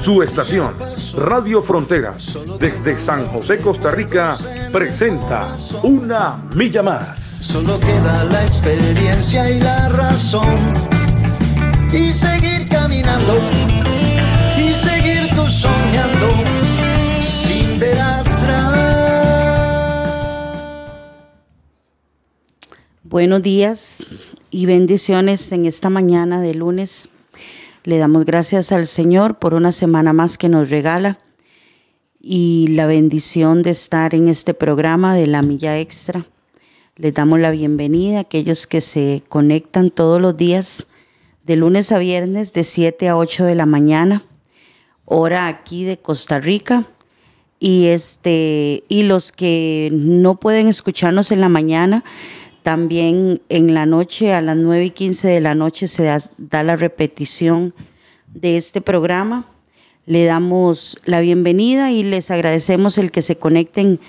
Su 0.00 0.22
estación, 0.22 0.74
Radio 1.16 1.60
Fronteras, 1.60 2.38
desde 2.60 2.96
San 2.96 3.26
José, 3.26 3.58
Costa 3.58 3.90
Rica, 3.90 4.36
presenta 4.72 5.56
Una 5.82 6.36
Milla 6.54 6.82
Más. 6.82 7.20
Solo 7.20 7.78
queda 7.80 8.24
la 8.24 8.46
experiencia 8.46 9.50
y 9.50 9.60
la 9.60 9.88
razón. 9.88 10.46
Y 11.92 12.12
seguir 12.12 12.68
caminando, 12.68 13.38
y 14.56 14.74
seguir 14.74 15.30
tú 15.34 15.46
soñando, 15.48 16.28
sin 17.20 17.78
ver 17.78 18.00
atrás. 18.00 18.78
Buenos 23.02 23.42
días 23.42 24.06
y 24.50 24.66
bendiciones 24.66 25.50
en 25.50 25.66
esta 25.66 25.90
mañana 25.90 26.40
de 26.40 26.54
lunes 26.54 27.08
le 27.88 27.96
damos 27.96 28.26
gracias 28.26 28.70
al 28.70 28.86
Señor 28.86 29.38
por 29.38 29.54
una 29.54 29.72
semana 29.72 30.12
más 30.12 30.36
que 30.36 30.50
nos 30.50 30.68
regala 30.68 31.18
y 32.20 32.66
la 32.68 32.84
bendición 32.84 33.62
de 33.62 33.70
estar 33.70 34.14
en 34.14 34.28
este 34.28 34.52
programa 34.52 35.14
de 35.14 35.26
la 35.26 35.40
Milla 35.40 35.78
Extra. 35.78 36.26
Les 36.96 37.14
damos 37.14 37.40
la 37.40 37.50
bienvenida 37.50 38.18
a 38.18 38.20
aquellos 38.20 38.66
que 38.66 38.82
se 38.82 39.22
conectan 39.30 39.88
todos 39.88 40.20
los 40.20 40.36
días 40.36 40.86
de 41.44 41.56
lunes 41.56 41.90
a 41.90 41.96
viernes 41.96 42.52
de 42.52 42.62
7 42.62 43.08
a 43.08 43.16
8 43.16 43.46
de 43.46 43.54
la 43.54 43.64
mañana, 43.64 44.22
hora 45.06 45.46
aquí 45.46 45.84
de 45.84 45.96
Costa 45.96 46.40
Rica. 46.40 46.88
Y 47.58 47.86
este 47.86 48.84
y 48.88 49.04
los 49.04 49.32
que 49.32 49.88
no 49.92 50.38
pueden 50.38 50.68
escucharnos 50.68 51.32
en 51.32 51.40
la 51.40 51.48
mañana, 51.48 52.04
también 52.68 53.40
en 53.48 53.72
la 53.72 53.86
noche, 53.86 54.34
a 54.34 54.42
las 54.42 54.58
9 54.58 54.84
y 54.84 54.90
15 54.90 55.26
de 55.26 55.40
la 55.40 55.54
noche, 55.54 55.88
se 55.88 56.04
da, 56.04 56.62
la 56.62 56.76
repetición 56.76 57.72
de 58.34 58.58
este 58.58 58.82
programa. 58.82 59.46
Le 60.04 60.26
damos 60.26 60.98
la 61.06 61.20
bienvenida 61.20 61.92
y 61.92 62.02
les 62.02 62.30
agradecemos 62.30 62.98
el 62.98 63.10
que 63.10 63.22
se 63.22 63.38
conecten 63.38 64.00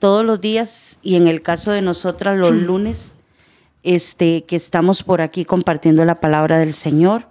todos 0.00 0.24
los 0.24 0.40
días 0.40 0.98
y 1.04 1.14
en 1.14 1.28
el 1.28 1.40
caso 1.40 1.70
de 1.70 1.82
nosotras 1.82 2.36
los 2.36 2.52
lunes, 2.52 3.14
este, 3.84 4.42
que 4.42 4.56
estamos 4.56 5.04
por 5.04 5.20
aquí 5.20 5.44
compartiendo 5.44 6.04
la 6.04 6.18
palabra 6.18 6.58
del 6.58 6.72
Señor. 6.72 7.28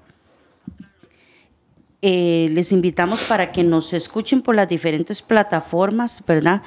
Eh, 2.02 2.48
les 2.52 2.72
invitamos 2.72 3.24
para 3.24 3.52
que 3.52 3.66
nos 3.66 3.92
escuchen 3.92 4.42
por 4.42 4.56
las 4.56 4.70
diferentes 4.70 5.22
plataformas, 5.22 6.24
¿verdad? 6.26 6.62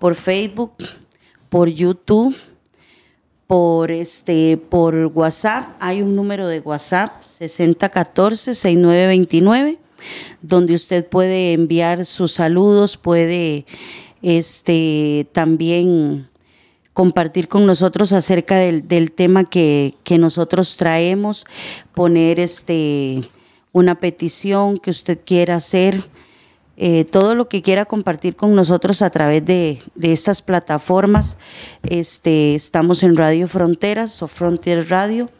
Por 0.00 0.16
Facebook, 0.16 0.72
por 1.48 1.68
YouTube 1.68 2.34
por 3.52 3.90
este 3.90 4.56
por 4.56 4.94
WhatsApp, 5.12 5.76
hay 5.78 6.00
un 6.00 6.16
número 6.16 6.48
de 6.48 6.60
WhatsApp 6.60 7.22
6014-6929 7.22 9.76
donde 10.40 10.72
usted 10.72 11.06
puede 11.06 11.52
enviar 11.52 12.06
sus 12.06 12.32
saludos, 12.32 12.96
puede 12.96 13.66
este 14.22 15.28
también 15.32 16.30
compartir 16.94 17.48
con 17.48 17.66
nosotros 17.66 18.14
acerca 18.14 18.56
del, 18.56 18.88
del 18.88 19.12
tema 19.12 19.44
que, 19.44 19.96
que, 20.02 20.16
nosotros 20.16 20.78
traemos, 20.78 21.44
poner 21.92 22.40
este 22.40 23.28
una 23.72 24.00
petición 24.00 24.78
que 24.78 24.88
usted 24.88 25.18
quiera 25.26 25.56
hacer 25.56 26.08
eh, 26.76 27.04
todo 27.04 27.34
lo 27.34 27.48
que 27.48 27.60
quiera 27.60 27.84
compartir 27.84 28.34
con 28.34 28.54
nosotros 28.54 29.02
a 29.02 29.10
través 29.10 29.44
de, 29.44 29.82
estas 30.00 30.40
plataformas. 30.42 31.36
Este, 31.82 32.54
estamos 32.54 33.02
en 33.02 33.16
Radio 33.16 33.46
Fronteras 33.48 34.22
o 34.22 34.28
Frontier 34.28 34.88
Radio 34.88 35.30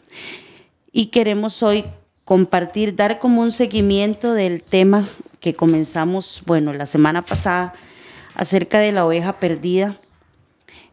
y 0.91 1.07
queremos 1.07 1.63
hoy 1.63 1.85
compartir, 2.23 2.95
dar 2.95 3.19
como 3.19 3.41
un 3.41 3.51
seguimiento 3.51 4.33
del 4.33 4.61
tema 4.61 5.09
que 5.39 5.55
comenzamos, 5.55 6.43
bueno, 6.45 6.71
la 6.71 6.85
semana 6.85 7.25
pasada 7.25 7.73
acerca 8.35 8.79
de 8.79 8.91
la 8.91 9.05
oveja 9.05 9.39
perdida. 9.39 9.97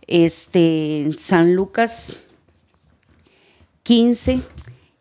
Este, 0.06 1.10
San 1.16 1.54
Lucas 1.54 2.18
15 3.84 4.40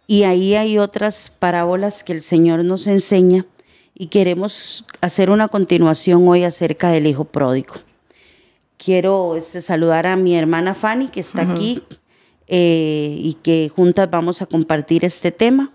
y 0.06 0.24
ahí 0.24 0.56
hay 0.56 0.78
otras 0.78 1.32
parábolas 1.38 2.04
que 2.04 2.14
el 2.14 2.22
Señor 2.22 2.64
nos 2.66 2.88
enseña 2.88 3.46
y 3.96 4.08
queremos 4.08 4.86
hacer 5.02 5.30
una 5.30 5.48
continuación 5.48 6.28
hoy 6.28 6.44
acerca 6.44 6.90
del 6.90 7.08
hijo 7.08 7.26
pródigo. 7.26 7.76
Quiero 8.78 9.36
este, 9.36 9.62
saludar 9.62 10.08
a 10.08 10.16
mi 10.16 10.38
hermana 10.38 10.74
Fanny 10.74 11.08
que 11.08 11.20
está 11.20 11.42
aquí 11.42 11.84
eh, 12.48 13.18
y 13.20 13.38
que 13.44 13.70
juntas 13.74 14.10
vamos 14.10 14.42
a 14.42 14.46
compartir 14.46 15.06
este 15.06 15.32
tema. 15.32 15.72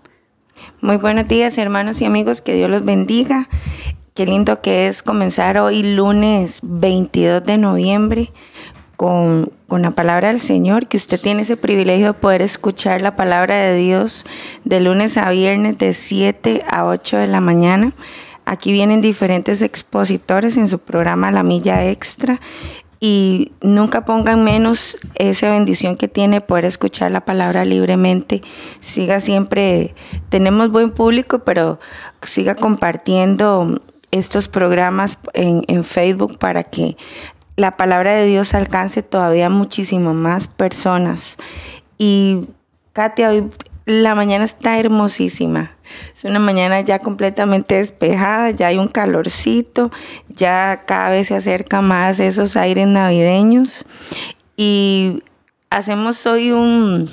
Muy 0.81 0.97
buenos 0.97 1.27
días 1.27 1.57
hermanos 1.57 2.01
y 2.01 2.05
amigos, 2.05 2.41
que 2.41 2.55
Dios 2.55 2.69
los 2.69 2.83
bendiga. 2.83 3.49
Qué 4.13 4.25
lindo 4.25 4.61
que 4.61 4.87
es 4.87 5.03
comenzar 5.03 5.57
hoy 5.57 5.83
lunes 5.83 6.59
22 6.63 7.43
de 7.43 7.57
noviembre 7.57 8.31
con, 8.95 9.51
con, 9.67 9.81
la 9.81 9.91
palabra 9.91 10.29
del 10.29 10.39
Señor, 10.39 10.87
que 10.87 10.95
usted 10.95 11.19
tiene 11.19 11.41
ese 11.41 11.57
privilegio 11.57 12.07
de 12.07 12.13
poder 12.13 12.41
escuchar 12.41 13.01
la 13.01 13.17
palabra 13.17 13.57
de 13.57 13.75
Dios 13.75 14.25
de 14.63 14.79
lunes 14.79 15.17
a 15.17 15.29
viernes 15.31 15.77
de 15.79 15.91
7 15.91 16.63
a 16.71 16.85
8 16.85 17.17
de 17.17 17.27
la 17.27 17.41
mañana. 17.41 17.93
Aquí 18.45 18.71
vienen 18.71 19.01
diferentes 19.01 19.61
expositores 19.61 20.55
en 20.57 20.67
su 20.67 20.79
programa 20.79 21.31
La 21.31 21.43
Milla 21.43 21.89
Extra 21.89 22.39
y 22.99 23.51
nunca 23.61 24.05
pongan 24.05 24.43
menos 24.43 24.97
esa 25.15 25.49
bendición 25.49 25.97
que 25.97 26.07
tiene 26.07 26.41
poder 26.41 26.65
escuchar 26.65 27.11
la 27.11 27.25
palabra 27.25 27.65
libremente. 27.65 28.41
Siga 28.79 29.19
siempre, 29.19 29.93
tenemos 30.29 30.71
buen 30.71 30.91
público, 30.91 31.39
pero 31.39 31.79
siga 32.21 32.55
compartiendo 32.55 33.81
estos 34.11 34.47
programas 34.47 35.19
en, 35.33 35.83
Facebook 35.83 36.37
para 36.37 36.63
que 36.63 36.95
la 37.57 37.77
palabra 37.77 38.13
de 38.13 38.25
Dios 38.25 38.53
alcance 38.53 39.03
todavía 39.03 39.49
muchísimo 39.49 40.13
más 40.13 40.47
personas. 40.47 41.37
Y 41.97 42.47
Katia, 42.93 43.29
hoy 43.29 43.49
la 43.85 44.15
mañana 44.15 44.45
está 44.45 44.79
hermosísima. 44.79 45.71
Es 46.15 46.23
una 46.25 46.39
mañana 46.39 46.81
ya 46.81 46.99
completamente 46.99 47.75
despejada, 47.75 48.49
ya 48.51 48.67
hay 48.67 48.77
un 48.77 48.87
calorcito, 48.87 49.91
ya 50.27 50.83
cada 50.87 51.11
vez 51.11 51.27
se 51.27 51.35
acerca 51.35 51.81
más 51.81 52.19
esos 52.19 52.57
aires 52.57 52.87
navideños. 52.87 53.85
Y 54.57 55.21
hacemos 55.69 56.25
hoy 56.25 56.51
un, 56.51 57.11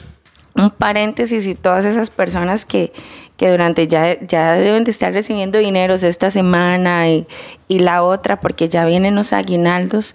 un 0.55 0.71
paréntesis 0.71 1.47
y 1.47 1.55
todas 1.55 1.85
esas 1.85 2.09
personas 2.09 2.65
que, 2.65 2.95
que 3.37 3.51
durante 3.51 3.87
ya, 3.87 4.19
ya 4.21 4.53
deben 4.53 4.85
de 4.85 4.93
estar 4.93 5.13
recibiendo 5.13 5.59
dineros 5.59 6.03
esta 6.03 6.31
semana 6.31 7.11
y, 7.11 7.27
y 7.69 7.81
la 7.81 8.03
otra, 8.03 8.41
porque 8.41 8.71
ya 8.71 8.87
vienen 8.87 9.15
los 9.15 9.35
aguinaldos, 9.35 10.15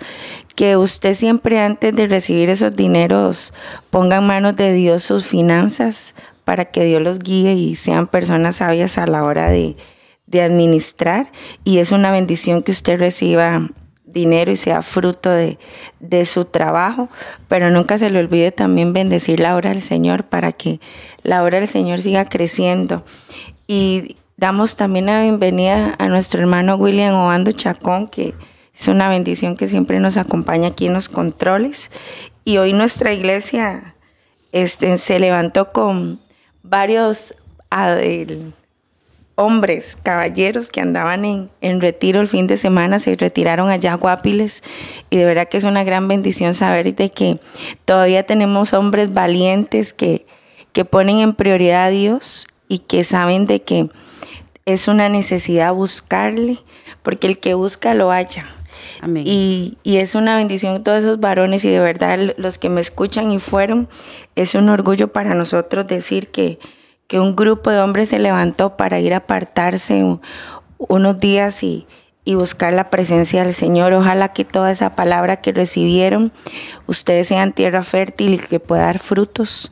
que 0.55 0.75
usted 0.75 1.13
siempre 1.13 1.59
antes 1.59 1.95
de 1.95 2.07
recibir 2.07 2.49
esos 2.49 2.75
dineros 2.75 3.53
ponga 3.91 4.17
en 4.17 4.25
manos 4.25 4.55
de 4.57 4.73
Dios 4.73 5.03
sus 5.03 5.27
finanzas 5.27 6.15
para 6.47 6.63
que 6.63 6.85
Dios 6.85 7.01
los 7.01 7.19
guíe 7.19 7.55
y 7.55 7.75
sean 7.75 8.07
personas 8.07 8.55
sabias 8.55 8.97
a 8.97 9.05
la 9.05 9.25
hora 9.25 9.49
de, 9.49 9.75
administrar. 10.41 11.29
Y 11.65 11.79
es 11.79 11.91
una 11.91 12.09
bendición 12.09 12.63
que 12.63 12.71
usted 12.71 12.97
reciba 12.97 13.67
dinero 14.05 14.49
y 14.49 14.55
sea 14.55 14.81
fruto 14.81 15.29
de, 15.29 15.57
de, 15.99 16.23
su 16.23 16.45
trabajo, 16.45 17.09
pero 17.49 17.69
nunca 17.69 17.97
se 17.97 18.09
le 18.09 18.19
olvide 18.19 18.53
también 18.53 18.93
bendecir 18.93 19.41
la 19.41 19.57
obra 19.57 19.71
del 19.71 19.81
Señor 19.81 20.23
para 20.23 20.53
que 20.53 20.79
la 21.21 21.43
obra 21.43 21.59
del 21.59 21.67
Señor 21.67 21.99
siga 21.99 22.23
creciendo. 22.23 23.03
Y 23.67 24.15
damos 24.37 24.77
también 24.77 25.07
la 25.07 25.23
bienvenida 25.23 25.95
a 25.99 26.07
nuestro 26.07 26.39
hermano 26.39 26.75
William 26.75 27.13
Obando 27.13 27.51
Chacón, 27.51 28.07
que 28.07 28.35
es 28.73 28.87
una 28.87 29.09
bendición 29.09 29.57
que 29.57 29.67
siempre 29.67 29.99
nos 29.99 30.15
acompaña 30.15 30.69
aquí 30.69 30.85
en 30.85 30.93
los 30.93 31.09
controles. 31.09 31.91
Y 32.45 32.55
hoy 32.55 32.71
nuestra 32.71 33.11
iglesia 33.11 33.95
este, 34.53 34.97
se 34.97 35.19
levantó 35.19 35.73
con 35.73 36.25
varios 36.69 37.35
hombres, 39.35 39.97
caballeros 40.01 40.69
que 40.69 40.81
andaban 40.81 41.25
en, 41.25 41.49
en, 41.61 41.79
retiro 41.79 42.21
el 42.21 42.27
fin 42.27 42.47
de 42.47 42.57
semana, 42.57 42.97
se 42.99 43.15
retiraron 43.15 43.69
allá 43.69 43.93
a 43.93 43.97
Guapiles 43.97 44.63
y 45.09 45.17
de 45.17 45.25
verdad 45.25 45.47
que 45.47 45.57
es 45.57 45.63
una 45.63 45.83
gran 45.83 46.07
bendición 46.07 46.53
saber 46.53 46.95
de 46.95 47.09
que 47.09 47.39
todavía 47.85 48.25
tenemos 48.25 48.73
hombres 48.73 49.13
valientes 49.13 49.93
que, 49.93 50.25
que 50.71 50.85
ponen 50.85 51.19
en 51.19 51.33
prioridad 51.35 51.85
a 51.85 51.89
Dios 51.89 52.47
y 52.67 52.79
que 52.79 53.03
saben 53.03 53.45
de 53.45 53.61
que 53.61 53.89
es 54.65 54.87
una 54.87 55.07
necesidad 55.07 55.73
buscarle, 55.73 56.57
porque 57.03 57.27
el 57.27 57.39
que 57.39 57.53
busca 57.53 57.93
lo 57.93 58.09
halla. 58.11 58.45
Amén. 59.01 59.23
Y, 59.25 59.77
y 59.83 59.97
es 59.97 60.15
una 60.15 60.35
bendición 60.35 60.83
todos 60.83 61.03
esos 61.03 61.19
varones 61.19 61.63
y 61.63 61.69
de 61.69 61.79
verdad 61.79 62.33
los 62.37 62.57
que 62.57 62.69
me 62.69 62.81
escuchan 62.81 63.31
y 63.31 63.39
fueron, 63.39 63.87
es 64.37 64.55
un 64.55 64.69
orgullo 64.69 65.09
para 65.09 65.33
nosotros 65.35 65.85
decir 65.87 66.29
que, 66.29 66.59
que 67.07 67.19
un 67.19 67.35
grupo 67.35 67.69
de 67.69 67.79
hombres 67.81 68.09
se 68.09 68.19
levantó 68.19 68.77
para 68.77 68.99
ir 68.99 69.13
a 69.13 69.17
apartarse 69.17 70.03
un- 70.03 70.21
unos 70.77 71.17
días 71.19 71.63
y, 71.63 71.87
y 72.23 72.35
buscar 72.35 72.73
la 72.73 72.89
presencia 72.89 73.43
del 73.43 73.53
Señor. 73.53 73.93
Ojalá 73.93 74.33
que 74.33 74.45
toda 74.45 74.71
esa 74.71 74.95
palabra 74.95 75.37
que 75.41 75.51
recibieron, 75.51 76.31
ustedes 76.85 77.27
sean 77.27 77.53
tierra 77.53 77.83
fértil 77.83 78.35
y 78.35 78.37
que 78.37 78.59
pueda 78.59 78.83
dar 78.83 78.99
frutos 78.99 79.71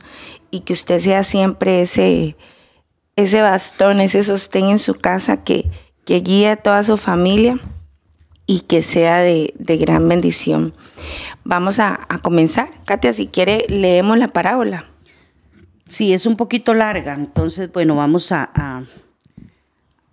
y 0.50 0.60
que 0.60 0.72
usted 0.72 0.98
sea 1.00 1.22
siempre 1.24 1.82
ese, 1.82 2.36
ese 3.16 3.42
bastón, 3.42 4.00
ese 4.00 4.22
sostén 4.24 4.70
en 4.70 4.78
su 4.78 4.94
casa 4.94 5.44
que, 5.44 5.70
que 6.04 6.20
guíe 6.20 6.50
a 6.50 6.56
toda 6.56 6.82
su 6.82 6.96
familia 6.96 7.56
y 8.46 8.60
que 8.60 8.80
sea 8.80 9.18
de, 9.18 9.52
de 9.58 9.76
gran 9.76 10.08
bendición. 10.08 10.74
Vamos 11.44 11.78
a 11.80 11.98
comenzar. 12.22 12.68
Katia, 12.86 13.12
si 13.12 13.26
quiere, 13.26 13.66
leemos 13.68 14.16
la 14.16 14.28
parábola. 14.28 14.86
Sí, 15.88 16.12
es 16.12 16.24
un 16.24 16.36
poquito 16.36 16.72
larga, 16.72 17.14
entonces, 17.14 17.70
bueno, 17.72 17.96
vamos 17.96 18.30
a, 18.30 18.48
a, 18.54 18.84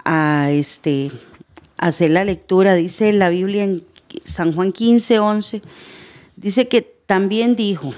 a, 0.03 0.49
este, 0.49 1.11
hacer 1.77 2.09
la 2.09 2.25
lectura. 2.25 2.73
Dice 2.73 3.13
la 3.13 3.29
Biblia 3.29 3.63
en 3.63 3.83
San 4.23 4.53
Juan 4.53 4.71
15, 4.71 5.19
11, 5.19 5.61
dice 6.35 6.67
que 6.67 6.81
también 6.81 7.55
dijo, 7.55 7.93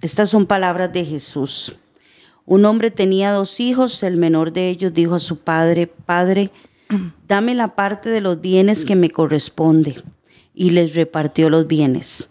estas 0.00 0.30
son 0.30 0.46
palabras 0.46 0.94
de 0.94 1.04
Jesús. 1.04 1.76
Un 2.46 2.64
hombre 2.64 2.90
tenía 2.90 3.32
dos 3.32 3.60
hijos, 3.60 4.02
el 4.02 4.16
menor 4.16 4.50
de 4.54 4.70
ellos 4.70 4.94
dijo 4.94 5.14
a 5.16 5.20
su 5.20 5.40
padre, 5.40 5.88
Padre, 5.88 6.50
dame 7.28 7.54
la 7.54 7.74
parte 7.74 8.08
de 8.08 8.22
los 8.22 8.40
bienes 8.40 8.86
que 8.86 8.96
me 8.96 9.10
corresponde, 9.10 10.02
y 10.54 10.70
les 10.70 10.94
repartió 10.94 11.50
los 11.50 11.66
bienes. 11.66 12.30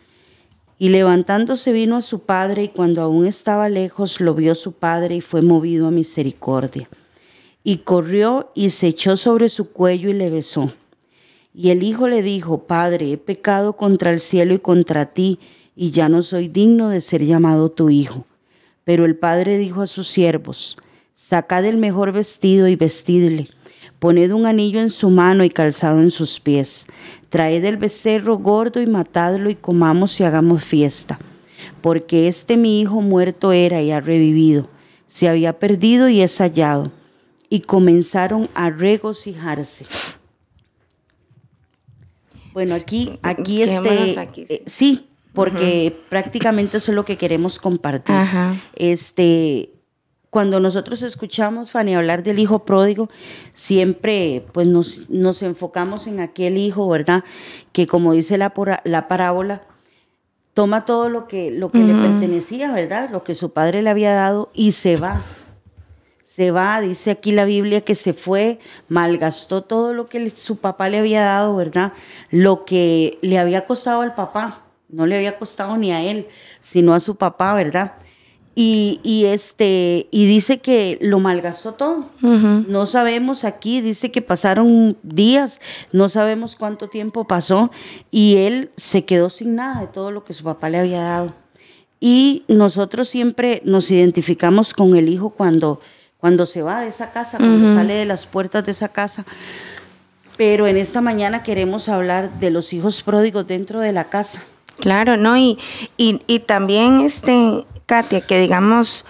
Y 0.81 0.89
levantándose 0.89 1.73
vino 1.73 1.95
a 1.95 2.01
su 2.01 2.21
padre, 2.21 2.63
y 2.63 2.67
cuando 2.69 3.03
aún 3.03 3.27
estaba 3.27 3.69
lejos 3.69 4.19
lo 4.19 4.33
vio 4.33 4.55
su 4.55 4.71
padre 4.71 5.17
y 5.17 5.21
fue 5.21 5.43
movido 5.43 5.85
a 5.85 5.91
misericordia. 5.91 6.89
Y 7.63 7.77
corrió 7.83 8.51
y 8.55 8.71
se 8.71 8.87
echó 8.87 9.15
sobre 9.15 9.49
su 9.49 9.69
cuello 9.69 10.09
y 10.09 10.13
le 10.13 10.31
besó. 10.31 10.73
Y 11.53 11.69
el 11.69 11.83
hijo 11.83 12.07
le 12.07 12.23
dijo, 12.23 12.63
Padre, 12.63 13.11
he 13.11 13.17
pecado 13.19 13.73
contra 13.73 14.09
el 14.11 14.19
cielo 14.19 14.55
y 14.55 14.57
contra 14.57 15.13
ti, 15.13 15.37
y 15.75 15.91
ya 15.91 16.09
no 16.09 16.23
soy 16.23 16.47
digno 16.47 16.89
de 16.89 17.01
ser 17.01 17.23
llamado 17.23 17.69
tu 17.69 17.91
hijo. 17.91 18.25
Pero 18.83 19.05
el 19.05 19.15
padre 19.15 19.59
dijo 19.59 19.83
a 19.83 19.87
sus 19.87 20.07
siervos, 20.07 20.77
Sacad 21.13 21.65
el 21.65 21.77
mejor 21.77 22.11
vestido 22.11 22.67
y 22.67 22.75
vestidle, 22.75 23.47
poned 23.99 24.31
un 24.31 24.47
anillo 24.47 24.81
en 24.81 24.89
su 24.89 25.11
mano 25.11 25.43
y 25.43 25.51
calzado 25.51 26.01
en 26.01 26.09
sus 26.09 26.39
pies, 26.39 26.87
traed 27.31 27.63
el 27.63 27.77
becerro 27.77 28.37
gordo 28.37 28.81
y 28.81 28.87
matadlo 28.87 29.49
y 29.49 29.55
comamos 29.55 30.19
y 30.19 30.23
hagamos 30.25 30.63
fiesta. 30.63 31.17
Porque 31.79 32.27
este 32.27 32.57
mi 32.57 32.81
hijo 32.81 33.01
muerto 33.01 33.53
era 33.53 33.81
y 33.81 33.91
ha 33.91 34.01
revivido, 34.01 34.69
se 35.07 35.29
había 35.29 35.57
perdido 35.57 36.09
y 36.09 36.21
es 36.21 36.37
hallado. 36.37 36.91
Y 37.49 37.61
comenzaron 37.61 38.49
a 38.53 38.69
regocijarse. 38.69 39.85
Bueno, 42.53 42.75
aquí, 42.75 43.17
aquí 43.21 43.57
Quedémonos 43.57 44.07
este, 44.09 44.19
aquí, 44.19 44.45
sí. 44.47 44.53
eh, 44.53 44.63
sí, 44.65 45.07
porque 45.33 45.97
prácticamente 46.09 46.77
eso 46.77 46.91
es 46.91 46.95
lo 46.95 47.05
que 47.05 47.17
queremos 47.17 47.59
compartir. 47.59 48.15
Ajá. 48.15 48.55
Este, 48.75 49.69
cuando 50.31 50.59
nosotros 50.59 51.01
escuchamos, 51.03 51.69
Fanny, 51.71 51.93
hablar 51.93 52.23
del 52.23 52.39
hijo 52.39 52.59
pródigo, 52.65 53.09
siempre 53.53 54.43
pues 54.53 54.65
nos, 54.65 55.09
nos 55.09 55.43
enfocamos 55.43 56.07
en 56.07 56.19
aquel 56.21 56.57
hijo, 56.57 56.87
¿verdad? 56.89 57.23
Que 57.73 57.85
como 57.85 58.13
dice 58.13 58.37
la, 58.39 58.51
la 58.85 59.07
parábola, 59.07 59.61
toma 60.53 60.85
todo 60.85 61.09
lo 61.09 61.27
que, 61.27 61.51
lo 61.51 61.69
que 61.71 61.79
le 61.79 61.93
pertenecía, 61.93 62.71
¿verdad? 62.71 63.09
Lo 63.11 63.23
que 63.23 63.35
su 63.35 63.51
padre 63.51 63.81
le 63.83 63.89
había 63.89 64.13
dado 64.13 64.49
y 64.53 64.71
se 64.71 64.97
va. 64.97 65.21
Se 66.23 66.51
va, 66.51 66.79
dice 66.79 67.11
aquí 67.11 67.33
la 67.33 67.43
Biblia 67.43 67.81
que 67.81 67.93
se 67.93 68.13
fue, 68.13 68.59
malgastó 68.87 69.63
todo 69.63 69.93
lo 69.93 70.07
que 70.07 70.21
le- 70.21 70.29
su 70.31 70.57
papá 70.57 70.87
le 70.87 70.99
había 70.99 71.23
dado, 71.23 71.57
¿verdad? 71.57 71.91
Lo 72.29 72.63
que 72.63 73.19
le 73.21 73.37
había 73.37 73.65
costado 73.65 73.99
al 74.01 74.15
papá, 74.15 74.61
no 74.87 75.05
le 75.05 75.17
había 75.17 75.37
costado 75.37 75.75
ni 75.75 75.91
a 75.91 76.01
él, 76.01 76.27
sino 76.61 76.93
a 76.93 77.01
su 77.01 77.15
papá, 77.17 77.53
¿verdad? 77.53 77.93
Y, 78.53 78.99
y 79.03 79.25
este, 79.25 80.07
y 80.11 80.25
dice 80.25 80.59
que 80.59 80.97
lo 81.01 81.19
malgastó 81.19 81.73
todo. 81.73 82.09
No 82.21 82.85
sabemos 82.85 83.45
aquí, 83.45 83.79
dice 83.79 84.11
que 84.11 84.21
pasaron 84.21 84.97
días, 85.03 85.61
no 85.93 86.09
sabemos 86.09 86.57
cuánto 86.57 86.89
tiempo 86.89 87.25
pasó, 87.25 87.71
y 88.11 88.35
él 88.37 88.71
se 88.75 89.05
quedó 89.05 89.29
sin 89.29 89.55
nada 89.55 89.81
de 89.81 89.87
todo 89.87 90.11
lo 90.11 90.25
que 90.25 90.33
su 90.33 90.43
papá 90.43 90.69
le 90.69 90.79
había 90.79 91.01
dado. 91.01 91.33
Y 92.01 92.43
nosotros 92.47 93.07
siempre 93.07 93.61
nos 93.63 93.89
identificamos 93.89 94.73
con 94.73 94.97
el 94.97 95.07
hijo 95.07 95.29
cuando, 95.29 95.79
cuando 96.17 96.45
se 96.45 96.61
va 96.61 96.81
de 96.81 96.89
esa 96.89 97.11
casa, 97.11 97.37
cuando 97.37 97.73
sale 97.73 97.93
de 97.93 98.05
las 98.05 98.25
puertas 98.25 98.65
de 98.65 98.71
esa 98.71 98.89
casa. 98.89 99.23
Pero 100.35 100.67
en 100.67 100.75
esta 100.77 100.99
mañana 100.99 101.43
queremos 101.43 101.87
hablar 101.87 102.39
de 102.39 102.49
los 102.49 102.73
hijos 102.73 103.03
pródigos 103.03 103.47
dentro 103.47 103.79
de 103.79 103.91
la 103.91 104.05
casa. 104.05 104.43
Claro, 104.79 105.15
¿no? 105.15 105.37
Y, 105.37 105.59
y, 105.95 106.21
y 106.25 106.39
también, 106.39 107.01
este, 107.01 107.65
Katia, 107.91 108.21
que 108.21 108.39
digamos, 108.39 109.03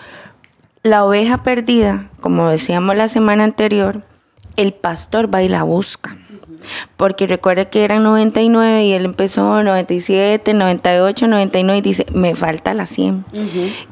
la 0.81 1.05
oveja 1.05 1.43
perdida, 1.43 2.09
como 2.19 2.49
decíamos 2.49 2.95
la 2.95 3.09
semana 3.09 3.43
anterior, 3.43 4.01
el 4.55 4.73
pastor 4.73 5.31
va 5.31 5.43
y 5.43 5.49
la 5.49 5.61
busca. 5.61 6.17
Porque 6.97 7.27
recuerde 7.27 7.69
que 7.69 7.83
eran 7.83 8.01
99 8.01 8.85
y 8.85 8.93
él 8.93 9.05
empezó 9.05 9.61
97, 9.61 10.55
98, 10.55 11.27
99 11.27 11.77
y 11.77 11.81
dice, 11.81 12.07
me 12.11 12.33
falta 12.33 12.73
la 12.73 12.87
100. 12.87 13.23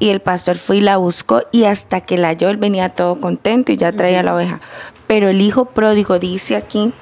Y 0.00 0.08
el 0.08 0.20
pastor 0.22 0.56
fue 0.56 0.78
y 0.78 0.80
la 0.80 0.96
buscó 0.96 1.42
y 1.52 1.66
hasta 1.66 2.00
que 2.00 2.18
la 2.18 2.26
halló, 2.30 2.48
él 2.48 2.56
venía 2.56 2.88
todo 2.88 3.20
contento 3.20 3.70
y 3.70 3.76
ya 3.76 3.92
traía 3.92 4.24
la 4.24 4.34
oveja. 4.34 4.60
Pero 5.06 5.28
el 5.28 5.40
hijo 5.40 5.66
pródigo 5.66 6.18
dice 6.18 6.56
aquí 6.56 6.92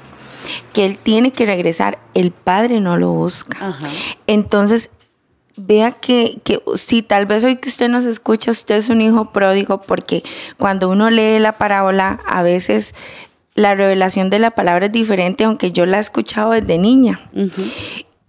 que 0.75 0.85
él 0.85 0.99
tiene 1.03 1.33
que 1.33 1.47
regresar, 1.47 1.99
el 2.13 2.33
padre 2.33 2.81
no 2.81 2.99
lo 2.99 3.13
busca. 3.13 3.79
Entonces, 4.27 4.91
vea 5.59 5.93
que, 5.93 6.41
que 6.45 6.63
si 6.75 7.03
tal 7.03 7.27
vez 7.27 7.45
hoy 7.45 7.57
que 7.57 7.69
usted 7.69 7.89
nos 7.89 8.07
escucha, 8.07 8.51
usted 8.51 8.77
es 8.77 8.89
un 8.89 9.01
hijo 9.01 9.33
pródigo, 9.33 9.81
porque 9.83 10.23
cuando 10.57 10.89
uno 10.89 11.11
lee 11.11 11.39
la 11.39 11.59
parábola, 11.59 12.21
a 12.27 12.43
veces 12.43 12.95
la 13.55 13.75
revelación 13.75 14.31
de 14.31 14.39
la 14.39 14.53
palabra 14.53 14.87
es 14.87 14.93
diferente, 14.93 15.45
aunque 15.45 15.73
yo 15.73 15.85
la 15.85 15.99
he 15.99 16.01
escuchado 16.01 16.53
desde 16.53 16.79
niña. 16.79 17.29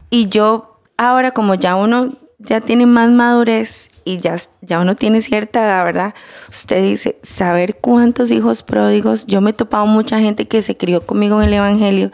Y 0.09 0.27
yo 0.27 0.79
ahora, 0.98 1.31
como 1.31 1.55
ya 1.55 1.75
uno 1.75 2.17
ya 2.39 2.62
tiene 2.62 2.86
más 2.86 3.09
madurez 3.09 3.91
y 4.05 4.17
ya, 4.17 4.38
ya 4.62 4.79
uno 4.79 4.95
tiene 4.95 5.21
cierta 5.21 5.63
edad, 5.63 5.83
¿verdad? 5.83 6.13
Usted 6.50 6.81
dice, 6.81 7.19
saber 7.21 7.75
cuántos 7.75 8.31
hijos 8.31 8.63
pródigos, 8.63 9.27
yo 9.27 9.41
me 9.41 9.51
he 9.51 9.53
topado 9.53 9.86
mucha 9.86 10.19
gente 10.19 10.48
que 10.48 10.62
se 10.62 10.77
crió 10.77 11.05
conmigo 11.05 11.41
en 11.41 11.50
el 11.50 11.53
Evangelio 11.55 12.12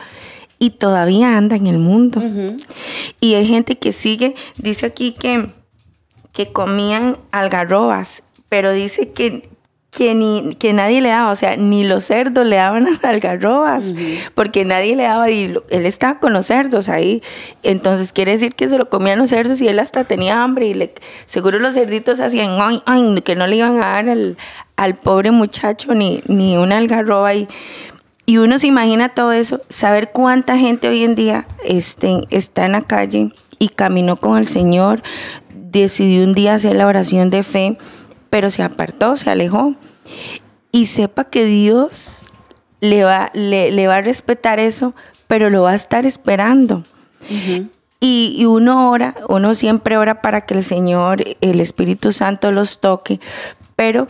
y 0.60 0.72
todavía 0.72 1.38
anda 1.38 1.56
en 1.56 1.68
el 1.68 1.78
mundo. 1.78 2.22
Y 3.20 3.36
hay 3.36 3.48
gente 3.48 3.78
que 3.78 3.92
sigue, 3.92 4.36
dice 4.58 4.86
aquí 4.86 5.12
que, 5.12 5.50
que 6.32 6.52
comían 6.52 7.18
algarrobas, 7.32 8.24
pero 8.50 8.72
dice 8.72 9.12
que, 9.12 9.50
que, 9.92 10.14
ni, 10.14 10.56
que 10.56 10.74
nadie 10.74 11.02
le 11.02 11.10
daba, 11.10 11.32
o 11.32 11.36
sea, 11.36 11.58
ni 11.58 11.86
los 11.86 12.06
cerdos 12.06 12.46
le 12.46 12.58
daban 12.58 12.84
las 12.92 13.04
algarrobas, 13.04 13.84
porque 14.34 14.66
nadie 14.66 14.96
le 14.96 15.04
daba, 15.04 15.30
y 15.30 15.56
él 15.70 15.86
estaba 15.86 16.20
con 16.20 16.34
los 16.34 16.48
cerdos 16.48 16.90
ahí, 16.90 17.22
entonces 17.64 18.14
quiere 18.14 18.34
decir 18.34 18.56
que 18.56 18.70
se 18.70 18.78
lo 18.78 18.90
comían 18.90 19.20
los 19.20 19.30
cerdos 19.30 19.62
y 19.62 19.68
él 19.68 19.80
hasta 19.80 20.04
tenía 20.04 20.44
hambre 20.44 20.68
y 20.68 20.74
le, 20.74 20.94
seguro 21.26 21.60
los 21.60 21.74
cerditos 21.74 22.20
hacían, 22.20 22.58
ay, 22.62 22.82
ay, 22.86 23.22
que 23.24 23.36
no 23.36 23.48
le 23.48 23.58
iban 23.58 23.78
a 23.78 23.94
dar 23.94 24.10
al, 24.10 24.38
al 24.76 24.96
pobre 24.96 25.32
muchacho 25.32 25.94
ni, 25.94 26.22
ni 26.28 26.58
una 26.58 26.78
algarroba 26.78 27.34
y, 27.34 27.48
y 28.25 28.38
uno 28.38 28.58
se 28.58 28.67
imagina 28.67 29.10
todo 29.10 29.32
eso, 29.32 29.62
saber 29.70 30.12
cuánta 30.12 30.58
gente 30.58 30.88
hoy 30.88 31.03
en 31.03 31.15
día 31.15 31.48
este, 31.63 32.22
está 32.32 32.65
en 32.65 32.72
la 32.72 32.82
calle 32.82 33.32
y 33.60 33.70
caminó 33.70 34.15
con 34.15 34.38
el 34.38 34.48
Señor, 34.48 35.03
decidió 35.53 36.24
un 36.24 36.34
día 36.34 36.55
hacer 36.55 36.75
la 36.75 36.88
oración 36.88 37.29
de 37.29 37.44
fe, 37.44 37.77
pero 38.29 38.50
se 38.50 38.63
apartó, 38.63 39.15
se 39.15 39.29
alejó. 39.29 39.75
Y 40.72 40.88
sepa 40.88 41.25
que 41.25 41.46
Dios 41.46 42.25
le 42.82 43.03
va, 43.03 43.29
le, 43.34 43.88
va 43.88 43.98
a 43.98 44.01
respetar 44.01 44.60
eso, 44.60 44.94
pero 45.27 45.50
lo 45.50 45.62
va 45.62 45.72
a 45.72 45.75
estar 45.75 46.05
esperando. 46.05 46.84
y, 48.00 48.36
y, 48.38 48.46
uno 48.46 48.89
ora, 48.89 49.15
uno 49.29 49.55
siempre 49.55 49.98
ora 49.98 50.22
para 50.22 50.41
que 50.41 50.55
el 50.55 50.63
Señor, 50.63 51.24
el 51.41 51.62
Espíritu 51.62 52.12
Santo 52.12 52.51
los 52.51 52.79
toque, 52.79 53.20
pero 53.75 54.08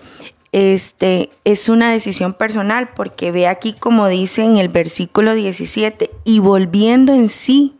este, 0.55 1.31
es 1.43 1.67
una 1.67 1.91
decisión 1.91 2.33
personal, 2.33 2.91
porque 2.95 3.29
ve 3.29 3.45
aquí 3.45 3.73
como 3.73 4.07
dice 4.07 4.45
en 4.45 4.55
el 4.55 4.69
versículo 4.69 5.33
17, 5.33 6.09
y 6.23 6.39
volviendo 6.39 7.13
en 7.13 7.27
sí, 7.27 7.75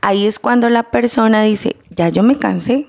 ahí 0.00 0.26
es 0.26 0.40
cuando 0.40 0.68
la 0.68 0.90
persona 0.90 1.44
dice, 1.44 1.76
ya 1.90 2.08
yo 2.08 2.24
me 2.24 2.36
cansé, 2.36 2.88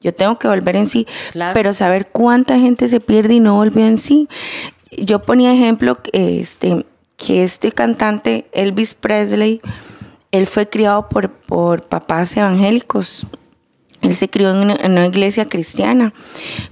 yo 0.00 0.12
tengo 0.12 0.40
que 0.40 0.48
volver 0.48 0.74
en 0.74 0.88
sí, 0.88 1.06
pero 1.54 1.72
saber 1.72 2.08
cuánta 2.10 2.58
gente 2.58 2.88
se 2.88 2.98
pierde 2.98 3.34
y 3.34 3.40
no 3.40 3.54
volvió 3.54 3.86
en 3.86 3.96
sí. 3.96 4.28
Yo 4.90 5.22
ponía 5.22 5.52
ejemplo 5.52 5.98
este, 6.12 6.84
que 7.16 7.44
este 7.44 7.70
cantante, 7.70 8.48
Elvis 8.50 8.94
Presley, 8.94 9.60
él 10.32 10.48
fue 10.48 10.68
criado 10.68 11.08
por, 11.08 11.30
por 11.30 11.88
papás 11.88 12.36
evangélicos. 12.36 13.24
Él 14.02 14.14
se 14.14 14.30
crió 14.30 14.50
en 14.50 14.70
una, 14.92 15.06
iglesia 15.06 15.48
cristiana, 15.48 16.14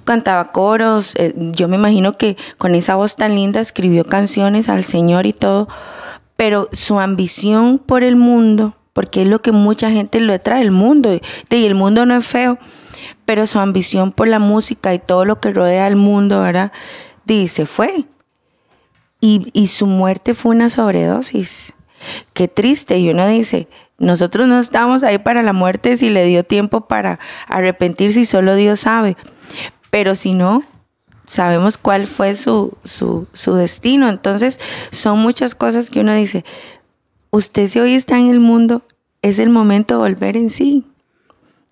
cantaba 0.04 0.52
coros, 0.52 1.14
eh, 1.16 1.34
yo 1.36 1.66
me 1.66 1.76
imagino 1.76 2.16
que 2.16 2.36
con 2.56 2.74
esa 2.74 2.94
voz 2.94 3.16
tan 3.16 3.34
linda 3.34 3.60
escribió 3.60 4.04
canciones 4.04 4.68
al 4.68 4.84
Señor 4.84 5.26
y 5.26 5.32
todo, 5.32 5.68
pero 6.36 6.68
su 6.72 7.00
ambición 7.00 7.78
por 7.78 8.04
el 8.04 8.16
mundo, 8.16 8.76
porque 8.92 9.22
es 9.22 9.28
lo 9.28 9.40
que 9.40 9.52
mucha 9.52 9.90
gente 9.90 10.20
lo 10.20 10.38
trae, 10.40 10.62
el 10.62 10.70
mundo, 10.70 11.12
y 11.12 11.64
el 11.64 11.74
mundo 11.74 12.06
no 12.06 12.16
es 12.16 12.26
feo, 12.26 12.58
pero 13.24 13.46
su 13.46 13.58
ambición 13.58 14.12
por 14.12 14.28
la 14.28 14.38
música 14.38 14.94
y 14.94 14.98
todo 15.00 15.24
lo 15.24 15.40
que 15.40 15.52
rodea 15.52 15.86
al 15.86 15.96
mundo, 15.96 16.42
¿verdad? 16.42 16.72
Dice, 17.24 17.66
fue. 17.66 18.04
Y, 19.20 19.50
y 19.52 19.66
su 19.66 19.86
muerte 19.86 20.32
fue 20.34 20.54
una 20.54 20.70
sobredosis. 20.70 21.74
Qué 22.34 22.46
triste. 22.46 22.98
Y 22.98 23.10
uno 23.10 23.26
dice, 23.26 23.68
nosotros 23.98 24.46
no 24.46 24.60
estamos 24.60 25.02
ahí 25.02 25.18
para 25.18 25.42
la 25.42 25.52
muerte 25.52 25.96
si 25.96 26.10
le 26.10 26.24
dio 26.26 26.44
tiempo 26.44 26.82
para 26.82 27.18
arrepentirse 27.48 28.20
y 28.20 28.26
solo 28.26 28.54
Dios 28.54 28.80
sabe. 28.80 29.16
Pero 29.90 30.14
si 30.14 30.32
no, 30.32 30.64
sabemos 31.26 31.78
cuál 31.78 32.06
fue 32.06 32.34
su, 32.34 32.76
su, 32.84 33.26
su 33.32 33.54
destino. 33.54 34.08
Entonces, 34.08 34.60
son 34.90 35.18
muchas 35.20 35.54
cosas 35.54 35.90
que 35.90 36.00
uno 36.00 36.14
dice, 36.14 36.44
usted 37.30 37.68
si 37.68 37.78
hoy 37.78 37.94
está 37.94 38.18
en 38.18 38.28
el 38.28 38.40
mundo, 38.40 38.82
es 39.22 39.38
el 39.38 39.48
momento 39.48 39.94
de 39.94 40.00
volver 40.00 40.36
en 40.36 40.50
sí. 40.50 40.86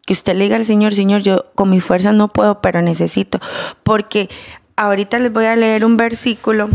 Que 0.07 0.13
usted 0.13 0.35
le 0.35 0.45
diga 0.45 0.57
al 0.57 0.65
Señor, 0.65 0.93
Señor, 0.93 1.23
yo 1.23 1.47
con 1.55 1.71
mi 1.71 1.81
fuerza 1.81 2.13
no 2.13 2.29
puedo, 2.29 2.61
pero 2.61 2.83
necesito. 2.83 3.39
Porque 3.83 4.29
ahorita 4.77 5.19
les 5.19 5.33
voy 5.33 5.47
a 5.47 5.57
leer 5.57 5.85
un 5.85 5.97
versículo, 5.97 6.69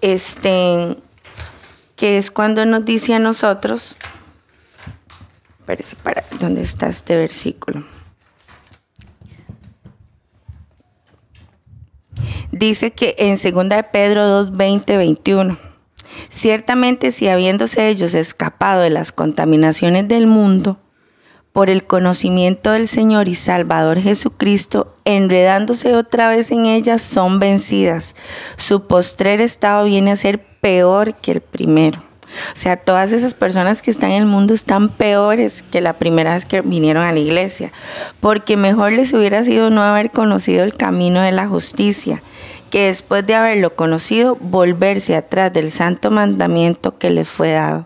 este, 0.00 0.96
que 1.96 2.18
es 2.18 2.30
cuando 2.30 2.64
nos 2.64 2.84
dice 2.84 3.14
a 3.14 3.18
nosotros, 3.18 3.96
Parece 5.66 5.96
para 5.96 6.24
dónde 6.38 6.62
está 6.62 6.88
este 6.88 7.16
versículo. 7.16 7.84
Dice 12.52 12.92
que 12.92 13.16
en 13.18 13.36
2 13.36 13.68
de 13.68 13.82
Pedro 13.84 14.26
2, 14.26 14.56
20, 14.56 14.96
21. 14.96 15.58
Ciertamente 16.28 17.10
si 17.10 17.28
habiéndose 17.28 17.88
ellos 17.88 18.14
escapado 18.14 18.82
de 18.82 18.90
las 18.90 19.10
contaminaciones 19.10 20.06
del 20.06 20.26
mundo, 20.26 20.78
por 21.54 21.70
el 21.70 21.84
conocimiento 21.84 22.72
del 22.72 22.88
Señor 22.88 23.28
y 23.28 23.36
Salvador 23.36 24.00
Jesucristo, 24.00 24.96
enredándose 25.04 25.94
otra 25.94 26.28
vez 26.28 26.50
en 26.50 26.66
ellas, 26.66 27.00
son 27.00 27.38
vencidas. 27.38 28.16
Su 28.56 28.88
postrer 28.88 29.40
estado 29.40 29.84
viene 29.84 30.10
a 30.10 30.16
ser 30.16 30.44
peor 30.60 31.14
que 31.14 31.30
el 31.30 31.40
primero. 31.40 32.02
O 32.52 32.56
sea, 32.56 32.76
todas 32.76 33.12
esas 33.12 33.34
personas 33.34 33.82
que 33.82 33.90
están 33.90 34.10
en 34.10 34.22
el 34.22 34.28
mundo 34.28 34.54
están 34.54 34.88
peores 34.88 35.62
que 35.62 35.80
la 35.80 35.94
primera 35.94 36.34
vez 36.34 36.46
que 36.46 36.60
vinieron 36.60 37.04
a 37.04 37.12
la 37.12 37.18
iglesia, 37.18 37.72
porque 38.20 38.56
mejor 38.56 38.92
les 38.92 39.12
hubiera 39.12 39.42
sido 39.44 39.70
no 39.70 39.82
haber 39.82 40.10
conocido 40.10 40.64
el 40.64 40.74
camino 40.76 41.20
de 41.20 41.32
la 41.32 41.46
justicia, 41.46 42.22
que 42.70 42.86
después 42.86 43.26
de 43.26 43.34
haberlo 43.34 43.76
conocido, 43.76 44.36
volverse 44.36 45.14
atrás 45.16 45.52
del 45.52 45.70
santo 45.70 46.10
mandamiento 46.10 46.98
que 46.98 47.10
les 47.10 47.28
fue 47.28 47.52
dado. 47.52 47.84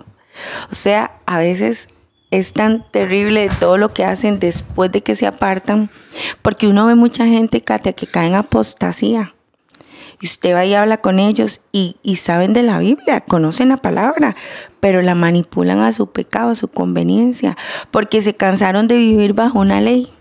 O 0.71 0.75
sea, 0.75 1.13
a 1.27 1.39
veces 1.39 1.89
es 2.31 2.53
tan 2.53 2.89
terrible 2.91 3.51
todo 3.59 3.79
lo 3.79 3.93
que 3.93 4.05
hacen 4.05 4.39
después 4.39 4.93
de 4.93 5.03
que 5.03 5.15
se 5.15 5.27
apartan, 5.27 5.91
porque 6.43 6.67
uno 6.67 6.87
ve 6.87 6.95
mucha 6.95 7.27
gente, 7.27 7.63
Katia, 7.63 7.93
que 7.93 8.07
cae 8.07 8.29
en 8.29 8.35
apostasía 8.35 9.35
y 10.21 10.27
usted 10.27 10.55
va 10.55 10.65
y 10.65 10.75
habla 10.75 10.99
con 10.99 11.19
ellos 11.19 11.61
y, 11.73 11.95
saben 12.17 12.53
de 12.53 12.63
la 12.63 12.79
Biblia, 12.79 13.21
conocen 13.21 13.69
la 13.69 13.77
palabra, 13.77 14.37
pero 14.81 15.03
la 15.03 15.15
manipulan 15.15 15.79
a 15.81 15.93
su 15.93 16.11
pecado, 16.11 16.51
a 16.51 16.55
su 16.55 16.69
conveniencia, 16.69 17.57
porque 17.91 18.21
se 18.23 18.35
cansaron 18.35 18.89
de 18.89 18.97
vivir 18.97 19.33
bajo 19.33 19.61
una 19.61 19.81
ley. 19.81 20.13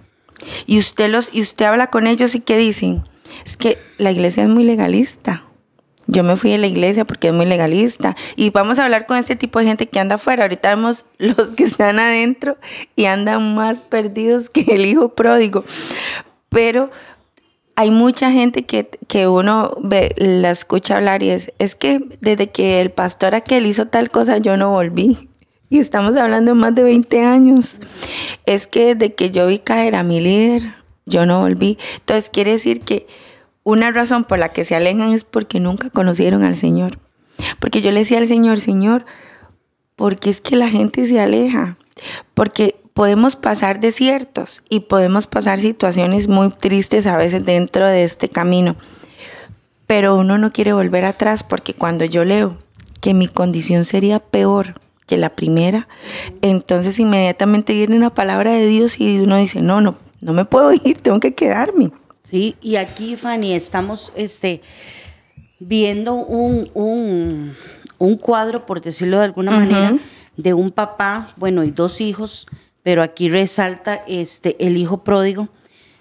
Y 0.68 0.78
usted, 0.78 1.10
los, 1.10 1.34
y 1.34 1.42
usted 1.42 1.66
habla 1.66 1.88
con 1.88 2.06
ellos 2.06 2.36
y 2.36 2.42
¿qué 2.42 2.58
dicen? 2.58 3.04
Es 3.44 3.58
que 3.58 3.78
la 3.98 4.12
iglesia 4.12 4.44
es 4.44 4.50
muy 4.50 4.64
legalista. 4.64 5.44
Yo 6.08 6.24
me 6.24 6.38
fui 6.38 6.52
de 6.52 6.58
la 6.58 6.68
iglesia 6.68 7.04
porque 7.04 7.28
es 7.28 7.34
muy 7.34 7.46
legalista. 7.46 8.16
Y 8.36 8.50
vamos 8.52 8.80
a 8.80 8.86
hablar 8.86 9.06
con 9.06 9.18
este 9.18 9.36
tipo 9.36 9.60
de 9.60 9.66
gente 9.66 9.90
que 9.90 10.00
anda 10.00 10.16
afuera. 10.16 10.44
Ahorita 10.44 10.70
vemos 10.70 11.06
los 11.18 11.52
que 11.52 11.64
están 11.64 12.00
adentro 12.00 12.58
y 12.96 13.06
andan 13.06 13.56
más 13.56 13.82
perdidos 13.82 14.50
que 14.50 14.62
el 14.70 14.86
hijo 14.86 15.10
pródigo. 15.10 15.66
Pero 16.50 16.90
hay 17.78 17.92
mucha 17.92 18.32
gente 18.32 18.66
que, 18.66 19.28
uno 19.28 19.78
ve, 19.84 20.16
la 20.18 20.50
escucha 20.50 20.96
hablar 20.96 21.22
y 21.22 21.30
es, 21.30 21.54
es 21.60 21.76
que 21.76 22.04
desde 22.22 22.50
que 22.50 22.82
el 22.82 22.90
pastor 22.90 23.36
aquel 23.36 23.68
hizo 23.68 23.86
tal 23.86 24.10
cosa, 24.10 24.40
yo 24.40 24.58
no 24.58 24.72
volví. 24.72 25.30
Y 25.70 25.80
estamos 25.80 26.16
hablando 26.16 26.52
de 26.52 26.56
más 26.56 26.74
de 26.74 26.82
20 26.82 27.26
años. 27.26 27.82
Es 28.46 28.68
que 28.68 28.96
desde 28.96 29.16
que 29.16 29.32
yo 29.32 29.48
vi 29.48 29.60
caer 29.60 29.98
a 29.98 30.04
mi 30.04 30.22
líder, 30.22 30.76
yo 31.06 31.26
no 31.26 31.42
volví. 31.42 31.78
Entonces 31.96 32.30
quiere 32.30 32.54
decir 32.54 32.80
que 32.80 33.06
una 33.64 33.92
razón 33.92 34.24
por 34.24 34.40
la 34.40 34.48
que 34.48 34.64
se 34.64 34.76
alejan 34.76 35.12
es 35.12 35.26
porque 35.26 35.60
nunca 35.60 35.90
conocieron 35.90 36.46
al 36.46 36.56
Señor. 36.56 37.00
Porque 37.60 37.82
yo 37.82 37.92
le 37.92 38.00
decía 38.00 38.20
al 38.20 38.28
Señor, 38.28 38.62
Señor, 38.62 39.06
porque 39.98 40.30
es 40.30 40.40
que 40.40 40.56
la 40.56 40.70
gente 40.70 41.06
se 41.06 41.20
aleja. 41.20 41.78
Porque 42.34 42.80
podemos 42.98 43.36
pasar 43.36 43.80
desiertos 43.80 44.64
y 44.70 44.80
podemos 44.80 45.28
pasar 45.28 45.60
situaciones 45.60 46.28
muy 46.28 46.50
tristes 46.50 47.06
a 47.06 47.16
veces 47.16 47.46
dentro 47.46 47.86
de 47.86 48.04
este 48.04 48.28
camino. 48.28 48.76
Pero 49.86 50.16
uno 50.16 50.40
no 50.40 50.52
quiere 50.52 50.74
volver 50.74 51.06
atrás 51.06 51.44
porque 51.44 51.76
cuando 51.76 52.06
yo 52.06 52.26
leo 52.26 52.58
que 53.00 53.14
mi 53.14 53.28
condición 53.28 53.86
sería 53.86 54.18
peor 54.18 54.82
que 55.06 55.16
la 55.16 55.36
primera, 55.36 55.88
entonces 56.42 56.98
inmediatamente 56.98 57.74
viene 57.74 57.96
una 57.96 58.16
palabra 58.16 58.54
de 58.54 58.66
Dios 58.66 59.00
y 59.00 59.20
uno 59.20 59.38
dice, 59.38 59.62
no, 59.62 59.80
no, 59.80 60.00
no 60.20 60.34
me 60.34 60.46
puedo 60.46 60.74
ir, 60.84 60.98
tengo 60.98 61.20
que 61.20 61.36
quedarme. 61.36 61.92
Sí, 62.24 62.56
y 62.64 62.78
aquí, 62.78 63.16
Fanny, 63.16 63.54
estamos 63.54 64.12
este, 64.16 64.64
viendo 65.60 66.16
un, 66.16 66.72
un, 68.00 68.18
cuadro, 68.18 68.66
por 68.66 68.82
decirlo 68.82 69.20
de 69.20 69.26
alguna 69.26 69.52
manera, 69.52 69.96
de 70.36 70.56
un 70.56 70.72
papá, 70.72 71.36
bueno, 71.38 71.64
y 71.64 71.70
dos 71.70 72.02
hijos 72.02 72.48
pero 72.88 73.04
aquí 73.04 73.28
resalta 73.28 74.02
este, 74.08 74.56
el 74.66 74.78
hijo 74.78 75.04
pródigo. 75.04 75.50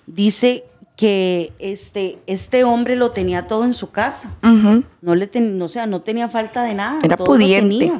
Dice 0.07 0.63
que 0.95 1.53
este, 1.59 2.21
este 2.29 2.63
hombre 2.63 2.95
lo 2.95 3.11
tenía 3.11 3.49
todo 3.49 3.65
en 3.65 3.75
su 3.75 3.91
casa. 3.91 4.37
no, 4.41 5.15
le 5.17 5.29
o 5.61 5.67
sea, 5.67 5.87
no 5.87 6.03
tenía 6.03 6.29
falta 6.29 6.63
de 6.63 6.75
nada. 6.75 7.01
Era 7.03 7.17
pudiente. 7.17 7.91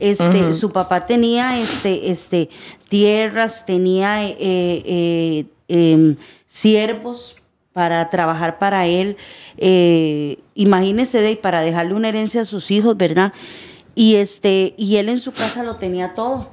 Este, 0.00 0.54
Su 0.54 0.72
papá 0.72 1.04
tenía 1.04 1.58
este, 1.58 2.10
este, 2.10 2.48
tierras, 2.88 3.66
tenía 3.66 4.26
eh, 4.26 4.34
eh, 4.40 5.44
em, 5.68 6.16
siervos 6.46 7.36
para 7.74 8.08
trabajar 8.08 8.58
para 8.58 8.86
él. 8.86 9.18
Eh, 9.58 10.38
imagínese 10.54 11.20
de 11.20 11.36
para 11.36 11.60
dejarle 11.60 11.92
una 11.92 12.08
herencia 12.08 12.40
a 12.40 12.44
sus 12.46 12.70
hijos, 12.70 12.96
¿verdad? 12.96 13.34
Y 13.94 14.16
este, 14.16 14.74
y 14.78 14.96
él 14.96 15.10
en 15.10 15.20
su 15.20 15.32
casa 15.32 15.64
lo 15.64 15.76
tenía 15.76 16.14
todo 16.14 16.48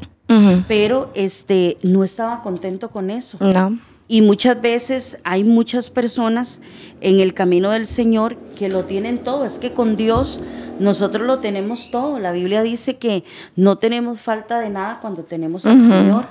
pero 0.68 1.12
este 1.16 1.78
no 1.82 2.04
estaba 2.04 2.42
contento 2.44 2.90
con 2.90 3.10
eso. 3.10 3.38
No. 3.40 3.80
Y 4.08 4.24
muchas 4.24 4.60
veces 4.60 5.20
hay 5.24 5.44
muchas 5.44 5.92
personas 5.92 6.62
en 7.00 7.20
el 7.20 7.36
camino 7.36 7.70
del 7.70 7.86
Señor 7.86 8.38
que 8.58 8.68
lo 8.68 8.86
tienen 8.86 9.20
todo. 9.20 9.46
Es 9.46 9.60
que 9.60 9.74
con 9.74 9.98
Dios 9.98 10.42
nosotros 10.80 11.28
lo 11.28 11.40
tenemos 11.40 11.92
todo. 11.92 12.18
La 12.18 12.32
Biblia 12.32 12.64
dice 12.64 12.98
que 12.98 13.24
no 13.56 13.78
tenemos 13.78 14.20
falta 14.20 14.60
de 14.60 14.72
nada 14.72 15.00
cuando 15.00 15.24
tenemos 15.24 15.66
al 15.68 15.80
Señor. 15.82 16.26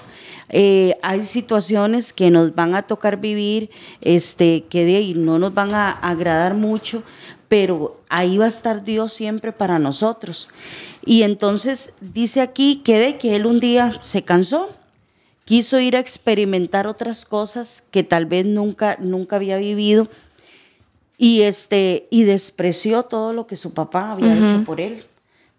Eh, 0.49 0.97
hay 1.03 1.23
situaciones 1.23 2.13
que 2.13 2.31
nos 2.31 2.55
van 2.55 2.75
a 2.75 2.83
tocar 2.83 3.21
vivir, 3.21 3.71
este, 4.01 4.65
que 4.65 4.85
de 4.85 4.97
ahí 4.97 5.15
no 5.15 5.39
nos 5.39 5.55
van 5.55 5.75
a 5.75 5.91
agradar 5.91 6.55
mucho, 6.55 7.03
pero 7.49 8.01
ahí 8.09 8.39
va 8.39 8.47
a 8.47 8.49
estar 8.49 8.83
Dios 8.83 9.13
siempre 9.13 9.53
para 9.53 9.79
nosotros. 9.79 10.49
Y 11.09 11.23
entonces 11.23 11.95
dice 12.03 12.43
aquí 12.43 12.83
que 12.85 12.99
de 12.99 13.17
que 13.17 13.35
él 13.35 13.47
un 13.47 13.61
día 13.61 13.95
se 14.03 14.25
cansó, 14.25 14.69
quiso 15.47 15.81
ir 15.81 15.97
a 15.97 16.01
experimentar 16.01 16.87
otras 16.87 17.25
cosas 17.25 17.83
que 17.91 18.03
tal 18.03 18.27
vez 18.27 18.45
nunca, 18.45 18.99
nunca 19.01 19.37
había 19.37 19.57
vivido 19.57 20.07
y, 21.17 21.41
este, 21.43 22.09
y 22.11 22.25
despreció 22.25 23.05
todo 23.05 23.33
lo 23.33 23.47
que 23.47 23.57
su 23.57 23.73
papá 23.73 24.13
había 24.13 24.37
hecho 24.37 24.65
por 24.67 24.83
él. 24.83 25.03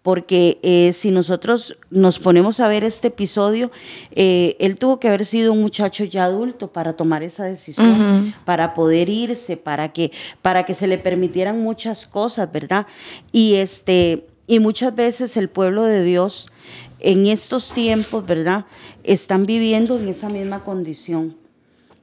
Porque 0.02 0.60
eh, 0.62 0.92
si 0.92 1.10
nosotros 1.10 1.76
nos 1.90 2.20
ponemos 2.20 2.60
a 2.60 2.68
ver 2.68 2.84
este 2.84 3.08
episodio, 3.08 3.72
eh, 4.12 4.56
él 4.60 4.76
tuvo 4.76 5.00
que 5.00 5.08
haber 5.08 5.26
sido 5.26 5.52
un 5.52 5.60
muchacho 5.60 6.04
ya 6.04 6.26
adulto 6.26 6.68
para 6.68 6.92
tomar 6.92 7.24
esa 7.24 7.44
decisión, 7.44 8.32
para 8.44 8.72
poder 8.72 9.08
irse, 9.08 9.56
para 9.56 9.92
que, 9.92 10.12
para 10.42 10.64
que 10.64 10.74
se 10.74 10.86
le 10.86 10.96
permitieran 10.96 11.60
muchas 11.60 12.06
cosas, 12.06 12.50
¿verdad? 12.52 12.86
Y, 13.32 13.56
este, 13.56 14.29
y 14.50 14.58
muchas 14.58 14.92
veces 14.96 15.36
el 15.36 15.48
pueblo 15.48 15.84
de 15.84 16.02
Dios 16.02 16.50
en 16.98 17.28
estos 17.28 17.70
tiempos, 17.70 18.26
¿verdad? 18.26 18.66
Están 19.04 19.46
viviendo 19.46 19.96
en 19.96 20.08
esa 20.08 20.28
misma 20.28 20.64
condición. 20.64 21.36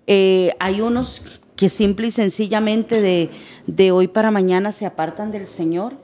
Eh, 0.08 0.54
hay 0.58 0.80
unos 0.80 1.42
que 1.58 1.68
simple 1.68 2.08
y 2.08 2.12
sencillamente 2.12 3.02
de, 3.02 3.32
de, 3.66 3.92
hoy 3.92 4.08
para 4.08 4.32
mañana 4.32 4.72
se 4.72 4.86
apartan 4.86 5.30
del 5.30 5.46
Señor, 5.46 5.98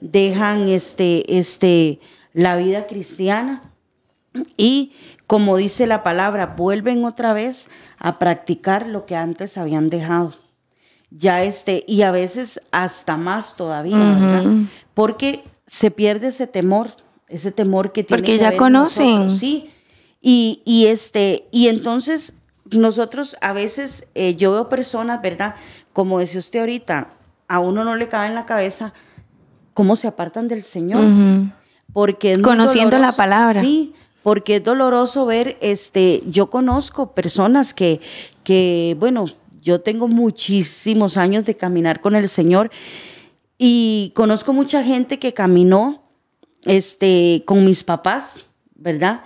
dejan 0.00 0.68
este, 0.68 1.36
este, 1.36 1.98
la 2.32 2.54
vida 2.54 2.86
cristiana 2.86 3.72
y, 4.56 4.92
como 5.26 5.56
dice 5.56 5.88
la 5.88 6.04
palabra, 6.04 6.54
vuelven 6.56 7.04
otra 7.04 7.32
vez 7.32 7.68
a 7.98 8.20
practicar 8.20 8.86
lo 8.86 9.04
que 9.04 9.16
antes 9.16 9.58
habían 9.58 9.90
dejado. 9.90 10.32
Ya 11.10 11.42
este, 11.42 11.82
y 11.88 12.02
a 12.02 12.12
veces 12.12 12.60
hasta 12.70 13.16
más 13.16 13.56
todavía, 13.56 13.96
¿verdad? 13.96 14.44
Porque 14.94 15.42
se 15.68 15.92
pierde 15.92 16.28
ese 16.28 16.48
temor 16.48 16.94
ese 17.28 17.52
temor 17.52 17.92
que 17.92 18.04
tiene 18.04 18.22
Porque 18.22 18.38
ya 18.38 18.56
conocen. 18.56 19.30
sí. 19.30 19.70
Y, 20.20 20.62
y, 20.64 20.86
este, 20.86 21.46
y 21.52 21.68
entonces 21.68 22.34
nosotros 22.70 23.36
a 23.40 23.52
veces, 23.52 24.08
eh, 24.16 24.34
yo 24.34 24.52
veo 24.52 24.68
personas, 24.68 25.22
¿verdad? 25.22 25.54
Como 25.92 26.18
decía 26.18 26.40
usted 26.40 26.58
ahorita, 26.58 27.10
a 27.46 27.60
uno 27.60 27.84
no 27.84 27.94
le 27.94 28.08
cabe 28.08 28.26
en 28.26 28.34
la 28.34 28.44
cabeza 28.44 28.92
cómo 29.74 29.94
se 29.94 30.08
apartan 30.08 30.48
del 30.48 30.64
Señor. 30.64 31.04
Porque 31.92 32.40
Conociendo 32.42 32.98
la 32.98 33.12
palabra. 33.12 33.60
Sí, 33.60 33.94
porque 34.24 34.56
es 34.56 34.64
doloroso 34.64 35.24
ver, 35.24 35.56
este, 35.60 36.22
yo 36.26 36.50
conozco 36.50 37.12
personas 37.12 37.72
que, 37.72 38.00
que, 38.42 38.96
bueno, 38.98 39.26
yo 39.62 39.80
tengo 39.80 40.08
muchísimos 40.08 41.16
años 41.16 41.44
de 41.44 41.56
caminar 41.56 42.00
con 42.00 42.16
el 42.16 42.28
Señor 42.28 42.70
y 43.58 44.12
conozco 44.14 44.52
mucha 44.52 44.84
gente 44.84 45.18
que 45.18 45.34
caminó 45.34 46.02
este, 46.64 47.42
con 47.44 47.64
mis 47.64 47.82
papás, 47.82 48.46
¿verdad? 48.76 49.22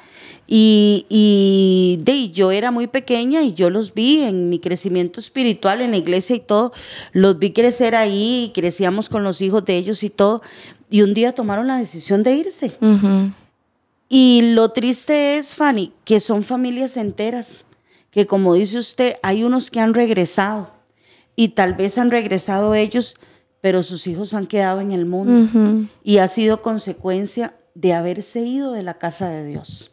Y, 0.47 1.07
y 1.09 1.99
de, 2.03 2.31
yo 2.31 2.51
era 2.51 2.71
muy 2.71 2.87
pequeña 2.87 3.43
y 3.43 3.55
yo 3.55 3.71
los 3.71 3.95
vi 3.95 4.23
en 4.23 4.49
mi 4.49 4.59
crecimiento 4.59 5.21
espiritual 5.21 5.81
en 5.81 5.93
la 5.93 5.99
iglesia 5.99 6.37
y 6.37 6.41
todo, 6.41 6.73
los 7.12 7.39
vi 7.39 7.52
crecer 7.52 7.95
ahí, 7.95 8.47
y 8.47 8.52
crecíamos 8.52 9.09
con 9.09 9.23
los 9.23 9.41
hijos 9.41 9.65
de 9.65 9.76
ellos 9.76 10.02
y 10.02 10.11
todo, 10.11 10.43
y 10.91 11.02
un 11.02 11.15
día 11.15 11.33
tomaron 11.35 11.69
la 11.69 11.78
decisión 11.78 12.23
de 12.23 12.35
irse. 12.35 12.73
Y 14.09 14.52
lo 14.52 14.69
triste 14.71 15.39
es, 15.39 15.54
Fanny, 15.54 15.93
que 16.04 16.21
son 16.21 16.45
familias 16.45 16.99
enteras, 16.99 17.65
que 18.11 18.26
como 18.26 18.52
dice 18.52 18.78
usted, 18.78 19.17
hay 19.23 19.45
unos 19.45 19.71
que 19.71 19.80
han 19.80 19.95
regresado 19.95 20.71
y 21.35 21.49
tal 21.49 21.73
vez 21.73 21.97
han 21.97 22.11
regresado 22.11 22.75
ellos 22.75 23.17
pero 23.63 23.83
sus 23.83 24.07
hijos 24.09 24.35
han 24.35 24.47
quedado 24.47 24.81
en 24.81 24.91
el 24.93 25.07
mundo 25.07 25.89
y 26.03 26.19
ha 26.19 26.29
sido 26.29 26.61
consecuencia 26.61 27.55
de 27.75 27.95
haberse 27.95 28.41
ido 28.41 28.73
de 28.73 28.83
la 28.83 28.95
casa 28.95 29.29
de 29.29 29.47
Dios. 29.47 29.93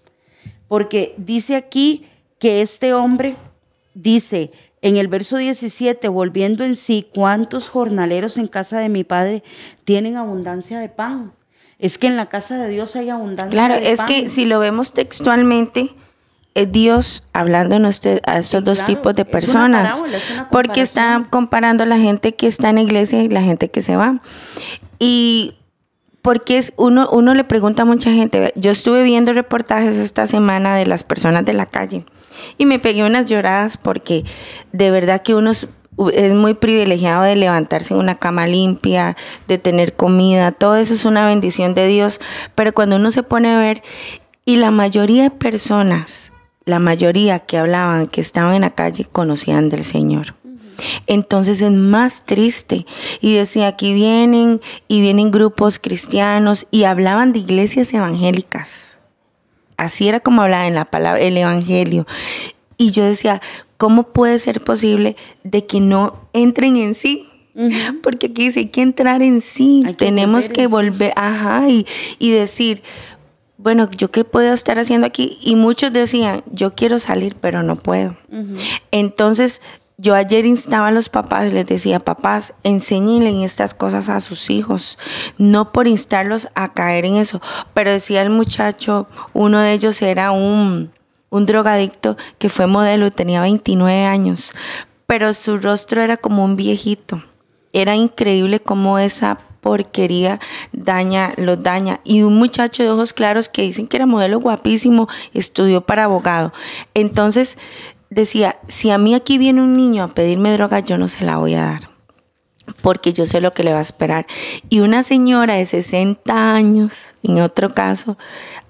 Porque 0.68 1.14
dice 1.18 1.56
aquí 1.56 2.08
que 2.40 2.62
este 2.62 2.94
hombre 2.94 3.36
dice 3.94 4.52
en 4.82 4.98
el 4.98 5.08
verso 5.08 5.38
17, 5.38 6.08
volviendo 6.08 6.64
en 6.64 6.76
sí, 6.76 7.08
¿cuántos 7.14 7.70
jornaleros 7.70 8.38
en 8.38 8.48
casa 8.48 8.80
de 8.80 8.90
mi 8.90 9.04
padre 9.04 9.44
tienen 9.84 10.18
abundancia 10.18 10.80
de 10.80 10.90
pan? 10.90 11.34
Es 11.78 12.00
que 12.00 12.08
en 12.08 12.18
la 12.18 12.26
casa 12.26 12.58
de 12.58 12.70
Dios 12.70 12.96
hay 12.96 13.10
abundancia 13.10 13.52
claro, 13.52 13.76
de 13.76 13.82
pan. 13.82 13.96
Claro, 13.96 14.12
es 14.12 14.24
que 14.24 14.30
si 14.30 14.46
lo 14.46 14.58
vemos 14.58 14.94
textualmente, 14.94 15.92
es 16.56 16.72
Dios 16.72 17.24
hablando 17.34 17.76
a 17.76 18.38
estos 18.38 18.64
dos 18.64 18.84
tipos 18.86 19.16
de 19.16 19.26
personas. 19.26 20.04
porque 20.52 20.82
está 20.82 21.26
comparando 21.30 21.84
a 21.84 21.88
la 21.88 21.98
gente 21.98 22.36
que 22.36 22.48
está 22.48 22.70
en 22.70 22.76
la 22.76 22.82
iglesia 22.82 23.22
y 23.24 23.30
la 23.30 23.42
gente 23.42 23.70
que 23.70 23.82
se 23.82 23.96
va. 23.96 24.20
Y 24.98 25.56
porque 26.22 26.58
es 26.58 26.74
uno, 26.76 27.10
uno 27.12 27.34
le 27.34 27.44
pregunta 27.44 27.84
a 27.84 27.86
mucha 27.86 28.12
gente, 28.12 28.52
yo 28.56 28.72
estuve 28.72 29.04
viendo 29.04 29.34
reportajes 29.34 29.96
esta 29.98 30.28
semana 30.28 30.76
de 30.76 30.86
las 30.86 31.04
personas 31.04 31.46
de 31.46 31.54
la 31.54 31.66
calle 31.66 32.06
y 32.58 32.66
me 32.66 32.80
pegué 32.80 33.04
unas 33.04 33.26
lloradas 33.26 33.78
porque 33.78 34.26
de 34.72 34.92
verdad 34.92 35.22
que 35.22 35.34
uno 35.34 35.52
es, 35.52 35.68
es 36.14 36.34
muy 36.34 36.54
privilegiado 36.56 37.24
de 37.24 37.36
levantarse 37.36 37.94
en 37.94 38.02
una 38.02 38.16
cama 38.16 38.48
limpia, 38.48 39.16
de 39.48 39.58
tener 39.58 39.96
comida, 39.96 40.52
todo 40.52 40.76
eso 40.76 40.94
es 40.94 41.06
una 41.06 41.26
bendición 41.26 41.74
de 41.74 41.88
Dios, 41.88 42.20
pero 42.54 42.74
cuando 42.74 42.98
uno 42.98 43.12
se 43.12 43.24
pone 43.24 43.54
a 43.54 43.60
ver 43.60 43.82
y 44.46 44.58
la 44.58 44.72
mayoría 44.72 45.24
de 45.24 45.32
personas 45.32 46.32
la 46.70 46.80
mayoría 46.80 47.40
que 47.40 47.58
hablaban, 47.58 48.08
que 48.08 48.22
estaban 48.22 48.56
en 48.56 48.62
la 48.62 48.72
calle, 48.72 49.06
conocían 49.06 49.70
del 49.70 49.84
Señor. 49.84 50.36
Entonces 51.08 51.62
es 51.62 51.72
más 51.72 52.26
triste. 52.26 52.86
Y 53.22 53.36
decía, 53.36 53.68
aquí 53.68 53.94
vienen 53.94 54.62
y 54.88 55.02
vienen 55.02 55.32
grupos 55.32 55.80
cristianos 55.80 56.68
y 56.72 56.84
hablaban 56.84 57.34
de 57.34 57.40
iglesias 57.40 57.94
evangélicas. 57.94 58.94
Así 59.78 60.08
era 60.08 60.20
como 60.20 60.42
hablaba 60.42 60.68
en 60.68 60.76
la 60.76 60.86
palabra, 60.86 61.22
el 61.22 61.38
evangelio. 61.38 62.06
Y 62.78 62.92
yo 62.92 63.04
decía, 63.06 63.42
¿cómo 63.78 64.04
puede 64.04 64.40
ser 64.40 64.62
posible 64.62 65.16
de 65.44 65.66
que 65.66 65.80
no 65.80 66.30
entren 66.34 66.78
en 66.78 66.94
sí? 66.94 67.26
Porque 68.04 68.28
aquí 68.28 68.46
dice, 68.46 68.60
hay 68.60 68.66
que 68.68 68.82
entrar 68.82 69.22
en 69.22 69.42
sí. 69.42 69.84
Tenemos 69.98 70.48
que 70.48 70.68
volver, 70.68 71.12
ajá, 71.18 71.68
y, 71.68 71.86
y 72.18 72.32
decir, 72.32 72.82
bueno, 73.60 73.90
¿yo 73.92 74.10
qué 74.10 74.24
puedo 74.24 74.54
estar 74.54 74.80
haciendo 74.80 75.06
aquí? 75.06 75.38
Y 75.42 75.58
muchos 75.58 75.92
decían, 75.92 76.44
yo 76.50 76.76
quiero 76.76 76.98
salir, 76.98 77.36
pero 77.36 77.62
no 77.62 77.76
puedo. 77.76 78.16
Entonces, 78.90 79.62
yo 79.98 80.16
ayer 80.16 80.46
instaba 80.46 80.88
a 80.88 80.92
los 80.92 81.10
papás, 81.10 81.52
les 81.52 81.68
decía, 81.68 82.00
papás, 82.00 82.54
enséñenle 82.64 83.44
estas 83.44 83.74
cosas 83.74 84.08
a 84.08 84.22
sus 84.22 84.50
hijos, 84.50 84.98
no 85.38 85.74
por 85.74 85.90
instarlos 85.90 86.48
a 86.56 86.72
caer 86.72 87.04
en 87.04 87.18
eso. 87.18 87.42
Pero 87.74 87.92
decía 87.92 88.22
el 88.22 88.30
muchacho, 88.30 89.08
uno 89.34 89.60
de 89.60 89.74
ellos 89.74 90.02
era 90.02 90.32
un, 90.32 90.94
un 91.30 91.46
drogadicto 91.46 92.16
que 92.38 92.48
fue 92.48 92.66
modelo, 92.66 93.12
tenía 93.12 93.42
29 93.42 94.06
años, 94.06 94.54
pero 95.06 95.34
su 95.34 95.58
rostro 95.58 96.02
era 96.02 96.16
como 96.16 96.46
un 96.46 96.56
viejito. 96.56 97.22
Era 97.74 97.98
increíble 97.98 98.62
cómo 98.62 99.00
esa 99.00 99.42
porquería 99.62 100.40
daña, 100.72 101.34
los 101.38 101.62
daña. 101.62 102.00
Y 102.04 102.24
un 102.24 102.38
muchacho 102.38 102.84
de 102.84 102.90
ojos 102.90 103.14
claros 103.14 103.50
que 103.50 103.64
dicen 103.64 103.88
que 103.88 103.98
era 103.98 104.06
modelo 104.06 104.40
guapísimo, 104.40 105.08
estudió 105.34 105.82
para 105.82 106.06
abogado. 106.06 106.54
Entonces 106.94 107.58
decía, 108.10 108.58
si 108.68 108.90
a 108.90 108.98
mí 108.98 109.14
aquí 109.14 109.38
viene 109.38 109.62
un 109.62 109.78
niño 109.78 110.04
a 110.04 110.08
pedirme 110.08 110.54
droga, 110.54 110.80
yo 110.80 110.98
no 110.98 111.08
se 111.08 111.26
la 111.26 111.38
voy 111.38 111.56
a 111.56 111.64
dar 111.64 112.00
porque 112.82 113.14
yo 113.14 113.26
sé 113.26 113.42
lo 113.42 113.52
que 113.52 113.64
le 113.64 113.74
va 113.74 113.80
a 113.80 113.84
esperar. 113.84 114.26
Y 114.70 114.82
una 114.82 115.04
señora 115.04 115.56
de 115.56 115.66
60 115.66 116.54
años, 116.54 117.16
en 117.24 117.42
otro 117.42 117.74
caso, 117.74 118.18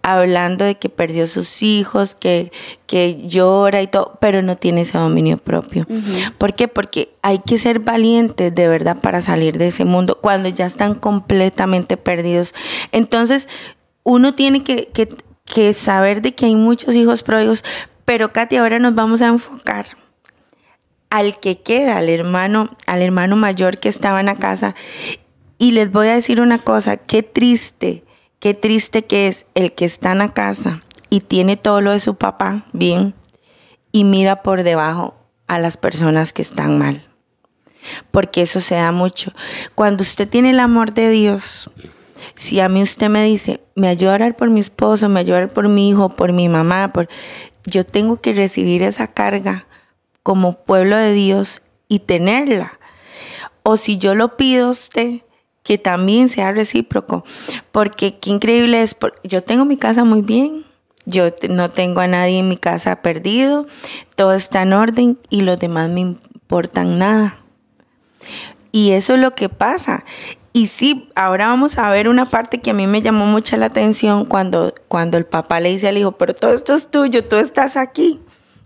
hablando 0.01 0.65
de 0.65 0.77
que 0.77 0.89
perdió 0.89 1.27
sus 1.27 1.61
hijos, 1.61 2.15
que, 2.15 2.51
que 2.87 3.21
llora 3.27 3.81
y 3.81 3.87
todo, 3.87 4.17
pero 4.21 4.41
no 4.41 4.57
tiene 4.57 4.81
ese 4.81 4.97
dominio 4.97 5.37
propio. 5.37 5.85
¿Por 6.37 6.53
qué? 6.53 6.67
Porque 6.67 7.13
hay 7.21 7.39
que 7.39 7.57
ser 7.57 7.79
valientes 7.79 8.53
de 8.53 8.67
verdad 8.67 8.97
para 9.01 9.21
salir 9.21 9.57
de 9.57 9.67
ese 9.67 9.85
mundo 9.85 10.19
cuando 10.21 10.49
ya 10.49 10.65
están 10.65 10.95
completamente 10.95 11.97
perdidos. 11.97 12.53
Entonces, 12.91 13.47
uno 14.03 14.33
tiene 14.33 14.63
que, 14.63 14.87
que, 14.93 15.09
que 15.45 15.73
saber 15.73 16.21
de 16.21 16.33
que 16.33 16.45
hay 16.45 16.55
muchos 16.55 16.95
hijos 16.95 17.23
pródigos, 17.23 17.63
pero 18.05 18.33
Katy, 18.33 18.57
ahora 18.57 18.79
nos 18.79 18.95
vamos 18.95 19.21
a 19.21 19.27
enfocar 19.27 19.85
al 21.09 21.39
que 21.39 21.61
queda, 21.61 21.97
al 21.97 22.09
hermano, 22.09 22.75
al 22.85 23.01
hermano 23.01 23.35
mayor 23.35 23.79
que 23.79 23.89
estaba 23.89 24.19
en 24.19 24.27
la 24.27 24.35
casa. 24.35 24.75
Y 25.57 25.71
les 25.71 25.91
voy 25.91 26.07
a 26.07 26.15
decir 26.15 26.41
una 26.41 26.59
cosa, 26.59 26.97
qué 26.97 27.23
triste, 27.23 28.03
qué 28.39 28.53
triste 28.53 29.05
que 29.05 29.27
es 29.27 29.45
el 29.53 29.73
que 29.73 29.85
está 29.85 30.11
en 30.11 30.19
la 30.19 30.33
casa 30.33 30.83
y 31.09 31.21
tiene 31.21 31.57
todo 31.57 31.81
lo 31.81 31.91
de 31.91 31.99
su 31.99 32.15
papá 32.15 32.65
bien 32.73 33.13
y 33.91 34.03
mira 34.03 34.43
por 34.43 34.63
debajo 34.63 35.15
a 35.47 35.59
las 35.59 35.77
personas 35.77 36.33
que 36.33 36.41
están 36.41 36.77
mal. 36.77 37.05
Porque 38.11 38.41
eso 38.41 38.61
se 38.61 38.75
da 38.75 38.91
mucho. 38.91 39.33
Cuando 39.75 40.03
usted 40.03 40.27
tiene 40.27 40.51
el 40.51 40.59
amor 40.59 40.93
de 40.93 41.09
Dios, 41.09 41.71
si 42.35 42.59
a 42.59 42.69
mí 42.69 42.81
usted 42.81 43.09
me 43.09 43.23
dice, 43.23 43.61
me 43.75 43.87
ayuda 43.87 44.15
a 44.15 44.33
por 44.33 44.49
mi 44.49 44.59
esposo, 44.59 45.09
me 45.09 45.21
ayuda 45.21 45.47
por 45.47 45.67
mi 45.67 45.89
hijo, 45.89 46.09
por 46.09 46.33
mi 46.33 46.49
mamá, 46.49 46.91
por... 46.93 47.09
yo 47.65 47.85
tengo 47.85 48.21
que 48.21 48.33
recibir 48.33 48.83
esa 48.83 49.07
carga 49.07 49.65
como 50.23 50.63
pueblo 50.63 50.95
de 50.97 51.13
Dios 51.13 51.61
y 51.87 51.99
tenerla. 51.99 52.79
O 53.63 53.77
si 53.77 53.97
yo 53.97 54.13
lo 54.13 54.37
pido 54.37 54.67
a 54.67 54.71
usted, 54.71 55.21
que 55.69 55.77
también 55.77 56.29
sea 56.29 56.51
recíproco. 56.51 57.23
Porque 57.71 58.17
qué 58.17 58.31
increíble 58.31 58.81
es, 58.81 58.97
yo 59.23 59.43
tengo 59.43 59.65
mi 59.65 59.77
casa 59.77 60.03
muy 60.03 60.23
bien, 60.23 60.65
yo 61.05 61.25
no 61.47 61.69
tengo 61.69 62.01
a 62.01 62.07
nadie 62.07 62.39
en 62.39 62.49
mi 62.49 62.57
casa 62.57 63.03
perdido, 63.03 63.67
todo 64.15 64.33
está 64.33 64.63
en 64.63 64.73
orden 64.73 65.19
y 65.29 65.41
los 65.41 65.59
demás 65.59 65.87
me 65.91 65.99
importan 65.99 66.97
nada. 66.97 67.37
Y 68.71 68.93
eso 68.93 69.13
es 69.13 69.19
lo 69.19 69.29
que 69.29 69.47
pasa. 69.47 70.05
Y 70.53 70.65
sí, 70.65 71.07
ahora 71.13 71.49
vamos 71.49 71.77
a 71.77 71.91
ver 71.91 72.09
una 72.09 72.31
parte 72.31 72.61
que 72.61 72.71
a 72.71 72.73
mí 72.73 72.87
me 72.87 73.03
llamó 73.03 73.27
mucha 73.27 73.55
la 73.55 73.67
atención 73.67 74.25
cuando, 74.25 74.73
cuando 74.87 75.19
el 75.19 75.27
papá 75.27 75.59
le 75.59 75.69
dice 75.69 75.89
al 75.89 75.99
hijo, 75.99 76.13
pero 76.13 76.33
todo 76.33 76.51
esto 76.51 76.73
es 76.73 76.89
tuyo, 76.89 77.23
tú 77.25 77.35
estás 77.35 77.77
aquí. 77.77 78.19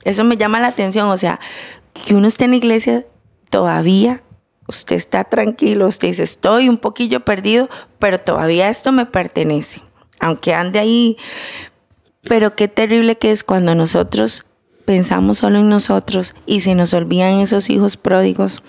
Eso 0.05 0.23
me 0.23 0.37
llama 0.37 0.61
la 0.61 0.67
atención, 0.67 1.09
o 1.09 1.17
sea, 1.17 1.41
que 2.05 2.15
uno 2.15 2.29
esté 2.29 2.45
en 2.45 2.51
la 2.51 2.57
iglesia 2.57 3.05
todavía, 3.49 4.22
usted 4.67 4.95
está 4.95 5.23
tranquilo, 5.23 5.87
usted 5.87 6.09
dice, 6.09 6.23
estoy 6.23 6.69
un 6.69 6.77
poquillo 6.77 7.25
perdido, 7.25 7.69
pero 7.99 8.19
todavía 8.19 8.69
esto 8.69 8.91
me 8.91 9.05
pertenece, 9.05 9.81
aunque 10.19 10.53
ande 10.53 10.79
ahí. 10.79 11.17
Pero 12.23 12.55
qué 12.55 12.67
terrible 12.67 13.17
que 13.17 13.31
es 13.31 13.43
cuando 13.43 13.75
nosotros 13.75 14.45
pensamos 14.85 15.39
solo 15.39 15.59
en 15.59 15.69
nosotros 15.69 16.35
y 16.45 16.61
se 16.61 16.75
nos 16.75 16.93
olvidan 16.93 17.39
esos 17.39 17.69
hijos 17.69 17.97
pródigos 17.97 18.63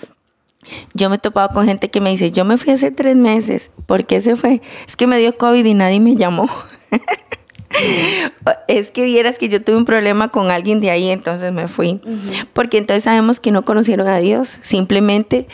yo 0.93 1.09
me 1.09 1.17
he 1.17 1.19
topado 1.19 1.49
con 1.49 1.65
gente 1.65 1.89
que 1.89 2.01
me 2.01 2.09
dice, 2.11 2.31
yo 2.31 2.45
me 2.45 2.57
fui 2.57 2.73
hace 2.73 2.91
tres 2.91 3.15
meses. 3.15 3.71
¿Por 3.85 4.05
qué 4.05 4.21
se 4.21 4.35
fue? 4.35 4.61
Es 4.87 4.95
que 4.95 5.07
me 5.07 5.19
dio 5.19 5.37
COVID 5.37 5.65
y 5.65 5.73
nadie 5.73 5.99
me 5.99 6.15
llamó. 6.15 6.49
es 8.67 8.91
que 8.91 9.05
vieras 9.05 9.37
que 9.37 9.49
yo 9.49 9.61
tuve 9.61 9.77
un 9.77 9.85
problema 9.85 10.29
con 10.29 10.49
alguien 10.51 10.79
de 10.79 10.91
ahí, 10.91 11.09
entonces 11.09 11.51
me 11.53 11.67
fui. 11.67 12.01
Porque 12.53 12.77
entonces 12.77 13.03
sabemos 13.03 13.39
que 13.39 13.51
no 13.51 13.63
conocieron 13.63 14.07
a 14.07 14.17
Dios. 14.17 14.59
Simplemente 14.61 15.47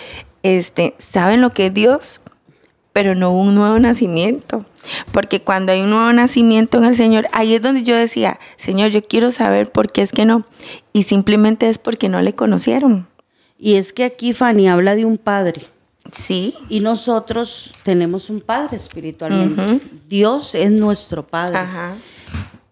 este, 0.44 0.96
saben 1.00 1.42
lo 1.42 1.54
que 1.54 1.68
es 1.68 1.74
Dios, 1.74 2.22
pero 2.94 3.16
no 3.16 3.32
un 3.32 3.56
nuevo 3.56 3.80
nacimiento. 3.80 4.66
Porque 5.12 5.42
cuando 5.42 5.72
hay 5.72 5.82
un 5.82 5.92
nuevo 5.92 6.12
nacimiento 6.12 6.78
en 6.78 6.86
el 6.86 6.96
Señor, 6.96 7.28
ahí 7.32 7.54
es 7.54 7.62
donde 7.62 7.84
yo 7.84 7.96
decía, 7.96 8.40
Señor, 8.58 8.90
yo 8.90 9.06
quiero 9.06 9.32
saber 9.32 9.72
por 9.72 9.92
qué 9.92 10.02
es 10.02 10.12
que 10.12 10.26
no. 10.26 10.46
Y 10.92 11.04
simplemente 11.04 11.70
es 11.70 11.78
porque 11.78 12.10
no 12.10 12.22
le 12.22 12.34
conocieron. 12.34 13.08
Y 13.58 13.76
es 13.76 13.94
que 13.94 14.04
aquí 14.04 14.34
Fanny 14.34 14.68
habla 14.68 14.96
de 14.96 15.06
un 15.06 15.18
padre. 15.18 15.62
Sí. 16.12 16.56
Y 16.68 16.80
nosotros 16.80 17.72
tenemos 17.84 18.30
un 18.30 18.42
padre 18.42 18.78
espiritualmente. 18.78 19.80
Dios 20.10 20.56
es 20.56 20.72
nuestro 20.72 21.28
padre. 21.28 21.60
Ajá. 21.60 21.96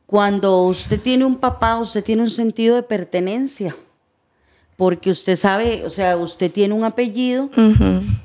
Cuando 0.08 0.64
usted 0.64 1.00
tiene 1.00 1.26
un 1.26 1.36
papá, 1.36 1.78
usted 1.78 2.04
tiene 2.04 2.24
un 2.24 2.32
sentido 2.32 2.76
de 2.76 2.82
pertenencia. 2.82 3.76
Porque 4.80 5.12
usted 5.12 5.36
sabe, 5.36 5.84
o 5.86 5.90
sea, 5.90 6.16
usted 6.16 6.50
tiene 6.50 6.74
un 6.74 6.86
apellido. 6.86 7.50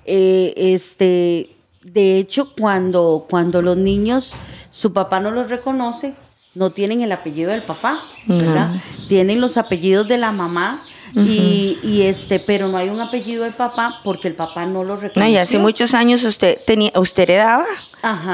Eh, 0.07 0.55
este, 0.57 1.51
de 1.83 2.19
hecho, 2.19 2.55
cuando, 2.55 3.27
cuando 3.29 3.61
los 3.61 3.77
niños, 3.77 4.37
su 4.71 4.93
papá 4.93 5.19
no 5.19 5.33
los 5.33 5.51
reconoce, 5.51 6.15
no 6.55 6.71
tienen 6.71 7.03
el 7.03 7.11
apellido 7.11 7.51
del 7.51 7.63
papá, 7.63 8.01
¿verdad? 8.27 8.71
Tienen 9.09 9.41
los 9.41 9.57
apellidos 9.57 10.07
de 10.07 10.17
la 10.17 10.31
mamá 10.31 10.81
y, 11.13 12.03
este, 12.03 12.39
pero 12.39 12.69
no 12.69 12.77
hay 12.77 12.89
un 12.89 13.01
apellido 13.01 13.43
del 13.43 13.53
papá 13.53 14.01
porque 14.05 14.29
el 14.29 14.35
papá 14.35 14.65
no 14.65 14.85
lo 14.85 14.97
reconoció. 14.97 15.33
y 15.33 15.37
hace 15.37 15.59
muchos 15.59 15.93
años 15.93 16.23
usted 16.23 16.59
tenía, 16.67 16.93
usted 16.95 17.25
heredaba 17.25 17.67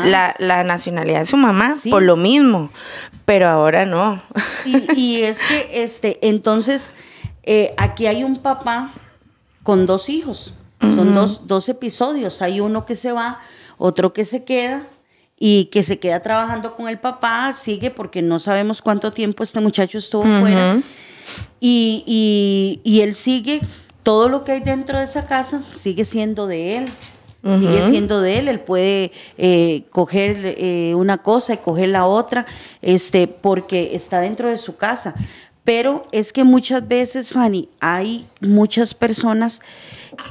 La, 0.04 0.64
nacionalidad 0.64 1.20
de 1.20 1.24
su 1.24 1.38
mamá 1.38 1.76
por 1.88 2.02
lo 2.02 2.16
mismo, 2.16 2.70
pero 3.24 3.48
ahora 3.48 3.86
no. 3.86 4.20
Y, 4.94 5.22
es 5.22 5.38
que, 5.38 5.82
este, 5.82 6.18
entonces, 6.20 6.92
eh, 7.42 7.74
aquí 7.76 8.06
hay 8.06 8.24
un 8.24 8.36
papá 8.36 8.92
con 9.62 9.86
dos 9.86 10.08
hijos. 10.08 10.54
Son 10.80 11.14
dos, 11.14 11.46
dos 11.46 11.68
episodios. 11.68 12.40
Hay 12.40 12.60
uno 12.60 12.86
que 12.86 12.96
se 12.96 13.12
va, 13.12 13.40
otro 13.76 14.14
que 14.14 14.24
se 14.24 14.44
queda 14.44 14.86
y 15.42 15.64
que 15.66 15.82
se 15.82 15.98
queda 15.98 16.20
trabajando 16.20 16.76
con 16.76 16.86
el 16.86 16.98
papá, 16.98 17.52
sigue 17.54 17.90
porque 17.90 18.20
no 18.20 18.38
sabemos 18.38 18.82
cuánto 18.82 19.10
tiempo 19.10 19.42
este 19.42 19.58
muchacho 19.60 19.96
estuvo 19.96 20.22
fuera. 20.22 20.80
Y, 21.60 23.00
él 23.02 23.14
sigue, 23.14 23.60
todo 24.02 24.28
lo 24.28 24.44
que 24.44 24.52
hay 24.52 24.60
dentro 24.60 24.98
de 24.98 25.04
esa 25.04 25.26
casa 25.26 25.62
sigue 25.66 26.04
siendo 26.04 26.46
de 26.46 26.76
él. 26.76 26.84
Sigue 27.42 27.88
siendo 27.88 28.20
de 28.20 28.38
él, 28.38 28.48
él 28.48 28.60
puede 28.60 29.12
eh, 29.38 29.84
coger 29.88 30.56
eh, 30.58 30.94
una 30.94 31.18
cosa 31.18 31.54
y 31.54 31.56
coger 31.56 31.88
la 31.88 32.04
otra, 32.04 32.44
este, 32.82 33.28
porque 33.28 33.96
está 33.96 34.20
dentro 34.20 34.50
de 34.50 34.58
su 34.58 34.76
casa. 34.76 35.14
Pero 35.70 36.08
es 36.10 36.32
que 36.32 36.42
muchas 36.42 36.88
veces, 36.88 37.30
Fanny, 37.30 37.68
hay 37.78 38.26
muchas 38.40 38.92
personas 38.92 39.60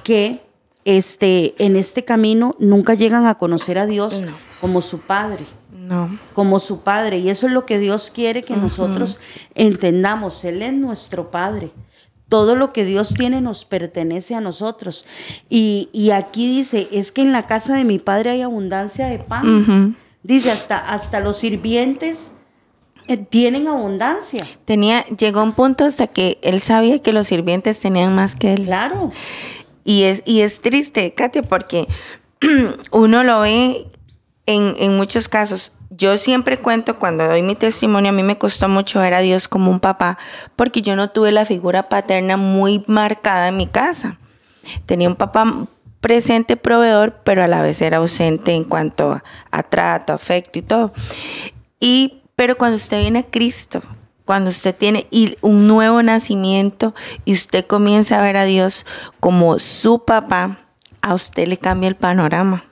que 0.04 0.42
este, 0.84 1.56
en 1.64 1.78
este 1.78 2.04
camino 2.04 2.58
nunca 2.60 2.94
llegan 2.94 3.26
a 3.26 3.36
conocer 3.36 3.78
a 3.78 3.86
Dios 3.86 4.22
como 4.60 4.82
su 4.82 5.00
Padre. 5.00 5.46
No. 5.72 6.10
Como 6.34 6.60
su 6.60 6.82
Padre. 6.82 7.20
Y 7.20 7.30
eso 7.30 7.48
es 7.48 7.54
lo 7.54 7.66
que 7.66 7.80
Dios 7.80 8.12
quiere 8.14 8.44
que 8.44 8.58
nosotros 8.58 9.18
entendamos. 9.56 10.44
Él 10.44 10.62
es 10.62 10.74
nuestro 10.74 11.32
Padre. 11.32 11.72
Todo 12.28 12.56
lo 12.56 12.74
que 12.74 12.84
Dios 12.84 13.14
tiene 13.14 13.40
nos 13.40 13.64
pertenece 13.64 14.36
a 14.36 14.42
nosotros. 14.42 15.06
Y, 15.50 16.10
aquí 16.14 16.54
dice, 16.54 16.90
es 16.92 17.14
que 17.14 17.22
en 17.22 17.32
la 17.32 17.48
casa 17.48 17.76
de 17.76 17.86
mi 17.86 17.98
Padre 17.98 18.32
hay 18.32 18.42
abundancia 18.42 19.08
de 19.08 19.20
pan. 19.20 19.96
Dice, 20.22 20.52
hasta, 20.52 20.80
hasta 20.80 21.22
los 21.22 21.38
sirvientes 21.38 22.34
tienen 23.18 23.68
abundancia. 23.68 24.46
Tenía, 24.66 25.06
llegó 25.06 25.44
un 25.44 25.54
punto 25.54 25.86
hasta 25.86 26.08
que 26.08 26.38
él 26.42 26.62
sabía 26.62 27.00
que 27.00 27.14
los 27.14 27.28
sirvientes 27.28 27.80
tenían 27.80 28.16
más 28.16 28.36
que 28.36 28.54
él. 28.54 28.66
Claro. 28.66 29.12
Y 29.84 30.04
es, 30.04 30.22
y 30.26 30.42
es 30.42 30.62
triste, 30.62 31.14
Katia, 31.14 31.42
porque 31.42 31.88
uno 32.92 33.24
lo 33.24 33.42
ve 33.42 33.88
en, 34.46 34.76
en 34.78 34.98
muchos 34.98 35.28
casos 35.28 35.74
yo 36.00 36.18
siempre 36.18 36.58
cuento 36.60 36.98
cuando 36.98 37.28
doy 37.28 37.42
mi 37.42 37.56
testimonio, 37.56 38.10
a 38.10 38.14
mí 38.14 38.24
me 38.24 38.38
costó 38.38 38.70
mucho 38.70 39.00
ver 39.00 39.14
a 39.14 39.20
Dios 39.20 39.48
como 39.48 39.70
un 39.70 39.82
papá, 39.82 40.18
porque 40.56 40.82
yo 40.82 40.96
no 40.96 41.10
tuve 41.10 41.32
la 41.32 41.46
figura 41.46 41.90
paterna 41.90 42.38
muy 42.38 42.84
marcada 42.88 43.50
en 43.50 43.58
mi 43.58 43.68
casa. 43.68 44.18
Tenía 44.86 45.10
un 45.10 45.16
papá 45.16 45.68
presente, 46.00 46.56
proveedor, 46.56 47.20
pero 47.24 47.44
a 47.44 47.48
la 47.48 47.62
vez 47.62 47.82
era 47.82 47.98
ausente 47.98 48.54
en 48.54 48.64
cuanto 48.64 49.22
a, 49.52 49.64
trato, 49.64 50.14
afecto 50.14 50.60
y 50.60 50.62
todo. 50.62 50.94
Y, 51.80 52.19
pero 52.40 52.58
cuando 52.58 52.78
usted 52.78 53.02
viene 53.02 53.20
a 53.20 53.24
Cristo, 53.24 53.82
cuando 54.24 54.50
usted 54.50 54.74
tiene 54.74 55.10
un 55.42 55.68
nuevo 55.68 56.02
nacimiento 56.02 56.96
y 57.26 57.34
usted 57.34 57.68
comienza 57.68 58.18
a 58.18 58.22
ver 58.22 58.38
a 58.38 58.46
Dios 58.46 58.86
como 59.20 59.60
su 59.60 60.06
papá, 60.06 60.62
a 61.02 61.14
usted 61.16 61.50
le 61.50 61.58
cambia 61.58 61.90
el 61.90 61.98
panorama. 61.98 62.64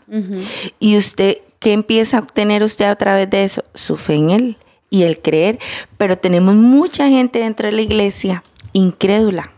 Y 0.80 0.96
usted 0.96 1.40
¿Qué 1.60 1.74
empieza 1.74 2.16
a 2.16 2.22
obtener 2.22 2.64
usted 2.64 2.86
a 2.86 2.96
través 2.96 3.30
de 3.30 3.44
eso? 3.44 3.66
Su 3.74 3.98
fe 3.98 4.14
en 4.14 4.30
Él 4.30 4.58
y 4.90 5.04
el 5.04 5.20
creer. 5.20 5.60
Pero 5.98 6.18
tenemos 6.18 6.56
mucha 6.56 7.10
gente 7.10 7.40
dentro 7.40 7.68
de 7.68 7.74
la 7.74 7.82
iglesia 7.82 8.46
incrédula. 8.72 9.52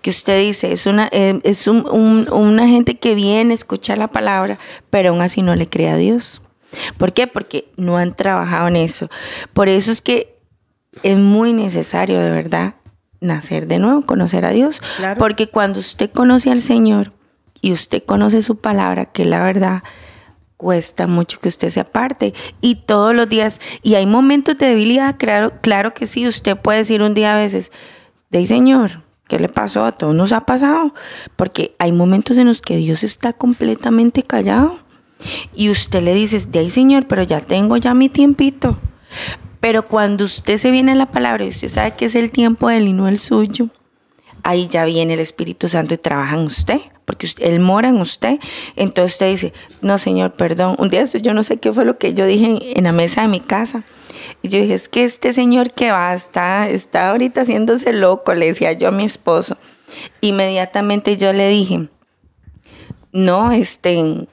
Que 0.00 0.08
usted 0.08 0.40
dice, 0.40 0.72
es 0.72 0.86
una, 0.86 1.10
eh, 1.12 1.40
es 1.42 1.66
una 1.66 2.68
gente 2.68 2.96
que 2.96 3.14
viene 3.14 3.50
a 3.50 3.54
escuchar 3.54 3.98
la 3.98 4.08
palabra, 4.08 4.58
pero 4.88 5.10
aún 5.10 5.20
así 5.20 5.42
no 5.42 5.54
le 5.54 5.68
cree 5.68 5.90
a 5.90 5.96
Dios. 5.96 6.40
¿Por 6.98 7.12
qué? 7.12 7.26
Porque 7.26 7.70
no 7.76 7.96
han 7.96 8.14
trabajado 8.14 8.68
en 8.68 8.76
eso. 8.76 9.08
Por 9.52 9.68
eso 9.68 9.92
es 9.92 10.00
que 10.02 10.36
es 11.02 11.18
muy 11.18 11.52
necesario, 11.52 12.20
de 12.20 12.30
verdad, 12.30 12.74
nacer 13.20 13.66
de 13.66 13.78
nuevo, 13.78 14.02
conocer 14.02 14.44
a 14.44 14.50
Dios. 14.50 14.80
Porque 15.18 15.48
cuando 15.48 15.80
usted 15.80 16.10
conoce 16.10 16.50
al 16.50 16.60
Señor 16.60 17.12
y 17.60 17.72
usted 17.72 18.02
conoce 18.04 18.42
su 18.42 18.56
palabra, 18.56 19.06
que 19.06 19.22
es 19.22 19.28
la 19.28 19.42
verdad, 19.42 19.82
cuesta 20.56 21.06
mucho 21.06 21.38
que 21.40 21.48
usted 21.48 21.68
se 21.70 21.80
aparte 21.80 22.32
y 22.60 22.76
todos 22.76 23.14
los 23.14 23.28
días 23.28 23.60
y 23.82 23.94
hay 23.94 24.06
momentos 24.06 24.56
de 24.56 24.68
debilidad 24.68 25.16
claro 25.18 25.52
claro 25.60 25.92
que 25.92 26.06
sí 26.06 26.26
usted 26.26 26.56
puede 26.56 26.78
decir 26.78 27.02
un 27.02 27.12
día 27.12 27.34
a 27.34 27.36
veces 27.36 27.70
de 28.30 28.46
señor 28.46 29.02
qué 29.28 29.38
le 29.38 29.50
pasó 29.50 29.84
a 29.84 29.92
todos 29.92 30.14
nos 30.14 30.32
ha 30.32 30.46
pasado 30.46 30.94
porque 31.36 31.74
hay 31.78 31.92
momentos 31.92 32.38
en 32.38 32.46
los 32.46 32.62
que 32.62 32.76
Dios 32.78 33.04
está 33.04 33.34
completamente 33.34 34.22
callado 34.22 34.78
y 35.54 35.70
usted 35.70 36.02
le 36.02 36.14
dice 36.14 36.38
de 36.48 36.58
ahí 36.58 36.70
señor 36.70 37.06
pero 37.06 37.22
ya 37.22 37.40
tengo 37.40 37.76
ya 37.76 37.94
mi 37.94 38.08
tiempito 38.08 38.78
pero 39.60 39.88
cuando 39.88 40.24
usted 40.24 40.58
se 40.58 40.70
viene 40.70 40.94
la 40.94 41.06
palabra 41.06 41.44
y 41.44 41.48
usted 41.48 41.68
sabe 41.68 41.94
que 41.94 42.06
es 42.06 42.14
el 42.14 42.30
tiempo 42.30 42.68
de 42.68 42.78
él 42.78 42.88
y 42.88 42.92
no 42.92 43.08
el 43.08 43.18
suyo 43.18 43.70
ahí 44.42 44.68
ya 44.68 44.84
viene 44.84 45.14
el 45.14 45.20
Espíritu 45.20 45.68
Santo 45.68 45.94
y 45.94 45.98
trabaja 45.98 46.36
en 46.36 46.42
usted 46.42 46.80
porque 47.06 47.28
Él 47.38 47.60
mora 47.60 47.88
en 47.88 47.96
usted. 47.96 48.38
Entonces 48.74 49.14
usted 49.14 49.30
dice, 49.30 49.52
no, 49.80 49.96
Señor, 49.96 50.32
perdón. 50.32 50.76
Un 50.78 50.90
día 50.90 51.04
yo 51.04 51.32
no 51.32 51.42
sé 51.42 51.56
qué 51.56 51.72
fue 51.72 51.86
lo 51.86 51.96
que 51.96 52.12
yo 52.12 52.26
dije 52.26 52.58
en, 52.76 52.84
la 52.84 52.92
mesa 52.92 53.22
de 53.22 53.28
mi 53.28 53.40
casa. 53.40 53.84
Y 54.42 54.48
yo 54.48 54.60
dije, 54.60 54.74
es 54.74 54.88
que 54.88 55.04
este 55.04 55.32
señor 55.32 55.72
que 55.72 55.92
va, 55.92 56.12
está, 56.12 56.68
está 56.68 57.10
ahorita 57.10 57.42
haciéndose 57.42 57.92
loco, 57.92 58.34
le 58.34 58.46
decía 58.46 58.72
yo 58.72 58.88
a 58.88 58.90
mi 58.90 59.04
esposo. 59.04 59.56
Inmediatamente 60.20 61.16
yo 61.16 61.32
le 61.32 61.48
dije, 61.48 61.88
no, 63.12 63.52
este, 63.52 64.26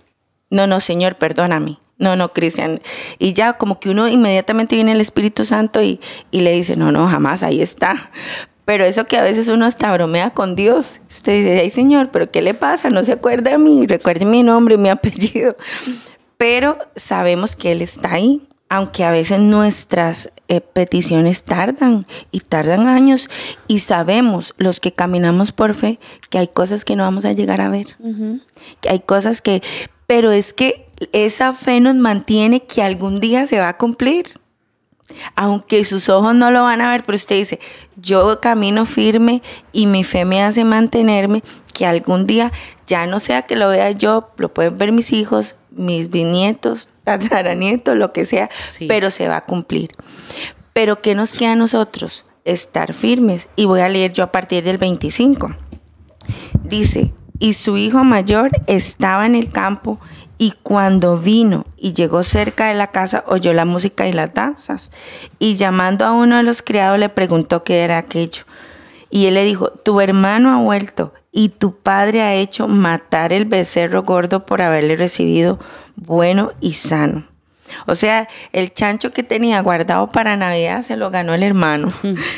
no, 0.54 0.68
no, 0.68 0.80
Señor, 0.80 1.16
perdóname. 1.16 1.80
No, 1.98 2.16
no, 2.16 2.30
Cristian. 2.30 2.80
Y 3.18 3.34
ya 3.34 3.54
como 3.54 3.80
que 3.80 3.90
uno 3.90 4.08
inmediatamente 4.08 4.76
viene 4.76 4.92
el 4.92 5.02
Espíritu 5.02 5.46
Santo 5.46 5.82
y, 5.82 6.00
y 6.30 6.42
le 6.42 6.52
dice, 6.52 6.76
no, 6.76 6.92
no, 6.92 7.08
jamás, 7.08 7.42
ahí 7.42 7.60
está. 7.60 8.12
Pero 8.64 8.86
eso 8.86 9.06
que 9.06 9.18
a 9.18 9.24
veces 9.24 9.48
uno 9.48 9.66
hasta 9.66 9.92
bromea 9.92 10.30
con 10.30 10.56
Dios. 10.56 11.02
Usted 11.10 11.34
dice, 11.34 11.60
ay 11.60 11.72
Señor, 11.72 12.10
pero 12.12 12.30
¿qué 12.30 12.44
le 12.44 12.54
pasa? 12.54 12.92
No 12.92 13.04
se 13.04 13.14
acuerda 13.14 13.50
de 13.50 13.58
mí, 13.58 13.88
recuerde 13.88 14.26
mi 14.26 14.44
nombre, 14.44 14.78
mi 14.78 14.90
apellido. 14.90 15.58
Pero 16.38 16.78
sabemos 16.96 17.56
que 17.56 17.72
Él 17.72 17.82
está 17.82 18.14
ahí, 18.14 18.48
aunque 18.74 19.04
a 19.04 19.12
veces 19.12 19.40
nuestras 19.40 20.32
eh, 20.48 20.60
peticiones 20.60 21.44
tardan 21.44 22.08
y 22.32 22.40
tardan 22.40 22.88
años 22.88 23.30
y 23.68 23.80
sabemos 23.80 24.56
los 24.58 24.80
que 24.80 24.92
caminamos 24.92 25.52
por 25.52 25.76
fe 25.76 26.00
que 26.32 26.40
hay 26.40 26.48
cosas 26.48 26.84
que 26.84 26.96
no 26.96 27.04
vamos 27.04 27.24
a 27.26 27.34
llegar 27.34 27.62
a 27.62 27.70
ver, 27.70 27.96
que 28.82 28.90
hay 28.90 29.02
cosas 29.02 29.44
que, 29.44 29.62
pero 30.08 30.32
es 30.32 30.56
que 30.56 30.88
esa 31.12 31.54
fe 31.54 31.82
nos 31.82 31.94
mantiene 31.94 32.64
que 32.64 32.82
algún 32.82 33.20
día 33.20 33.46
se 33.46 33.60
va 33.60 33.70
a 33.70 33.78
cumplir 33.78 34.34
aunque 35.36 35.86
sus 35.86 36.10
ojos 36.10 36.36
no 36.36 36.52
lo 36.52 36.64
van 36.64 36.82
a 36.82 36.92
ver, 36.92 37.04
pero 37.04 37.16
usted 37.16 37.36
dice, 37.36 37.60
yo 37.96 38.40
camino 38.40 38.86
firme 38.86 39.42
y 39.72 39.86
mi 39.88 40.04
fe 40.04 40.26
me 40.26 40.44
hace 40.44 40.64
mantenerme, 40.64 41.44
que 41.74 41.86
algún 41.86 42.28
día 42.28 42.52
ya 42.88 43.06
no 43.08 43.20
sea 43.20 43.44
que 43.44 43.56
lo 43.56 43.70
vea 43.70 43.92
yo, 43.92 44.30
lo 44.38 44.54
pueden 44.54 44.78
ver 44.78 44.92
mis 44.92 45.12
hijos, 45.12 45.56
mis 45.72 46.10
bisnietos, 46.10 46.90
tataranietos, 47.04 47.96
lo 47.96 48.14
que 48.14 48.26
sea, 48.26 48.50
pero 48.88 49.12
se 49.12 49.28
va 49.28 49.38
a 49.38 49.46
cumplir. 49.46 49.92
Pero 50.74 51.02
¿qué 51.02 51.16
nos 51.16 51.34
queda 51.34 51.52
a 51.52 51.56
nosotros? 51.56 52.26
Estar 52.46 52.94
firmes. 52.94 53.48
Y 53.56 53.66
voy 53.66 53.82
a 53.82 53.90
leer 53.90 54.12
yo 54.12 54.24
a 54.24 54.32
partir 54.32 54.64
del 54.64 54.78
25. 54.78 55.56
Dice, 56.64 57.14
y 57.40 57.54
su 57.54 57.78
hijo 57.78 58.04
mayor 58.04 58.52
estaba 58.68 59.26
en 59.26 59.36
el 59.36 59.52
campo 59.52 60.00
y 60.44 60.52
cuando 60.62 61.18
vino 61.18 61.66
y 61.78 61.94
llegó 61.94 62.22
cerca 62.22 62.66
de 62.66 62.74
la 62.74 62.88
casa, 62.88 63.24
oyó 63.28 63.54
la 63.54 63.64
música 63.64 64.10
y 64.10 64.12
las 64.12 64.34
danzas. 64.34 64.92
Y 65.40 65.56
llamando 65.56 66.04
a 66.04 66.12
uno 66.12 66.36
de 66.36 66.44
los 66.44 66.62
criados 66.62 67.00
le 67.00 67.08
preguntó 67.08 67.64
qué 67.64 67.80
era 67.80 67.98
aquello. 67.98 68.44
Y 69.10 69.28
él 69.28 69.36
le 69.36 69.46
dijo, 69.46 69.70
tu 69.70 70.02
hermano 70.02 70.52
ha 70.52 70.62
vuelto 70.62 71.14
y 71.32 71.48
tu 71.48 71.78
padre 71.78 72.24
ha 72.24 72.34
hecho 72.34 72.68
matar 72.68 73.32
el 73.32 73.46
becerro 73.46 74.04
gordo 74.04 74.46
por 74.46 74.62
haberle 74.62 74.98
recibido 74.98 75.60
bueno 75.96 76.52
y 76.60 76.74
sano. 76.74 77.26
O 77.86 77.96
sea, 77.96 78.28
el 78.52 78.74
chancho 78.74 79.12
que 79.12 79.24
tenía 79.24 79.62
guardado 79.62 80.10
para 80.10 80.36
Navidad 80.36 80.84
se 80.84 80.98
lo 80.98 81.10
ganó 81.10 81.34
el 81.34 81.44
hermano. 81.44 81.94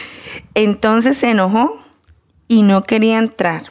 Entonces 0.53 1.17
se 1.17 1.31
enojó 1.31 1.83
y 2.47 2.61
no 2.61 2.83
quería 2.83 3.17
entrar. 3.17 3.63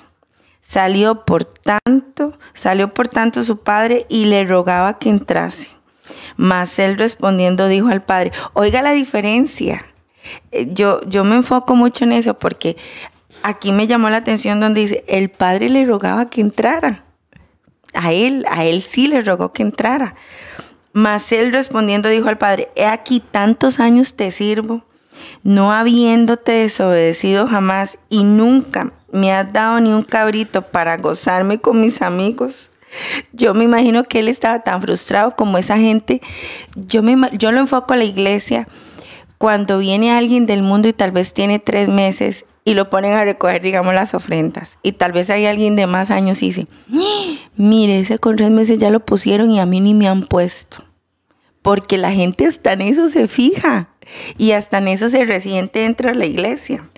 Salió 0.67 1.27
por 1.27 1.45
tanto, 1.45 2.33
salió 2.55 2.95
por 2.95 3.07
tanto 3.07 3.45
su 3.45 3.59
padre 3.59 4.07
y 4.09 4.25
le 4.25 4.45
rogaba 4.45 4.99
que 4.99 5.11
entrase. 5.11 5.73
Mas 6.39 6.79
él 6.79 6.97
respondiendo 6.97 7.69
dijo 7.69 7.89
al 7.89 8.01
padre, 8.01 8.33
oiga 8.55 8.81
la 8.81 8.93
diferencia. 8.93 9.85
Eh, 10.53 10.69
yo, 10.73 11.03
yo 11.03 11.23
me 11.23 11.37
enfoco 11.37 11.77
mucho 11.77 12.05
en 12.05 12.13
eso 12.13 12.39
porque 12.39 12.79
aquí 13.43 13.73
me 13.73 13.87
llamó 13.87 14.09
la 14.09 14.17
atención 14.17 14.59
donde 14.59 14.81
dice, 14.81 15.05
el 15.07 15.31
padre 15.31 15.69
le 15.69 15.85
rogaba 15.85 16.31
que 16.31 16.41
entrara. 16.41 17.05
A 17.93 18.15
él, 18.15 18.47
a 18.49 18.65
él 18.65 18.81
sí 18.81 19.07
le 19.07 19.21
rogó 19.21 19.53
que 19.53 19.63
entrara. 19.63 20.15
Mas 20.95 21.31
él 21.33 21.53
respondiendo 21.53 22.09
dijo 22.09 22.31
al 22.31 22.39
padre, 22.39 22.71
he 22.75 22.87
aquí 22.87 23.21
tantos 23.21 23.81
años 23.81 24.15
te 24.15 24.31
sirvo, 24.31 24.87
no 25.43 25.73
habiéndote 25.73 26.53
desobedecido 26.53 27.47
jamás 27.47 27.99
y 28.09 28.25
nunca 28.25 28.95
me 29.15 29.33
has 29.33 29.53
dado 29.53 29.79
ni 29.81 29.93
un 29.93 30.03
cabrito 30.03 30.63
para 30.63 30.97
gozarme 30.97 31.59
con 31.59 31.81
mis 31.81 32.03
amigos. 32.03 32.71
Yo 33.33 33.55
me 33.55 33.65
imagino 33.65 34.05
que 34.05 34.19
él 34.19 34.29
estaba 34.29 34.63
tan 34.63 34.83
frustrado 34.83 35.37
como 35.37 35.57
esa 35.57 35.79
gente. 35.79 36.21
Yo, 36.75 37.03
me, 37.03 37.17
yo 37.33 37.53
lo 37.53 37.61
enfoco 37.61 37.95
a 37.95 37.97
la 37.97 38.05
iglesia 38.05 38.69
cuando 39.39 39.79
viene 39.79 40.11
alguien 40.11 40.47
del 40.47 40.63
mundo 40.63 40.89
y 40.89 40.93
tal 40.93 41.13
vez 41.13 41.33
tiene 41.33 41.61
tres 41.61 41.89
meses 41.89 42.45
y 42.65 42.75
lo 42.75 42.91
ponen 42.91 43.13
a 43.13 43.25
recoger, 43.25 43.63
digamos, 43.63 43.95
las 43.95 44.15
ofrendas. 44.15 44.79
Y 44.83 44.93
tal 44.93 45.13
vez 45.13 45.31
hay 45.31 45.47
alguien 45.47 45.77
de 45.77 45.87
más 45.87 46.11
años 46.11 46.43
y 46.43 46.47
dice, 46.47 46.67
mire, 47.57 48.01
ese 48.01 48.19
con 48.19 48.35
tres 48.35 48.51
meses 48.51 48.81
ya 48.81 48.91
lo 48.91 49.01
pusieron 49.01 49.53
y 49.53 49.61
a 49.61 49.67
mí 49.67 49.81
ni 49.81 49.95
me 49.95 50.09
han 50.09 50.23
puesto. 50.23 50.79
Porque 51.63 51.99
la 51.99 52.13
gente 52.13 52.47
hasta 52.47 52.73
en 52.73 52.83
eso 52.83 53.09
se 53.09 53.29
fija 53.29 53.91
y 54.39 54.53
hasta 54.53 54.79
en 54.79 54.89
eso 54.89 55.09
se 55.09 55.25
resiente 55.25 55.81
dentro 55.81 56.11
de 56.11 56.17
la 56.17 56.27
iglesia. 56.27 56.89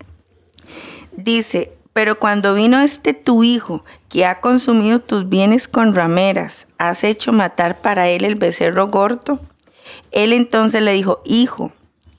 Dice, 1.16 1.75
pero 1.96 2.18
cuando 2.18 2.52
vino 2.52 2.78
este 2.78 3.14
tu 3.14 3.42
hijo, 3.42 3.82
que 4.11 4.26
ha 4.26 4.40
consumido 4.40 5.00
tus 5.00 5.30
bienes 5.30 5.66
con 5.66 5.94
rameras, 5.94 6.68
has 6.76 7.02
hecho 7.04 7.32
matar 7.32 7.80
para 7.80 8.11
él 8.11 8.26
el 8.26 8.35
becerro 8.35 8.88
gordo. 8.88 9.40
Él 10.11 10.35
entonces 10.35 10.82
le 10.82 10.92
dijo, 10.92 11.22
hijo, 11.24 11.72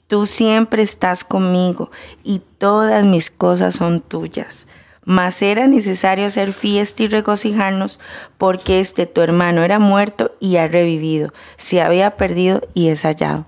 tú 0.08 0.26
siempre 0.26 0.82
estás 0.82 1.24
conmigo 1.24 1.92
y 2.24 2.42
todas 2.58 3.06
mis 3.06 3.30
cosas 3.30 3.76
son 3.76 4.02
tuyas. 4.02 4.66
Mas 5.06 5.44
era 5.44 5.68
necesario 5.68 6.26
hacer 6.26 6.54
fiesta 6.54 7.04
y 7.04 7.08
regocijarnos 7.08 8.00
porque 8.40 8.80
este 8.80 9.06
tu 9.06 9.22
hermano 9.22 9.62
era 9.62 9.78
muerto 9.78 10.32
y 10.40 10.56
ha 10.56 10.68
revivido, 10.68 11.34
se 11.56 11.84
había 11.84 12.18
perdido 12.18 12.62
y 12.74 12.88
es 12.88 13.04
hallado. 13.04 13.46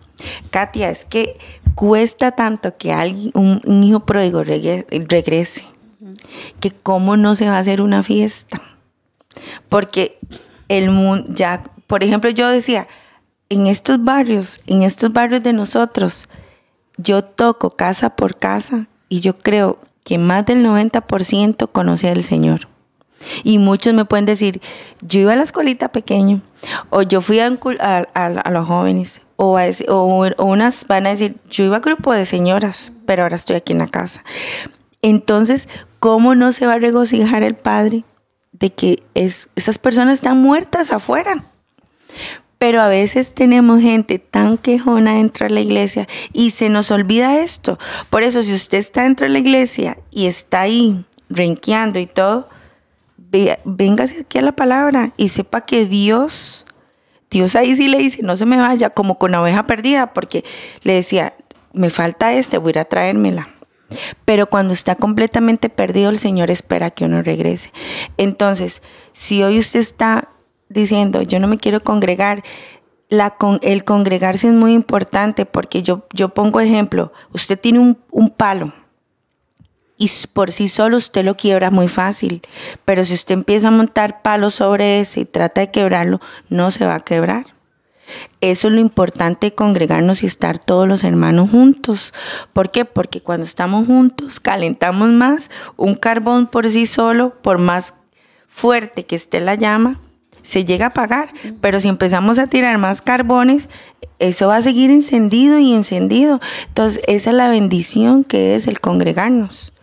Katia, 0.51 0.91
es 0.91 1.05
que 1.05 1.39
cuesta 1.73 2.33
tanto 2.33 2.77
que 2.77 2.93
alguien, 2.93 3.31
un, 3.33 3.83
hijo 3.83 4.01
pródigo 4.01 4.43
regrese 4.43 5.65
que 6.59 6.71
cómo 6.71 7.17
no 7.17 7.35
se 7.35 7.49
va 7.49 7.57
a 7.57 7.59
hacer 7.59 7.81
una 7.81 8.03
fiesta. 8.03 8.61
Porque 9.67 10.17
el 10.67 10.91
mundo, 10.91 11.25
ya, 11.29 11.63
por 11.87 12.03
ejemplo, 12.03 12.29
yo 12.29 12.49
decía, 12.49 12.87
en 13.49 13.67
estos 13.67 14.03
barrios, 14.03 14.61
en 14.67 14.83
estos 14.83 15.11
barrios 15.11 15.43
de 15.43 15.53
nosotros, 15.53 16.29
yo 16.97 17.23
toco 17.23 17.71
casa 17.71 18.15
por 18.15 18.37
casa 18.37 18.87
y 19.07 19.21
yo 19.21 19.37
creo 19.37 19.79
que 20.03 20.17
más 20.17 20.45
del 20.45 20.65
90% 20.65 21.71
conoce 21.71 22.09
al 22.09 22.23
Señor. 22.23 22.67
Y 23.43 23.57
muchos 23.57 23.93
me 23.93 24.05
pueden 24.05 24.25
decir, 24.25 24.61
yo 25.01 25.19
iba 25.19 25.33
a 25.33 25.35
la 25.35 25.43
escuelita 25.43 25.91
pequeño, 25.91 26.41
o 26.89 27.01
yo 27.01 27.21
fui 27.21 27.39
a, 27.39 27.47
a, 28.13 28.51
los 28.51 28.67
jóvenes, 28.67 29.21
o, 29.35 29.59
o, 29.87 30.45
unas 30.45 30.87
van 30.87 31.05
a 31.05 31.11
decir, 31.11 31.37
yo 31.49 31.65
iba 31.65 31.77
a 31.77 31.81
grupo 31.81 32.13
de 32.13 32.25
señoras, 32.25 32.93
pero 33.05 33.23
ahora 33.23 33.35
estoy 33.35 33.57
aquí 33.57 33.73
en 33.73 33.79
la 33.79 33.87
casa. 33.87 34.23
Entonces, 35.01 35.67
¿cómo 35.99 36.35
no 36.35 36.51
se 36.51 36.65
va 36.65 36.73
a 36.73 36.79
regocijar 36.79 37.43
el 37.43 37.55
Padre 37.55 38.03
de 38.51 38.71
que 38.71 39.03
esas 39.13 39.77
personas 39.77 40.15
están 40.15 40.41
muertas 40.41 40.91
afuera? 40.91 41.45
Pero 42.57 42.81
a 42.81 42.89
veces 42.89 43.33
tenemos 43.33 43.81
gente 43.81 44.19
tan 44.19 44.57
quejona 44.57 45.15
dentro 45.15 45.47
de 45.47 45.53
la 45.53 45.61
iglesia 45.61 46.07
y 46.33 46.51
se 46.51 46.67
nos 46.69 46.91
olvida 46.91 47.39
esto. 47.39 47.79
Por 48.09 48.23
eso, 48.23 48.43
si 48.43 48.53
usted 48.53 48.79
está 48.79 49.03
dentro 49.03 49.27
de 49.27 49.33
la 49.33 49.39
iglesia 49.39 49.97
y 50.11 50.25
está 50.25 50.61
ahí 50.61 51.05
renqueando 51.29 51.99
y 51.99 52.05
todo, 52.05 52.49
véngase 53.63 54.21
aquí 54.21 54.39
a 54.39 54.41
la 54.41 54.51
palabra 54.51 55.13
y 55.15 55.29
sepa 55.29 55.61
que 55.61 55.85
Dios, 55.85 56.65
Dios 57.29 57.55
ahí 57.55 57.75
sí 57.75 57.87
le 57.87 57.99
dice, 57.99 58.23
no 58.23 58.35
se 58.35 58.45
me 58.45 58.57
vaya 58.57 58.89
como 58.89 59.17
con 59.17 59.31
la 59.31 59.41
oveja 59.41 59.65
perdida, 59.67 60.13
porque 60.13 60.43
le 60.83 60.95
decía, 60.95 61.35
me 61.71 61.89
falta 61.89 62.33
este, 62.33 62.57
voy 62.57 62.69
a 62.69 62.71
ir 62.71 62.79
a 62.79 62.85
traérmela. 62.85 63.47
Pero 64.25 64.49
cuando 64.49 64.73
está 64.73 64.95
completamente 64.95 65.69
perdido, 65.69 66.09
el 66.09 66.17
Señor 66.17 66.51
espera 66.51 66.91
que 66.91 67.05
uno 67.05 67.21
regrese. 67.21 67.71
Entonces, 68.17 68.81
si 69.13 69.43
hoy 69.43 69.59
usted 69.59 69.79
está 69.79 70.29
diciendo, 70.69 71.21
yo 71.21 71.39
no 71.39 71.47
me 71.47 71.57
quiero 71.57 71.81
congregar, 71.81 72.43
la 73.09 73.35
el 73.61 73.83
congregarse 73.83 74.47
es 74.47 74.53
muy 74.53 74.73
importante 74.73 75.45
porque 75.45 75.81
yo, 75.81 76.07
yo 76.13 76.29
pongo 76.29 76.59
ejemplo, 76.59 77.11
usted 77.33 77.59
tiene 77.59 77.79
un, 77.79 77.97
un 78.11 78.29
palo 78.29 78.71
y 79.99 80.09
por 80.31 80.51
sí 80.51 80.69
solo 80.69 80.97
usted 80.97 81.25
lo 81.25 81.35
quiebra 81.35 81.71
muy 81.71 81.89
fácil, 81.89 82.41
pero 82.85 83.03
si 83.03 83.13
usted 83.13 83.33
empieza 83.33 83.67
a 83.67 83.71
montar 83.71 84.21
palos 84.21 84.55
sobre 84.55 85.01
ese 85.01 85.19
y 85.19 85.25
trata 85.25 85.59
de 85.61 85.71
quebrarlo, 85.71 86.21
no 86.47 86.71
se 86.71 86.85
va 86.85 86.95
a 86.95 86.99
quebrar. 87.01 87.58
Eso 88.41 88.67
es 88.67 88.73
lo 88.73 88.79
importante 88.79 89.53
congregarnos 89.53 90.23
y 90.23 90.25
estar 90.25 90.59
todos 90.59 90.87
los 90.87 91.03
hermanos 91.03 91.49
juntos. 91.49 92.13
¿Por 92.53 92.71
qué? 92.71 92.85
Porque 92.85 93.21
cuando 93.21 93.45
estamos 93.45 93.87
juntos 93.87 94.39
calentamos 94.39 95.09
más. 95.09 95.49
Un 95.77 95.95
carbón 95.95 96.47
por 96.47 96.69
sí 96.69 96.85
solo, 96.85 97.35
por 97.41 97.57
más 97.57 97.95
fuerte 98.47 99.05
que 99.05 99.15
esté 99.15 99.39
la 99.39 99.55
llama, 99.55 99.99
se 100.41 100.65
llega 100.65 100.85
a 100.85 100.89
apagar. 100.89 101.33
Pero 101.61 101.79
si 101.79 101.87
empezamos 101.87 102.39
a 102.39 102.47
tirar 102.47 102.77
más 102.77 103.01
carbones, 103.01 103.69
eso 104.19 104.47
va 104.47 104.57
a 104.57 104.61
seguir 104.61 104.91
encendido 104.91 105.59
y 105.59 105.73
encendido. 105.73 106.39
Entonces, 106.67 107.01
esa 107.07 107.29
es 107.29 107.35
la 107.35 107.49
bendición 107.49 108.23
que 108.23 108.55
es 108.55 108.67
el 108.67 108.79
congregarnos. 108.79 109.73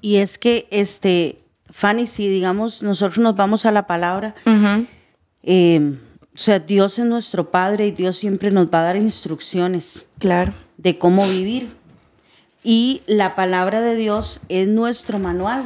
Y 0.00 0.16
es 0.16 0.38
que, 0.38 0.66
este, 0.70 1.38
Fanny, 1.70 2.06
si 2.06 2.28
digamos 2.28 2.82
nosotros 2.82 3.18
nos 3.18 3.36
vamos 3.36 3.66
a 3.66 3.72
la 3.72 3.86
palabra, 3.86 4.34
o 6.34 6.38
sea, 6.38 6.58
Dios 6.58 6.98
es 6.98 7.04
nuestro 7.04 7.50
Padre 7.50 7.88
y 7.88 7.90
Dios 7.90 8.16
siempre 8.16 8.50
nos 8.50 8.66
va 8.68 8.80
a 8.80 8.84
dar 8.84 8.96
instrucciones. 8.96 10.06
Claro. 10.18 10.54
De 10.78 10.98
cómo 10.98 11.26
vivir. 11.26 11.68
Y 12.64 13.02
la 13.06 13.34
palabra 13.34 13.82
de 13.82 13.96
Dios 13.96 14.40
es 14.48 14.66
nuestro 14.66 15.18
manual. 15.18 15.64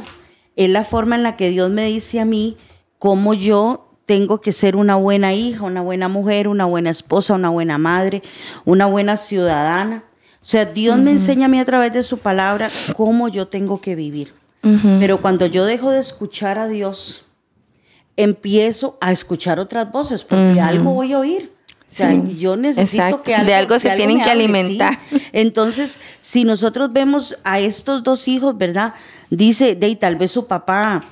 es 0.55 0.69
la 0.69 0.83
forma 0.83 1.15
en 1.15 1.23
la 1.23 1.37
que 1.37 1.49
Dios 1.49 1.69
me 1.69 1.85
dice 1.85 2.19
a 2.19 2.25
mí 2.25 2.57
cómo 2.99 3.33
yo 3.33 3.93
tengo 4.05 4.41
que 4.41 4.51
ser 4.51 4.75
una 4.75 4.95
buena 4.95 5.33
hija, 5.33 5.63
una 5.63 5.81
buena 5.81 6.07
mujer, 6.07 6.47
una 6.47 6.65
buena 6.65 6.89
esposa, 6.89 7.35
una 7.35 7.49
buena 7.49 7.77
madre, 7.77 8.23
una 8.65 8.87
buena 8.87 9.17
ciudadana. 9.17 10.03
O 10.41 10.45
sea, 10.45 10.65
Dios 10.65 10.97
me 10.97 11.11
enseña 11.11 11.45
a 11.45 11.49
mí 11.49 11.59
a 11.59 11.65
través 11.65 11.93
de 11.93 12.03
su 12.03 12.17
palabra 12.17 12.69
cómo 12.95 13.27
yo 13.27 13.47
tengo 13.47 13.79
que 13.79 13.95
vivir. 13.95 14.33
Pero 14.99 15.21
cuando 15.21 15.45
yo 15.45 15.65
dejo 15.65 15.91
de 15.91 15.99
escuchar 15.99 16.59
a 16.59 16.67
Dios, 16.67 17.26
empiezo 18.17 18.97
a 18.99 19.11
escuchar 19.11 19.59
otras 19.59 19.91
voces, 19.91 20.23
porque 20.23 20.59
algo 20.59 20.93
voy 20.93 21.13
a 21.13 21.19
oír. 21.19 21.51
O 21.89 21.95
sea, 21.97 22.13
yo 22.13 22.57
necesito 22.57 23.21
que 23.21 23.33
algo, 23.33 23.47
de 23.47 23.53
algo 23.53 23.79
se 23.79 23.89
tienen 23.91 24.21
que 24.21 24.29
alimentar. 24.29 24.99
Entonces, 25.31 25.99
si 26.19 26.43
nosotros 26.43 26.91
vemos 26.91 27.37
a 27.45 27.59
estos 27.59 28.03
dos 28.03 28.27
hijos, 28.27 28.57
¿verdad? 28.57 28.93
Dice, 29.29 29.75
de 29.75 29.95
tal 29.95 30.17
vez 30.17 30.31
su 30.31 30.47
papá 30.47 31.05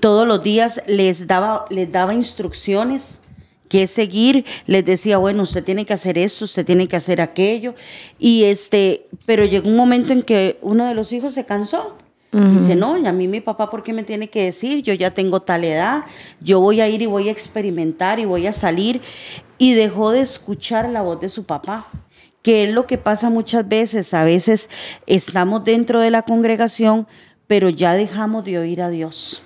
todos 0.00 0.26
los 0.26 0.42
días 0.42 0.82
les 0.86 1.26
daba, 1.26 1.64
les 1.70 1.90
daba 1.90 2.12
instrucciones 2.12 3.20
que 3.68 3.86
seguir, 3.86 4.44
les 4.66 4.84
decía, 4.84 5.16
bueno, 5.18 5.44
usted 5.44 5.62
tiene 5.62 5.86
que 5.86 5.92
hacer 5.92 6.18
esto, 6.18 6.44
usted 6.44 6.66
tiene 6.66 6.88
que 6.88 6.96
hacer 6.96 7.20
aquello. 7.20 7.74
Y 8.18 8.44
este, 8.44 9.06
pero 9.26 9.44
llegó 9.44 9.68
un 9.68 9.76
momento 9.76 10.12
en 10.12 10.22
que 10.22 10.58
uno 10.60 10.86
de 10.86 10.94
los 10.94 11.12
hijos 11.12 11.34
se 11.34 11.46
cansó. 11.46 11.96
Dice, 12.32 12.76
no, 12.76 12.96
y 12.96 13.06
a 13.06 13.12
mí 13.12 13.26
mi 13.26 13.40
papá, 13.40 13.68
¿por 13.68 13.82
qué 13.82 13.92
me 13.92 14.04
tiene 14.04 14.30
que 14.30 14.44
decir? 14.44 14.84
Yo 14.84 14.94
ya 14.94 15.12
tengo 15.12 15.40
tal 15.40 15.64
edad, 15.64 16.04
yo 16.40 16.60
voy 16.60 16.80
a 16.80 16.88
ir 16.88 17.02
y 17.02 17.06
voy 17.06 17.28
a 17.28 17.32
experimentar 17.32 18.20
y 18.20 18.24
voy 18.24 18.46
a 18.46 18.52
salir. 18.52 19.00
Y 19.58 19.74
dejó 19.74 20.12
de 20.12 20.20
escuchar 20.20 20.88
la 20.88 21.02
voz 21.02 21.20
de 21.20 21.28
su 21.28 21.44
papá, 21.44 21.88
que 22.42 22.64
es 22.64 22.72
lo 22.72 22.86
que 22.86 22.98
pasa 22.98 23.30
muchas 23.30 23.68
veces. 23.68 24.14
A 24.14 24.22
veces 24.22 24.70
estamos 25.06 25.64
dentro 25.64 25.98
de 26.00 26.12
la 26.12 26.22
congregación, 26.22 27.08
pero 27.48 27.68
ya 27.68 27.94
dejamos 27.94 28.44
de 28.44 28.58
oír 28.58 28.80
a 28.80 28.90
Dios. 28.90 29.42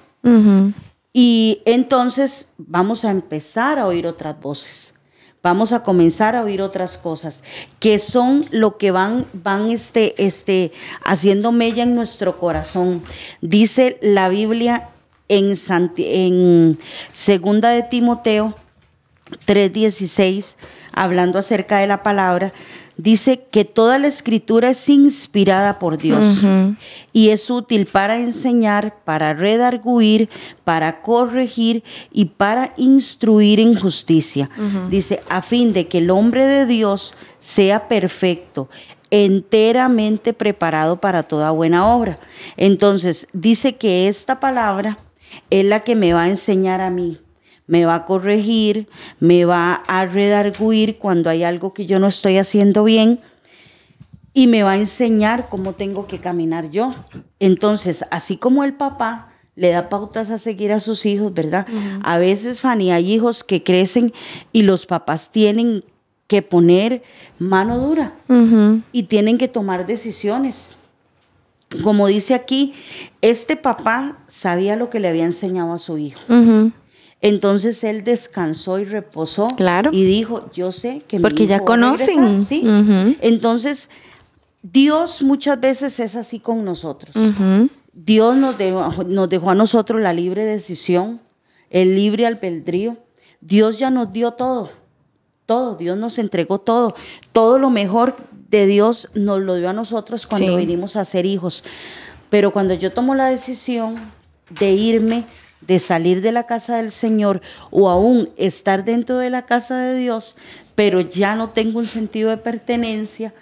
Y 1.12 1.62
entonces 1.64 2.52
vamos 2.58 3.04
a 3.04 3.10
empezar 3.10 3.78
a 3.78 3.86
oír 3.86 4.06
otras 4.06 4.38
voces. 4.38 4.93
Vamos 5.44 5.72
a 5.72 5.82
comenzar 5.82 6.36
a 6.36 6.42
oír 6.42 6.62
otras 6.62 6.96
cosas 6.96 7.42
que 7.78 7.98
son 7.98 8.46
lo 8.50 8.78
que 8.78 8.90
van, 8.90 9.26
van 9.34 9.70
este, 9.70 10.14
este, 10.16 10.72
haciendo 11.04 11.52
mella 11.52 11.82
en 11.82 11.94
nuestro 11.94 12.38
corazón. 12.38 13.02
Dice 13.42 13.98
la 14.00 14.30
Biblia 14.30 14.88
en, 15.28 15.52
en 15.98 16.78
segunda 17.12 17.68
de 17.68 17.82
Timoteo 17.82 18.54
3:16, 19.46 20.56
hablando 20.94 21.38
acerca 21.38 21.76
de 21.76 21.88
la 21.88 22.02
palabra, 22.02 22.54
dice 22.96 23.46
que 23.50 23.64
toda 23.64 23.98
la 23.98 24.06
escritura 24.06 24.70
es 24.70 24.88
inspirada 24.88 25.78
por 25.78 25.98
Dios 25.98 26.44
y 27.12 27.30
es 27.30 27.50
útil 27.50 27.86
para 27.86 28.18
enseñar, 28.18 28.96
para 29.04 29.34
redarguir, 29.34 30.28
para 30.64 31.02
corregir 31.02 31.82
y 32.12 32.26
para 32.26 32.72
instruir 32.76 33.60
en 33.60 33.74
justicia. 33.74 34.50
Dice, 34.90 35.22
a 35.28 35.42
fin 35.42 35.72
de 35.72 35.88
que 35.88 35.98
el 35.98 36.10
hombre 36.10 36.46
de 36.46 36.66
Dios 36.66 37.14
sea 37.38 37.88
perfecto, 37.88 38.68
enteramente 39.10 40.32
preparado 40.32 41.00
para 41.00 41.24
toda 41.24 41.50
buena 41.50 41.86
obra. 41.86 42.18
Entonces, 42.56 43.28
dice 43.32 43.76
que 43.76 44.08
esta 44.08 44.40
palabra 44.40 44.98
es 45.50 45.64
la 45.64 45.80
que 45.80 45.94
me 45.94 46.12
va 46.12 46.24
a 46.24 46.28
enseñar 46.28 46.80
a 46.80 46.90
mí 46.90 47.18
me 47.66 47.84
va 47.84 47.94
a 47.94 48.04
corregir, 48.04 48.88
me 49.20 49.44
va 49.44 49.82
a 49.86 50.06
redarguir 50.06 50.98
cuando 50.98 51.30
hay 51.30 51.42
algo 51.42 51.72
que 51.72 51.86
yo 51.86 51.98
no 51.98 52.08
estoy 52.08 52.38
haciendo 52.38 52.84
bien 52.84 53.20
y 54.34 54.48
me 54.48 54.62
va 54.64 54.72
a 54.72 54.76
enseñar 54.76 55.48
cómo 55.48 55.74
tengo 55.74 56.06
que 56.06 56.18
caminar 56.18 56.70
yo. 56.70 56.94
Entonces, 57.38 58.04
así 58.10 58.36
como 58.36 58.64
el 58.64 58.74
papá 58.74 59.28
le 59.56 59.70
da 59.70 59.88
pautas 59.88 60.30
a 60.30 60.38
seguir 60.38 60.72
a 60.72 60.80
sus 60.80 61.06
hijos, 61.06 61.32
¿verdad? 61.32 61.66
A 62.02 62.18
veces, 62.18 62.60
Fanny, 62.60 62.90
hay 62.90 63.12
hijos 63.12 63.44
que 63.44 63.62
crecen 63.62 64.12
y 64.52 64.62
los 64.62 64.86
papás 64.86 65.30
tienen 65.30 65.84
que 66.26 66.42
poner 66.42 67.02
mano 67.38 67.78
dura 67.78 68.14
y 68.92 69.04
tienen 69.04 69.38
que 69.38 69.46
tomar 69.48 69.86
decisiones. 69.86 70.76
Como 71.82 72.06
dice 72.08 72.34
aquí, 72.34 72.74
este 73.20 73.56
papá 73.56 74.18
sabía 74.26 74.76
lo 74.76 74.90
que 74.90 75.00
le 75.00 75.08
había 75.08 75.24
enseñado 75.24 75.72
a 75.72 75.78
su 75.78 75.98
hijo. 75.98 76.20
Entonces 77.24 77.82
él 77.84 78.04
descansó 78.04 78.78
y 78.78 78.84
reposó. 78.84 79.46
Claro. 79.46 79.90
Y 79.94 80.04
dijo, 80.04 80.50
yo 80.52 80.70
sé 80.70 81.02
que... 81.08 81.18
Porque 81.18 81.46
ya 81.46 81.60
conocen. 81.60 82.44
¿sí? 82.44 82.62
Entonces, 83.22 83.88
Dios 84.60 85.22
muchas 85.22 85.58
veces 85.58 85.98
es 86.00 86.16
así 86.16 86.38
con 86.38 86.66
nosotros. 86.66 87.16
Dios 87.94 88.36
nos 88.36 88.58
dejó, 88.58 89.04
nos 89.04 89.30
dejó 89.30 89.48
a 89.48 89.54
nosotros 89.54 90.02
la 90.02 90.12
libre 90.12 90.44
decisión, 90.44 91.22
el 91.70 91.96
libre 91.96 92.26
albedrío. 92.26 92.98
Dios 93.40 93.78
ya 93.78 93.88
nos 93.88 94.12
dio 94.12 94.32
todo, 94.32 94.68
todo. 95.46 95.76
Dios 95.76 95.96
nos 95.96 96.18
entregó 96.18 96.58
todo. 96.58 96.94
Todo 97.32 97.58
lo 97.58 97.70
mejor 97.70 98.16
de 98.50 98.66
Dios 98.66 99.08
nos 99.14 99.40
lo 99.40 99.54
dio 99.54 99.70
a 99.70 99.72
nosotros 99.72 100.26
cuando 100.26 100.58
vinimos 100.58 100.94
a 100.96 101.06
ser 101.06 101.24
hijos. 101.24 101.64
Pero 102.28 102.52
cuando 102.52 102.74
yo 102.74 102.92
tomo 102.92 103.14
la 103.14 103.28
decisión 103.28 103.94
de 104.50 104.72
irme, 104.72 105.24
de 105.66 105.78
salir 105.78 106.20
de 106.20 106.32
la 106.32 106.46
casa 106.46 106.76
del 106.76 106.92
Señor 106.92 107.40
o 107.70 107.88
aún 107.88 108.30
estar 108.36 108.84
dentro 108.84 109.18
de 109.18 109.30
la 109.30 109.46
casa 109.46 109.78
de 109.78 109.96
Dios, 109.96 110.36
pero 110.74 111.00
ya 111.00 111.36
no 111.36 111.50
tengo 111.50 111.78
un 111.78 111.86
sentido 111.86 112.30
de 112.30 112.36
pertenencia, 112.36 113.34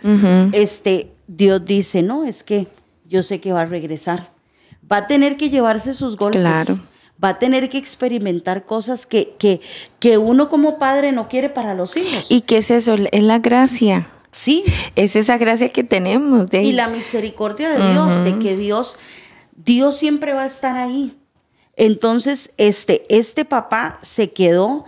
este, 0.52 1.12
Dios 1.26 1.64
dice, 1.64 2.02
no, 2.02 2.24
es 2.24 2.42
que 2.42 2.68
yo 3.08 3.22
sé 3.22 3.40
que 3.40 3.52
va 3.52 3.62
a 3.62 3.66
regresar. 3.66 4.30
Va 4.90 4.98
a 4.98 5.06
tener 5.06 5.37
que 5.37 5.50
llevarse 5.50 5.94
sus 5.94 6.16
golpes. 6.16 6.42
Va 7.22 7.28
a 7.28 7.38
tener 7.38 7.70
que 7.70 7.78
experimentar 7.78 8.66
cosas 8.66 9.06
que, 9.06 9.35
que, 9.38 9.61
que 10.00 10.18
uno 10.18 10.48
como 10.48 10.78
padre 10.78 11.12
no 11.12 11.28
quiere 11.28 11.48
para 11.48 11.72
los 11.74 11.96
hijos. 11.96 12.30
¿Y 12.30 12.40
qué 12.40 12.58
es 12.58 12.70
eso? 12.70 12.96
Es 13.12 13.22
la 13.22 13.38
gracia. 13.38 14.08
Sí. 14.32 14.64
Es 14.96 15.14
esa 15.14 15.38
gracia 15.38 15.68
que 15.68 15.85
tenemos. 15.85 16.50
De... 16.50 16.62
Y 16.62 16.72
la 16.72 16.88
misericordia 16.88 17.70
de 17.70 17.92
Dios, 17.92 18.24
de 18.24 18.38
que 18.38 18.56
Dios, 18.56 18.96
Dios 19.54 19.96
siempre 19.96 20.32
va 20.32 20.42
a 20.42 20.46
estar 20.46 20.76
ahí. 20.76 21.16
Entonces, 21.83 22.53
este, 22.59 23.03
este 23.09 23.45
papá 23.45 23.99
se 24.03 24.31
quedó. 24.31 24.85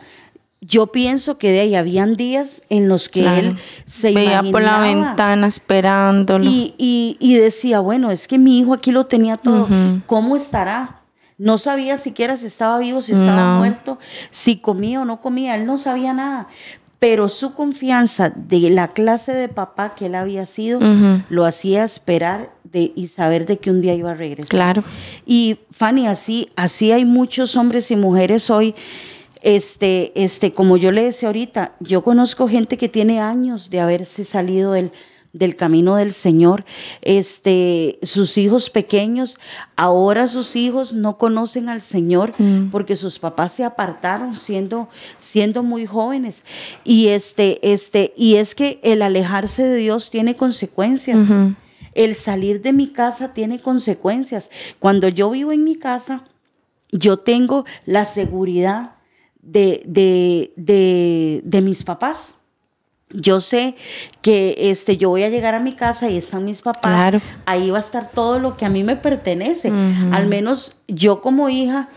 Yo 0.61 0.93
pienso 0.93 1.39
que 1.39 1.51
de 1.51 1.59
ahí 1.59 1.75
habían 1.75 2.15
días 2.15 2.63
en 2.69 2.89
los 2.89 3.09
que 3.09 3.27
él 3.27 3.59
se 3.85 4.13
veía 4.13 4.45
por 4.45 4.63
la 4.63 4.79
ventana 4.79 5.49
esperándolo. 5.49 6.45
Y, 6.45 6.77
y, 6.79 7.35
decía 7.35 7.81
bueno 7.81 8.13
es 8.13 8.29
que 8.29 8.39
mi 8.39 8.61
hijo 8.61 8.73
aquí 8.73 8.93
lo 8.93 9.07
tenía 9.07 9.37
todo. 9.37 9.67
Cómo 10.07 10.37
estará 10.37 11.01
no 11.37 11.59
sabía 11.59 11.99
siquiera 11.99 12.37
si 12.37 12.47
estaba 12.47 12.79
vivo 12.79 13.03
si 13.03 13.11
estaba 13.11 13.59
muerto 13.59 13.99
si 14.31 14.59
comía 14.59 15.03
o 15.03 15.05
no 15.05 15.21
comía. 15.21 15.57
Él 15.57 15.67
no 15.67 15.79
sabía 15.79 16.13
nada. 16.13 16.47
Pero 17.01 17.29
su 17.29 17.55
confianza 17.55 18.31
de 18.31 18.71
la 18.71 18.93
clase 18.93 19.33
de 19.33 19.49
papá 19.49 19.97
que 19.97 20.07
él 20.07 20.15
había 20.15 20.47
sido 20.47 20.79
lo 21.29 21.45
hacía 21.45 21.83
esperar 21.83 22.54
de, 22.75 22.93
y 22.95 23.07
saber 23.07 23.47
de 23.47 23.59
que 23.59 23.71
un 23.71 23.81
día 23.81 23.95
iba 23.95 24.11
a 24.11 24.15
regresar. 24.15 24.51
Claro. 24.51 24.85
Y 25.25 25.59
Fanny, 25.71 26.07
así, 26.07 26.51
así 26.57 26.93
hay 26.93 27.07
muchos 27.07 27.57
hombres 27.57 27.91
y 27.91 27.97
mujeres 27.97 28.51
hoy. 28.51 28.75
Este, 29.41 30.13
este, 30.23 30.53
como 30.53 30.77
yo 30.77 30.91
le 30.91 31.05
decía 31.05 31.29
ahorita, 31.29 31.75
yo 31.81 32.03
conozco 32.03 32.49
gente 32.49 32.77
que 32.77 32.89
tiene 32.89 33.21
años 33.21 33.71
de 33.71 33.81
haberse 33.81 34.25
salido 34.25 34.73
del, 34.73 34.91
del 35.33 35.55
camino 35.55 35.97
del 35.97 36.15
Señor. 36.15 36.65
Este, 37.03 37.99
sus 38.03 38.39
hijos 38.39 38.71
pequeños, 38.71 39.37
ahora 39.77 40.27
sus 40.27 40.57
hijos 40.57 40.95
no 40.95 41.19
conocen 41.19 41.69
al 41.69 41.83
Señor 41.83 42.33
mm. 42.39 42.71
porque 42.71 42.97
sus 42.97 43.19
papás 43.19 43.53
se 43.53 43.65
apartaron 43.65 44.35
siendo, 44.35 44.89
siendo 45.19 45.63
muy 45.63 45.87
jóvenes. 45.87 46.43
Y 46.83 47.09
este, 47.09 47.61
este, 47.73 48.15
y 48.17 48.37
es 48.37 48.55
que 48.55 48.81
el 48.83 49.03
alejarse 49.03 49.63
de 49.63 49.77
Dios 49.77 50.11
tiene 50.11 50.37
consecuencias. 50.37 51.21
El 51.95 52.15
salir 52.15 52.63
de 52.63 52.73
mi 52.73 52.88
casa 52.88 53.35
tiene 53.35 53.61
consecuencias. 53.61 54.51
Cuando 54.79 55.09
yo 55.09 55.31
vivo 55.31 55.53
en 55.53 55.65
mi 55.65 55.77
casa, 55.77 56.25
yo 56.90 57.19
tengo 57.19 57.65
la 57.87 58.05
seguridad 58.05 58.97
de, 59.42 59.83
de, 59.87 60.53
de, 60.57 61.42
de 61.45 61.61
mis 61.61 61.85
papás 61.85 62.37
yo 63.15 63.40
sé 63.40 63.77
que 64.23 64.57
este, 64.59 64.97
yo 64.97 65.09
voy 65.09 65.23
a 65.23 65.29
llegar 65.29 65.55
a 65.55 65.61
mi 65.61 65.73
casa 65.73 66.11
y 66.11 66.17
están 66.17 66.45
mis 66.45 66.63
papás. 66.63 67.23
Ahí 67.47 67.71
va 67.71 67.79
a 67.79 67.81
estar 67.81 68.11
todo 68.11 68.38
lo 68.38 68.57
que 68.57 68.65
a 68.65 68.69
mí 68.69 68.83
me 68.83 68.97
pertenece. 68.97 69.73
Al 70.13 70.27
menos 70.27 70.75
yo 70.88 71.21
como 71.21 71.49
hija, 71.49 71.88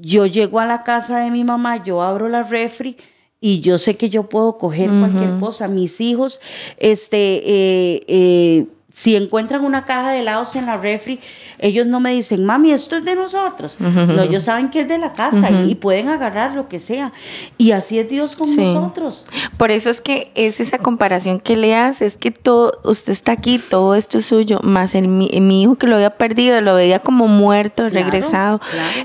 yo 0.00 0.26
llego 0.26 0.60
a 0.60 0.66
la 0.66 0.82
casa 0.82 1.18
de 1.18 1.30
mi 1.30 1.44
mamá, 1.44 1.84
yo 1.84 2.02
abro 2.02 2.28
la 2.28 2.42
refri 2.42 2.96
y 3.40 3.60
yo 3.60 3.76
sé 3.76 3.96
que 3.96 4.08
yo 4.08 4.28
puedo 4.28 4.56
coger 4.56 4.88
cualquier 4.88 5.38
cosa. 5.38 5.68
Mis 5.68 6.00
hijos, 6.00 6.40
este, 6.78 7.42
eh, 7.44 8.04
eh, 8.08 8.66
si 8.92 9.16
encuentran 9.16 9.64
una 9.64 9.86
caja 9.86 10.10
de 10.10 10.20
helados 10.20 10.54
en 10.54 10.66
la 10.66 10.74
refri, 10.74 11.18
ellos 11.58 11.86
no 11.86 11.98
me 11.98 12.12
dicen, 12.12 12.44
mami, 12.44 12.72
esto 12.72 12.94
es 12.94 13.04
de 13.04 13.14
nosotros. 13.14 13.76
No, 13.80 14.22
ellos 14.22 14.42
saben 14.42 14.70
que 14.70 14.80
es 14.80 14.88
de 14.88 14.98
la 14.98 15.14
casa 15.14 15.50
y, 15.50 15.74
pueden 15.76 16.10
agarrar 16.10 16.54
lo 16.54 16.68
que 16.68 16.78
sea. 16.78 17.10
Y 17.56 17.72
así 17.72 17.98
es 17.98 18.08
Dios 18.10 18.36
con 18.36 18.54
nosotros. 18.54 19.26
Por 19.56 19.70
eso 19.70 19.88
es 19.88 20.02
que 20.02 20.30
es 20.34 20.60
esa 20.60 20.76
comparación 20.76 21.40
que 21.40 21.56
le 21.56 21.74
hace, 21.74 22.04
es 22.04 22.18
que 22.18 22.30
todo, 22.30 22.78
usted 22.84 23.12
está 23.12 23.32
aquí, 23.32 23.58
todo 23.58 23.94
esto 23.94 24.18
es 24.18 24.26
suyo, 24.26 24.60
más 24.62 24.94
el, 24.94 25.08
mi, 25.08 25.62
hijo 25.62 25.76
que 25.76 25.86
lo 25.86 25.96
había 25.96 26.10
perdido, 26.18 26.60
lo 26.60 26.74
veía 26.74 26.98
como 26.98 27.28
muerto, 27.28 27.88
regresado. 27.88 28.60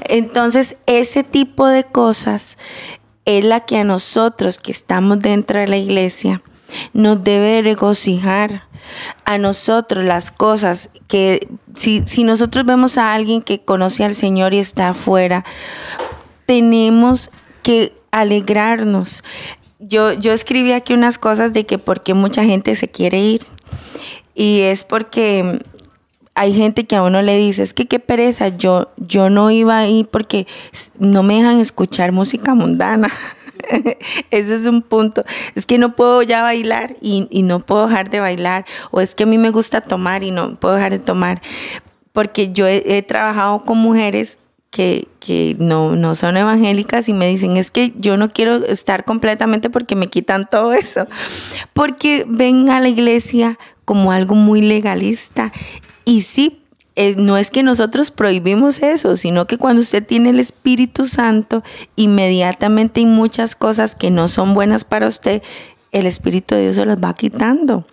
Entonces, 0.10 0.76
ese 0.86 1.24
tipo 1.24 1.66
de 1.66 1.86
cosas 1.86 2.58
es 3.24 3.46
la 3.46 3.62
que 3.62 3.78
a 3.78 3.86
nosotros 3.86 4.58
que 4.58 4.74
estamos 4.74 5.22
dentro 5.22 5.62
de 5.62 5.68
la 5.68 5.78
iglesia 5.78 6.42
nos 6.94 7.24
debe 7.24 7.62
regocijar 7.62 8.67
a 9.26 9.38
nosotros 9.38 10.04
las 10.04 10.32
cosas 10.32 10.90
que 11.08 11.48
si, 11.76 12.04
si 12.06 12.24
nosotros 12.24 12.66
vemos 12.66 12.98
a 12.98 13.14
alguien 13.14 13.42
que 13.42 13.60
conoce 13.60 14.04
al 14.04 14.16
Señor 14.16 14.54
y 14.54 14.60
está 14.60 14.90
afuera, 14.90 15.46
tenemos 16.46 17.32
que 17.64 17.94
alegrarnos. 18.12 19.24
Yo, 19.80 20.14
yo 20.14 20.34
escribí 20.34 20.72
aquí 20.72 20.94
unas 20.94 21.18
cosas 21.18 21.54
de 21.54 21.66
que 21.66 21.78
porque 21.78 22.14
mucha 22.14 22.44
gente 22.44 22.76
se 22.76 22.88
quiere 22.88 23.20
ir. 23.20 23.46
Y 24.34 24.62
es 24.62 24.84
porque 24.84 25.62
hay 26.38 26.54
gente 26.54 26.86
que 26.86 26.96
a 26.96 27.04
uno 27.04 27.22
le 27.24 27.36
dice, 27.38 27.64
es 27.64 27.74
que 27.74 27.88
qué 27.88 28.00
pereza, 28.00 28.50
yo, 28.50 28.92
yo 28.98 29.30
no 29.30 29.50
iba 29.50 29.78
ahí 29.78 30.08
porque 30.10 30.46
no 31.00 31.24
me 31.24 31.38
dejan 31.38 31.60
escuchar 31.60 32.12
música 32.12 32.54
mundana. 32.54 33.10
Ese 34.32 34.56
es 34.56 34.66
un 34.66 34.82
punto. 34.82 35.24
Es 35.56 35.66
que 35.66 35.78
no 35.78 35.96
puedo 35.96 36.22
ya 36.24 36.42
bailar 36.42 36.96
y, 37.02 37.28
no 37.44 37.60
puedo 37.60 37.88
dejar 37.88 38.10
de 38.10 38.20
bailar. 38.20 38.66
O 38.92 39.02
es 39.02 39.16
que 39.16 39.24
a 39.24 39.26
mí 39.26 39.38
me 39.38 39.52
gusta 39.52 39.82
tomar 39.82 40.24
y 40.24 40.32
no 40.32 40.56
puedo 40.56 40.76
dejar 40.76 40.92
de 40.92 41.00
tomar. 41.00 41.42
Porque 42.14 42.52
yo 42.52 42.68
he, 42.68 43.02
trabajado 43.04 43.64
con 43.64 43.78
mujeres 43.78 44.40
que, 44.72 45.08
no, 45.60 45.96
no, 45.96 46.16
son 46.16 46.38
evangélicas 46.38 47.10
y 47.10 47.14
me 47.14 47.28
dicen, 47.28 47.58
es 47.58 47.72
que 47.72 47.94
yo 47.98 48.18
no 48.18 48.28
quiero 48.30 48.58
estar 48.66 49.06
completamente 49.06 49.70
porque 49.70 49.96
me 49.96 50.08
quitan 50.08 50.48
todo 50.50 50.74
eso. 50.74 51.08
Porque 51.74 52.26
ven 52.28 52.70
a 52.70 52.80
la 52.80 52.90
iglesia 52.90 53.58
como 53.86 54.12
algo 54.12 54.36
muy 54.36 54.62
legalista. 54.62 55.52
Y 56.06 56.22
sí, 56.22 56.64
eh, 57.00 57.14
no 57.16 57.38
es 57.38 57.52
que 57.52 57.62
nosotros 57.62 58.10
prohibimos 58.10 58.82
eso, 58.82 59.16
sino 59.16 59.46
que 59.46 59.60
cuando 59.60 59.84
usted 59.84 60.04
tiene 60.04 60.32
el 60.32 60.40
Espíritu 60.40 61.08
Santo, 61.08 61.62
inmediatamente 61.96 63.02
hay 63.02 63.06
muchas 63.06 63.56
cosas 63.56 63.96
que 63.96 64.10
no 64.10 64.28
son 64.28 64.56
buenas 64.56 64.84
para 64.84 65.08
usted, 65.08 65.44
el 65.92 66.08
Espíritu 66.08 66.56
de 66.56 66.64
Dios 66.64 66.76
se 66.76 66.88
las 66.88 66.98
va 66.98 67.14
quitando. 67.14 67.86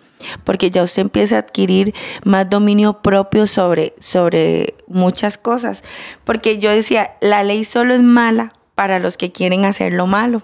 Porque 0.43 0.71
ya 0.71 0.81
usted 0.81 1.03
empieza 1.03 1.35
a 1.35 1.39
adquirir 1.39 1.93
más 2.23 2.49
dominio 2.49 3.03
propio 3.03 3.45
sobre, 3.45 3.93
sobre 3.99 4.73
muchas 4.87 5.37
cosas. 5.37 5.83
Porque 6.23 6.57
yo 6.57 6.71
decía, 6.71 7.11
la 7.21 7.43
ley 7.43 7.63
solo 7.63 7.93
es 7.93 8.01
mala 8.01 8.53
para 8.73 8.97
los 8.97 9.17
que 9.17 9.31
quieren 9.31 9.65
hacer 9.65 9.93
lo 9.93 10.07
malo. 10.07 10.41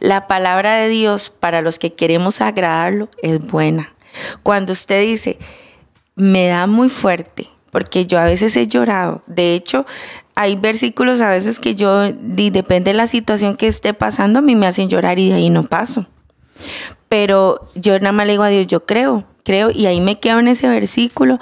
La 0.00 0.26
palabra 0.28 0.76
de 0.76 0.88
Dios 0.88 1.28
para 1.28 1.60
los 1.60 1.78
que 1.78 1.92
queremos 1.92 2.40
agradarlo 2.40 3.10
es 3.22 3.38
buena. 3.38 3.94
Cuando 4.42 4.72
usted 4.72 5.02
dice, 5.02 5.38
me 6.16 6.46
da 6.48 6.66
muy 6.66 6.88
fuerte, 6.88 7.48
porque 7.70 8.06
yo 8.06 8.18
a 8.18 8.24
veces 8.24 8.56
he 8.56 8.66
llorado. 8.66 9.22
De 9.26 9.54
hecho, 9.54 9.86
hay 10.34 10.56
versículos 10.56 11.20
a 11.20 11.30
veces 11.30 11.58
que 11.58 11.74
yo, 11.74 12.12
depende 12.12 12.92
de 12.92 12.96
la 12.96 13.06
situación 13.06 13.56
que 13.56 13.68
esté 13.68 13.94
pasando, 13.94 14.40
a 14.40 14.42
mí 14.42 14.56
me 14.56 14.66
hacen 14.66 14.88
llorar 14.88 15.18
y 15.18 15.28
de 15.28 15.34
ahí 15.34 15.50
no 15.50 15.64
paso. 15.64 16.06
Pero 17.08 17.70
yo 17.74 17.98
nada 17.98 18.12
más 18.12 18.26
le 18.26 18.32
digo 18.32 18.42
a 18.42 18.48
Dios, 18.48 18.66
yo 18.66 18.86
creo, 18.86 19.24
creo, 19.44 19.70
y 19.70 19.86
ahí 19.86 20.00
me 20.00 20.18
quedo 20.18 20.40
en 20.40 20.48
ese 20.48 20.68
versículo. 20.68 21.38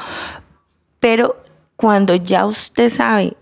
Pero 1.01 1.43
cuando 1.77 2.15
ya 2.15 2.47
usted 2.47 2.91
sabe 2.91 3.37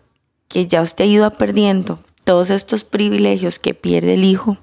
que 0.48 0.66
ya 0.66 0.82
usted 0.82 1.04
ha 1.04 1.08
ido 1.08 1.30
perdiendo 1.32 2.00
todos 2.24 2.50
estos 2.50 2.84
privilegios 2.84 3.58
que 3.58 3.74
pierde 3.74 4.14
el 4.14 4.24
hijo, 4.24 4.58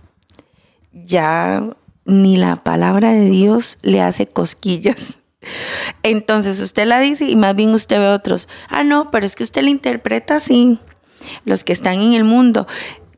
ya 0.92 1.64
ni 2.06 2.38
la 2.38 2.56
palabra 2.58 3.12
de 3.12 3.30
Dios 3.30 3.78
le 3.82 4.02
hace 4.02 4.28
cosquillas. 4.28 5.20
Entonces 6.04 6.60
usted 6.60 6.86
la 6.86 7.00
dice 7.00 7.26
y 7.26 7.36
más 7.36 7.56
bien 7.56 7.74
usted 7.74 8.00
ve 8.00 8.10
otros. 8.10 8.48
Ah, 8.70 8.84
no, 8.84 9.10
pero 9.12 9.26
es 9.26 9.36
que 9.36 9.44
usted 9.44 9.64
la 9.64 9.70
interpreta 9.70 10.38
así. 10.38 10.80
Los 11.46 11.64
que 11.64 11.74
están 11.74 12.02
en 12.02 12.14
el 12.14 12.24
mundo. 12.24 12.68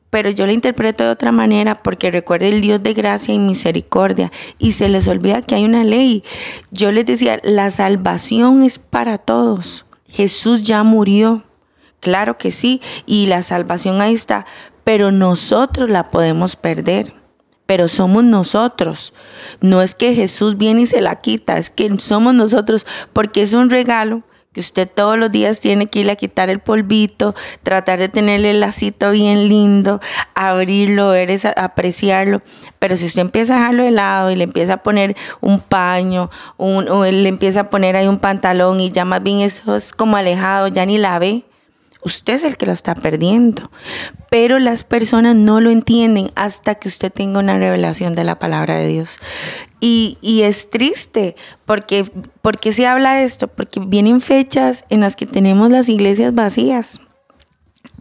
Pero 0.10 0.30
yo 0.32 0.48
la 0.48 0.54
interpreto 0.54 1.04
de 1.04 1.12
otra 1.12 1.32
manera 1.32 1.76
porque 1.76 2.10
recuerde 2.10 2.50
el 2.50 2.62
Dios 2.62 2.82
de 2.82 2.94
gracia 2.94 3.34
y 3.34 3.40
misericordia. 3.40 4.32
Y 4.58 4.72
se 4.72 4.90
les 4.90 5.08
olvida 5.08 5.42
que 5.42 5.56
hay 5.56 5.66
una 5.66 5.84
ley. 5.84 6.24
Yo 6.72 6.92
les 6.92 7.06
decía, 7.06 7.40
la 7.44 7.70
salvación 7.70 8.64
es 8.64 8.80
para 8.80 9.20
todos. 9.20 9.86
Jesús 10.08 10.64
ya 10.64 10.82
murió. 10.84 11.44
Claro 12.00 12.38
que 12.38 12.52
sí. 12.52 12.82
Y 13.06 13.28
la 13.28 13.44
salvación 13.44 14.02
ahí 14.02 14.14
está. 14.14 14.46
Pero 14.84 15.12
nosotros 15.12 15.90
la 15.90 16.10
podemos 16.10 16.56
perder 16.56 17.19
pero 17.70 17.88
somos 17.88 18.24
nosotros. 18.24 19.14
No 19.62 19.84
es 19.84 19.94
que 19.94 20.16
Jesús 20.16 20.58
viene 20.58 20.82
y 20.82 20.86
se 20.88 21.02
la 21.02 21.18
quita, 21.18 21.60
es 21.60 21.70
que 21.70 22.00
somos 22.00 22.34
nosotros, 22.34 22.88
porque 23.14 23.44
es 23.44 23.54
un 23.54 23.70
regalo 23.70 24.24
que 24.54 24.60
usted 24.60 24.90
todos 24.92 25.20
los 25.20 25.30
días 25.30 25.60
tiene 25.60 25.86
que 25.86 26.00
ir 26.00 26.10
a 26.10 26.16
quitar 26.16 26.50
el 26.50 26.62
polvito, 26.62 27.36
tratar 27.62 28.00
de 28.00 28.10
tenerle 28.10 28.50
el 28.50 28.60
lacito 28.60 29.12
bien 29.12 29.50
lindo, 29.50 30.00
abrirlo, 30.34 31.10
ver 31.10 31.30
apreciarlo. 31.58 32.42
Pero 32.80 32.98
si 32.98 33.06
usted 33.06 33.22
empieza 33.22 33.54
a 33.54 33.60
dejarlo 33.60 33.84
de 33.84 33.92
lado 33.92 34.32
y 34.32 34.36
le 34.36 34.46
empieza 34.46 34.74
a 34.74 34.78
poner 34.78 35.16
un 35.40 35.60
paño, 35.60 36.32
un, 36.58 36.90
o 36.90 37.06
le 37.06 37.30
empieza 37.30 37.60
a 37.60 37.70
poner 37.70 37.96
ahí 37.96 38.08
un 38.08 38.18
pantalón 38.18 38.80
y 38.80 38.90
ya 38.90 39.06
más 39.06 39.22
bien 39.22 39.42
eso 39.42 39.76
es 39.76 39.94
como 39.94 40.18
alejado, 40.18 40.70
ya 40.70 40.88
ni 40.88 40.98
la 40.98 41.20
ve, 41.20 41.44
Usted 42.02 42.36
es 42.36 42.44
el 42.44 42.58
que 42.58 42.66
lo 42.66 42.72
está 42.72 42.96
perdiendo. 42.96 43.70
Pero 44.30 44.60
las 44.60 44.84
personas 44.84 45.36
no 45.36 45.60
lo 45.60 45.70
entienden 45.70 46.32
hasta 46.36 46.76
que 46.76 46.88
usted 46.88 47.12
tenga 47.12 47.40
una 47.40 47.58
revelación 47.58 48.14
de 48.14 48.24
la 48.24 48.40
palabra 48.40 48.78
de 48.78 48.88
Dios. 48.88 49.18
Y, 49.82 50.18
es 50.44 50.70
triste 50.70 51.36
porque, 51.66 52.10
porque 52.42 52.72
se 52.72 52.88
habla 52.88 53.16
de 53.16 53.26
esto, 53.26 53.48
porque 53.48 53.80
vienen 53.80 54.22
fechas 54.22 54.86
en 54.90 55.02
las 55.02 55.16
que 55.16 55.26
tenemos 55.26 55.70
las 55.70 55.90
iglesias 55.90 56.34
vacías. 56.34 57.02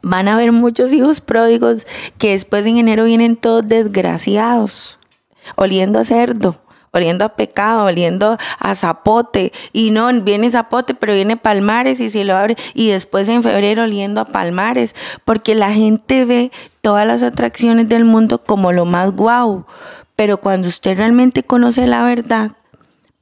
Van 0.02 0.28
a 0.28 0.34
haber 0.34 0.52
muchos 0.52 0.92
hijos 0.92 1.20
pródigos 1.20 1.86
que 2.18 2.30
después 2.30 2.66
en 2.66 2.78
enero 2.78 3.04
vienen 3.04 3.36
todos 3.36 3.66
desgraciados, 3.66 4.98
oliendo 5.56 5.98
a 5.98 6.04
cerdo 6.04 6.60
oliendo 6.92 7.24
a 7.24 7.30
pecado, 7.30 7.84
oliendo 7.84 8.38
a 8.58 8.74
zapote. 8.74 9.52
Y 9.72 9.90
no, 9.90 10.12
viene 10.22 10.50
zapote, 10.50 10.94
pero 10.94 11.14
viene 11.14 11.36
palmares 11.36 12.00
y 12.00 12.10
si 12.10 12.24
lo 12.24 12.36
abre. 12.36 12.56
Y 12.74 12.88
después 12.88 13.28
en 13.28 13.42
febrero 13.42 13.84
oliendo 13.84 14.20
a 14.20 14.24
palmares. 14.24 14.94
Porque 15.24 15.54
la 15.54 15.72
gente 15.72 16.24
ve 16.24 16.50
todas 16.80 17.06
las 17.06 17.22
atracciones 17.22 17.88
del 17.88 18.04
mundo 18.04 18.42
como 18.42 18.72
lo 18.72 18.84
más 18.84 19.12
guau. 19.12 19.66
Pero 20.16 20.38
cuando 20.38 20.68
usted 20.68 20.96
realmente 20.96 21.42
conoce 21.42 21.86
la 21.86 22.02
verdad, 22.02 22.52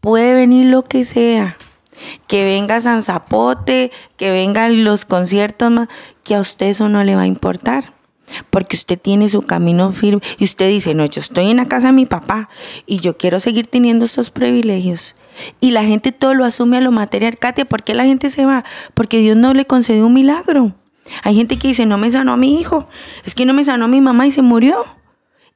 puede 0.01 0.35
venir 0.35 0.67
lo 0.67 0.83
que 0.83 1.05
sea. 1.05 1.57
Que 2.27 2.45
venga 2.45 2.81
San 2.81 3.03
Zapote, 3.03 3.91
que 4.17 4.31
vengan 4.31 4.85
los 4.85 5.05
conciertos 5.05 5.89
que 6.25 6.35
a 6.35 6.41
usted 6.41 6.67
eso 6.67 6.89
no 6.89 7.05
le 7.05 7.17
va 7.17 7.23
a 7.23 7.27
importar 7.27 7.96
porque 8.51 8.77
usted 8.77 8.99
tiene 8.99 9.29
su 9.29 9.43
camino 9.43 9.93
firme 9.93 10.20
y 10.39 10.45
usted 10.45 10.68
dice, 10.68 10.95
no, 10.95 11.05
yo 11.07 11.20
estoy 11.20 11.51
en 11.51 11.59
la 11.59 11.66
casa 11.66 11.89
de 11.89 11.93
mi 11.93 12.07
papá 12.07 12.49
y 12.87 13.01
yo 13.01 13.16
quiero 13.16 13.41
seguir 13.41 13.66
teniendo 13.66 14.05
esos 14.05 14.31
privilegios. 14.31 15.14
Y 15.61 15.70
la 15.70 15.85
gente 15.85 16.12
todo 16.12 16.35
lo 16.35 16.45
asume 16.45 16.79
a 16.79 16.81
lo 16.81 16.93
material. 16.93 17.39
Katia, 17.39 17.64
¿por 17.64 17.83
qué 17.85 17.95
la 17.95 18.05
gente 18.05 18.31
se 18.31 18.47
va? 18.47 18.64
Porque 18.95 19.18
Dios 19.18 19.37
no 19.37 19.55
le 19.55 19.66
concedió 19.66 20.07
un 20.07 20.14
milagro. 20.14 20.74
Hay 21.22 21.37
gente 21.37 21.59
que 21.59 21.68
dice, 21.68 21.87
no 21.87 21.99
me 21.99 22.11
sanó 22.11 22.33
a 22.33 22.37
mi 22.37 22.61
hijo, 22.61 22.89
es 23.24 23.35
que 23.35 23.45
no 23.45 23.53
me 23.53 23.64
sanó 23.64 23.85
a 23.85 23.89
mi 23.89 24.01
mamá 24.01 24.27
y 24.27 24.33
se 24.33 24.43
murió. 24.43 24.85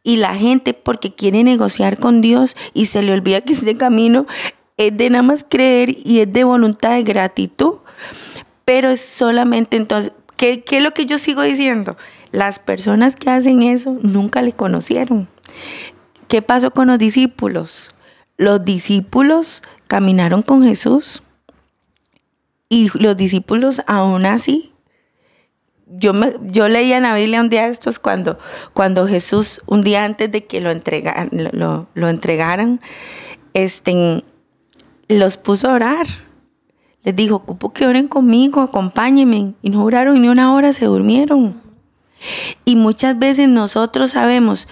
Y 0.02 0.16
la 0.16 0.34
gente 0.34 0.72
porque 0.74 1.14
quiere 1.14 1.44
negociar 1.44 1.98
con 1.98 2.20
Dios 2.20 2.56
y 2.72 2.86
se 2.86 3.02
le 3.02 3.12
olvida 3.12 3.42
que 3.42 3.52
ese 3.52 3.76
camino 3.76 4.26
es 4.76 4.96
de 4.96 5.10
nada 5.10 5.22
más 5.22 5.44
creer 5.46 5.94
y 6.04 6.20
es 6.20 6.32
de 6.32 6.44
voluntad 6.44 6.92
de 6.92 7.02
gratitud. 7.02 7.74
Pero 8.64 8.88
es 8.88 9.00
solamente 9.00 9.76
entonces, 9.76 10.12
¿qué, 10.36 10.62
qué 10.62 10.78
es 10.78 10.82
lo 10.82 10.92
que 10.92 11.04
yo 11.04 11.18
sigo 11.18 11.42
diciendo? 11.42 11.96
Las 12.32 12.58
personas 12.58 13.16
que 13.16 13.30
hacen 13.30 13.62
eso 13.62 13.98
nunca 14.02 14.42
le 14.42 14.52
conocieron. 14.52 15.28
¿Qué 16.28 16.42
pasó 16.42 16.70
con 16.70 16.88
los 16.88 16.98
discípulos? 16.98 17.94
Los 18.36 18.64
discípulos 18.64 19.62
caminaron 19.88 20.42
con 20.42 20.64
Jesús 20.64 21.22
y 22.68 22.88
los 22.98 23.16
discípulos 23.16 23.82
aún 23.86 24.24
así. 24.26 24.72
Yo, 25.88 26.12
me, 26.12 26.32
yo 26.42 26.68
leía 26.68 26.98
en 26.98 27.02
la 27.02 27.16
Biblia 27.16 27.40
un 27.40 27.48
día 27.50 27.66
estos 27.66 27.98
cuando, 27.98 28.38
cuando 28.72 29.08
Jesús, 29.08 29.60
un 29.66 29.82
día 29.82 30.04
antes 30.04 30.30
de 30.30 30.44
que 30.44 30.60
lo, 30.60 30.70
lo, 31.52 31.88
lo 31.94 32.08
entregaran, 32.08 32.80
este, 33.54 34.22
los 35.08 35.36
puso 35.36 35.68
a 35.68 35.74
orar. 35.74 36.06
Les 37.02 37.16
dijo, 37.16 37.36
ocupo 37.36 37.72
que 37.72 37.86
oren 37.86 38.06
conmigo, 38.06 38.60
acompáñenme. 38.60 39.54
Y 39.62 39.70
no 39.70 39.84
oraron 39.84 40.22
ni 40.22 40.28
una 40.28 40.54
hora, 40.54 40.72
se 40.72 40.84
durmieron. 40.84 41.60
Y 42.64 42.76
muchas 42.76 43.18
veces 43.18 43.48
nosotros 43.48 44.12
sabemos 44.12 44.68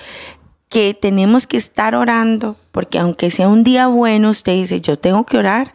que 0.69 0.95
tenemos 0.95 1.47
que 1.47 1.57
estar 1.57 1.95
orando, 1.95 2.57
porque 2.73 2.99
aunque 2.99 3.31
sea 3.31 3.49
un 3.49 3.65
día 3.65 3.87
bueno, 3.87 4.31
usted 4.31 4.53
dice, 4.53 4.81
yo 4.81 4.99
tengo 4.99 5.25
que 5.25 5.39
orar, 5.39 5.73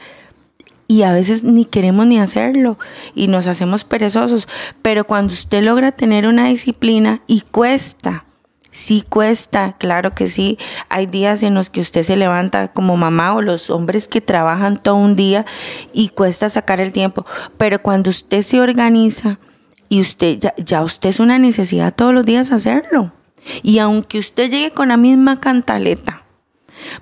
y 0.88 1.04
a 1.04 1.12
veces 1.12 1.44
ni 1.44 1.66
queremos 1.66 2.06
ni 2.06 2.20
hacerlo 2.20 2.78
y 3.16 3.28
nos 3.28 3.48
hacemos 3.48 3.84
perezosos. 3.84 4.48
Pero 4.82 5.06
cuando 5.06 5.34
usted 5.34 5.64
logra 5.64 5.92
tener 5.92 6.28
una 6.28 6.48
disciplina 6.48 7.22
y 7.26 7.42
cuesta, 7.42 8.26
sí 8.70 9.04
cuesta, 9.08 9.76
claro 9.78 10.12
que 10.12 10.28
sí. 10.28 10.58
Hay 10.90 11.06
días 11.06 11.42
en 11.44 11.56
los 11.56 11.70
que 11.70 11.82
usted 11.82 12.04
se 12.04 12.16
levanta 12.16 12.68
como 12.68 12.98
mamá 12.98 13.34
o 13.34 13.42
los 13.42 13.70
hombres 13.70 14.08
que 14.08 14.22
trabajan 14.22 14.82
todo 14.82 14.96
un 14.96 15.16
día 15.16 15.46
y 15.94 16.10
cuesta 16.10 16.50
sacar 16.50 16.80
el 16.82 16.92
tiempo. 16.92 17.26
Pero 17.58 17.82
cuando 17.82 18.10
usted 18.10 18.42
se 18.42 18.60
organiza 18.60 19.40
y 19.94 20.00
usted 20.00 20.40
ya, 20.40 20.56
ya 20.58 20.82
usted 20.82 21.10
es 21.10 21.20
una 21.20 21.38
necesidad 21.38 21.94
todos 21.94 22.16
los 22.16 22.26
días 22.26 22.52
hacerlo. 22.52 23.14
Y 23.62 23.78
aunque 23.78 24.18
usted 24.18 24.50
llegue 24.50 24.72
con 24.72 24.88
la 24.88 24.98
misma 24.98 25.40
cantaleta, 25.40 26.24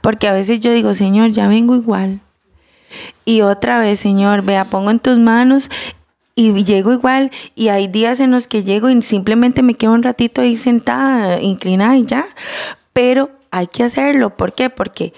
porque 0.01 0.27
a 0.27 0.33
veces 0.33 0.59
yo 0.59 0.73
digo, 0.73 0.93
Señor, 0.93 1.31
ya 1.31 1.47
vengo 1.47 1.73
igual. 1.73 2.19
Y 3.23 3.43
otra 3.43 3.79
vez, 3.79 4.01
Señor, 4.01 4.41
vea, 4.41 4.65
pongo 4.65 4.91
en 4.91 4.99
tus 4.99 5.17
manos 5.17 5.69
y 6.35 6.51
llego 6.65 6.91
igual. 6.91 7.31
Y 7.55 7.69
hay 7.69 7.87
días 7.87 8.19
en 8.19 8.31
los 8.31 8.49
que 8.49 8.65
llego 8.65 8.89
y 8.89 9.01
simplemente 9.03 9.63
me 9.63 9.75
quedo 9.75 9.93
un 9.93 10.03
ratito 10.03 10.41
ahí 10.41 10.57
sentada, 10.57 11.41
inclinada 11.41 11.95
y 11.95 12.03
ya. 12.03 12.27
Pero 12.91 13.31
hay 13.51 13.67
que 13.67 13.83
hacerlo. 13.85 14.35
¿Por 14.35 14.51
qué? 14.51 14.69
Porque 14.69 15.13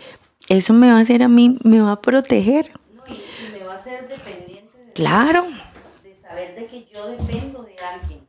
eso 0.48 0.74
me 0.74 0.92
va 0.92 1.00
a 1.00 1.02
hacer 1.02 1.24
a 1.24 1.28
mí, 1.28 1.58
me 1.64 1.82
va 1.82 1.94
a 1.94 2.02
proteger. 2.02 2.72
y, 3.08 3.52
me 3.52 3.66
va 3.66 3.74
a 3.74 3.76
hacer 3.78 4.08
dependiente 4.08 4.78
de, 4.78 4.94
claro. 4.94 5.48
Saber 6.34 6.56
de 6.56 6.66
que 6.66 6.88
yo 6.92 7.08
dependo 7.10 7.64
de 7.64 7.76
alguien. 7.78 8.22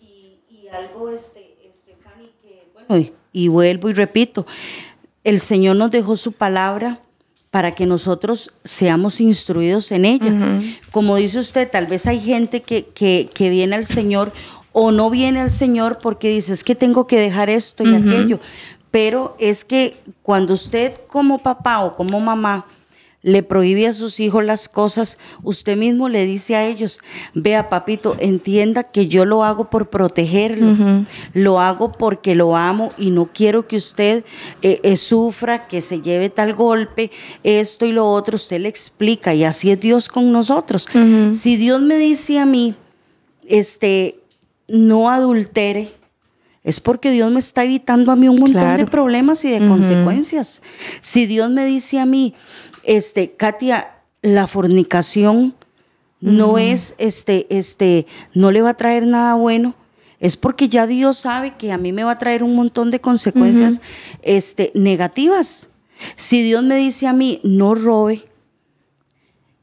Y, 0.00 0.40
y 0.50 0.68
algo, 0.68 1.08
este, 1.10 1.56
este, 1.66 1.96
Fanny, 2.02 2.30
que, 2.42 2.68
bueno, 2.72 3.10
y 3.32 3.48
vuelvo 3.48 3.88
y 3.88 3.94
repito, 3.94 4.46
el 5.24 5.40
Señor 5.40 5.76
nos 5.76 5.90
dejó 5.90 6.16
su 6.16 6.32
palabra 6.32 7.00
para 7.50 7.74
que 7.74 7.86
nosotros 7.86 8.52
seamos 8.64 9.20
instruidos 9.20 9.90
en 9.90 10.04
ella. 10.04 10.60
Como 10.90 11.16
dice 11.16 11.38
usted, 11.38 11.70
tal 11.70 11.86
vez 11.86 12.06
hay 12.06 12.20
gente 12.20 12.60
que, 12.60 12.84
que, 12.86 13.30
que, 13.32 13.48
viene 13.48 13.76
al 13.76 13.86
Señor 13.86 14.32
o 14.72 14.90
no 14.90 15.08
viene 15.08 15.40
al 15.40 15.50
Señor 15.50 15.98
porque 16.02 16.28
dice, 16.28 16.52
es 16.52 16.62
que 16.62 16.74
tengo 16.74 17.06
que 17.06 17.18
dejar 17.18 17.48
esto 17.48 17.84
y 17.84 17.94
aquello. 17.94 18.40
Pero 18.90 19.36
es 19.38 19.64
que 19.64 19.96
cuando 20.22 20.52
usted 20.52 20.94
como 21.06 21.38
papá 21.38 21.84
o 21.84 21.92
como 21.94 22.20
mamá 22.20 22.66
le 23.26 23.42
prohíbe 23.42 23.88
a 23.88 23.92
sus 23.92 24.20
hijos 24.20 24.44
las 24.44 24.68
cosas, 24.68 25.18
usted 25.42 25.76
mismo 25.76 26.08
le 26.08 26.24
dice 26.24 26.54
a 26.54 26.64
ellos, 26.64 27.00
vea 27.34 27.68
papito, 27.68 28.14
entienda 28.20 28.84
que 28.84 29.08
yo 29.08 29.24
lo 29.24 29.42
hago 29.42 29.68
por 29.68 29.90
protegerlo, 29.90 30.70
uh 30.70 30.76
-huh. 30.76 31.06
lo 31.34 31.58
hago 31.58 31.90
porque 31.90 32.36
lo 32.36 32.56
amo 32.56 32.92
y 32.96 33.10
no 33.10 33.28
quiero 33.34 33.66
que 33.66 33.78
usted 33.78 34.24
eh, 34.62 34.78
eh, 34.84 34.96
sufra, 34.96 35.66
que 35.66 35.80
se 35.80 36.02
lleve 36.02 36.30
tal 36.30 36.54
golpe, 36.54 37.10
esto 37.42 37.84
y 37.84 37.90
lo 37.90 38.08
otro, 38.08 38.36
usted 38.36 38.60
le 38.60 38.68
explica 38.68 39.34
y 39.34 39.42
así 39.42 39.72
es 39.72 39.80
Dios 39.80 40.08
con 40.08 40.30
nosotros. 40.30 40.86
Uh 40.94 40.98
-huh. 40.98 41.34
Si 41.34 41.56
Dios 41.56 41.82
me 41.82 41.96
dice 41.96 42.38
a 42.38 42.46
mí, 42.46 42.76
este, 43.48 44.20
no 44.68 45.10
adultere, 45.10 45.90
es 46.62 46.80
porque 46.80 47.10
Dios 47.10 47.32
me 47.32 47.40
está 47.40 47.64
evitando 47.64 48.12
a 48.12 48.16
mí 48.16 48.28
un 48.28 48.38
montón 48.38 48.60
claro. 48.60 48.78
de 48.84 48.86
problemas 48.86 49.44
y 49.44 49.50
de 49.50 49.58
uh 49.58 49.62
-huh. 49.62 49.68
consecuencias. 49.68 50.62
Si 51.00 51.26
Dios 51.26 51.50
me 51.50 51.64
dice 51.64 51.98
a 51.98 52.06
mí, 52.06 52.34
este, 52.86 53.32
Katia, 53.32 53.96
la 54.22 54.46
fornicación 54.46 55.54
no 56.20 56.58
es, 56.58 56.94
este, 56.98 57.46
este, 57.50 58.06
no 58.32 58.50
le 58.50 58.62
va 58.62 58.70
a 58.70 58.76
traer 58.76 59.06
nada 59.06 59.34
bueno. 59.34 59.74
Es 60.18 60.36
porque 60.36 60.68
ya 60.68 60.86
Dios 60.86 61.18
sabe 61.18 61.56
que 61.56 61.72
a 61.72 61.78
mí 61.78 61.92
me 61.92 62.02
va 62.02 62.12
a 62.12 62.18
traer 62.18 62.42
un 62.42 62.56
montón 62.56 62.90
de 62.90 63.00
consecuencias 63.00 63.74
uh 63.74 63.76
-huh. 63.76 64.18
este, 64.22 64.72
negativas. 64.74 65.68
Si 66.16 66.42
Dios 66.42 66.62
me 66.62 66.76
dice 66.76 67.06
a 67.06 67.12
mí, 67.12 67.40
no 67.42 67.74
robe, 67.74 68.24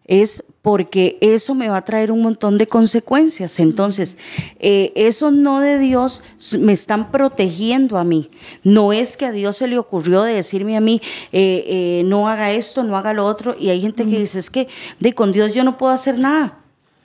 es 0.05 0.43
porque 0.63 1.17
eso 1.19 1.55
me 1.55 1.67
va 1.67 1.75
a 1.75 1.83
traer 1.83 2.09
un 2.09 2.21
montón 2.21 2.57
de 2.57 2.67
consecuencias. 2.67 3.59
Entonces, 3.59 4.17
eh, 4.61 4.93
eso 4.95 5.29
no 5.29 5.59
de 5.59 5.77
Dios 5.77 6.23
me 6.57 6.71
están 6.71 7.11
protegiendo 7.11 7.97
a 7.97 8.05
mí. 8.05 8.31
No 8.63 8.93
es 8.93 9.17
que 9.17 9.25
a 9.25 9.33
Dios 9.33 9.57
se 9.57 9.67
le 9.67 9.77
ocurrió 9.77 10.23
de 10.23 10.35
decirme 10.35 10.77
a 10.77 10.79
mí, 10.79 11.01
eh, 11.33 11.65
eh, 11.67 12.03
no 12.05 12.29
haga 12.29 12.53
esto, 12.53 12.81
no 12.81 12.95
haga 12.95 13.11
lo 13.11 13.25
otro. 13.25 13.57
Y 13.59 13.71
hay 13.71 13.81
gente 13.81 14.03
uh 14.03 14.05
-huh. 14.05 14.11
que 14.11 14.19
dice, 14.19 14.39
es 14.39 14.49
que 14.49 14.69
de 15.01 15.13
con 15.13 15.33
Dios 15.33 15.53
yo 15.53 15.65
no 15.65 15.77
puedo 15.77 15.91
hacer 15.91 16.17
nada. 16.17 16.59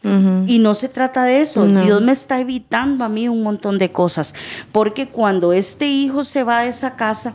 Uh 0.04 0.08
-huh. 0.08 0.44
Y 0.46 0.60
no 0.60 0.74
se 0.74 0.88
trata 0.88 1.24
de 1.24 1.40
eso. 1.40 1.66
No. 1.66 1.82
Dios 1.82 2.00
me 2.00 2.12
está 2.12 2.40
evitando 2.40 3.04
a 3.04 3.08
mí 3.08 3.28
un 3.28 3.42
montón 3.42 3.76
de 3.78 3.90
cosas. 3.90 4.36
Porque 4.70 5.08
cuando 5.08 5.52
este 5.52 5.88
hijo 5.88 6.22
se 6.22 6.44
va 6.44 6.62
de 6.62 6.68
esa 6.68 6.94
casa, 6.94 7.34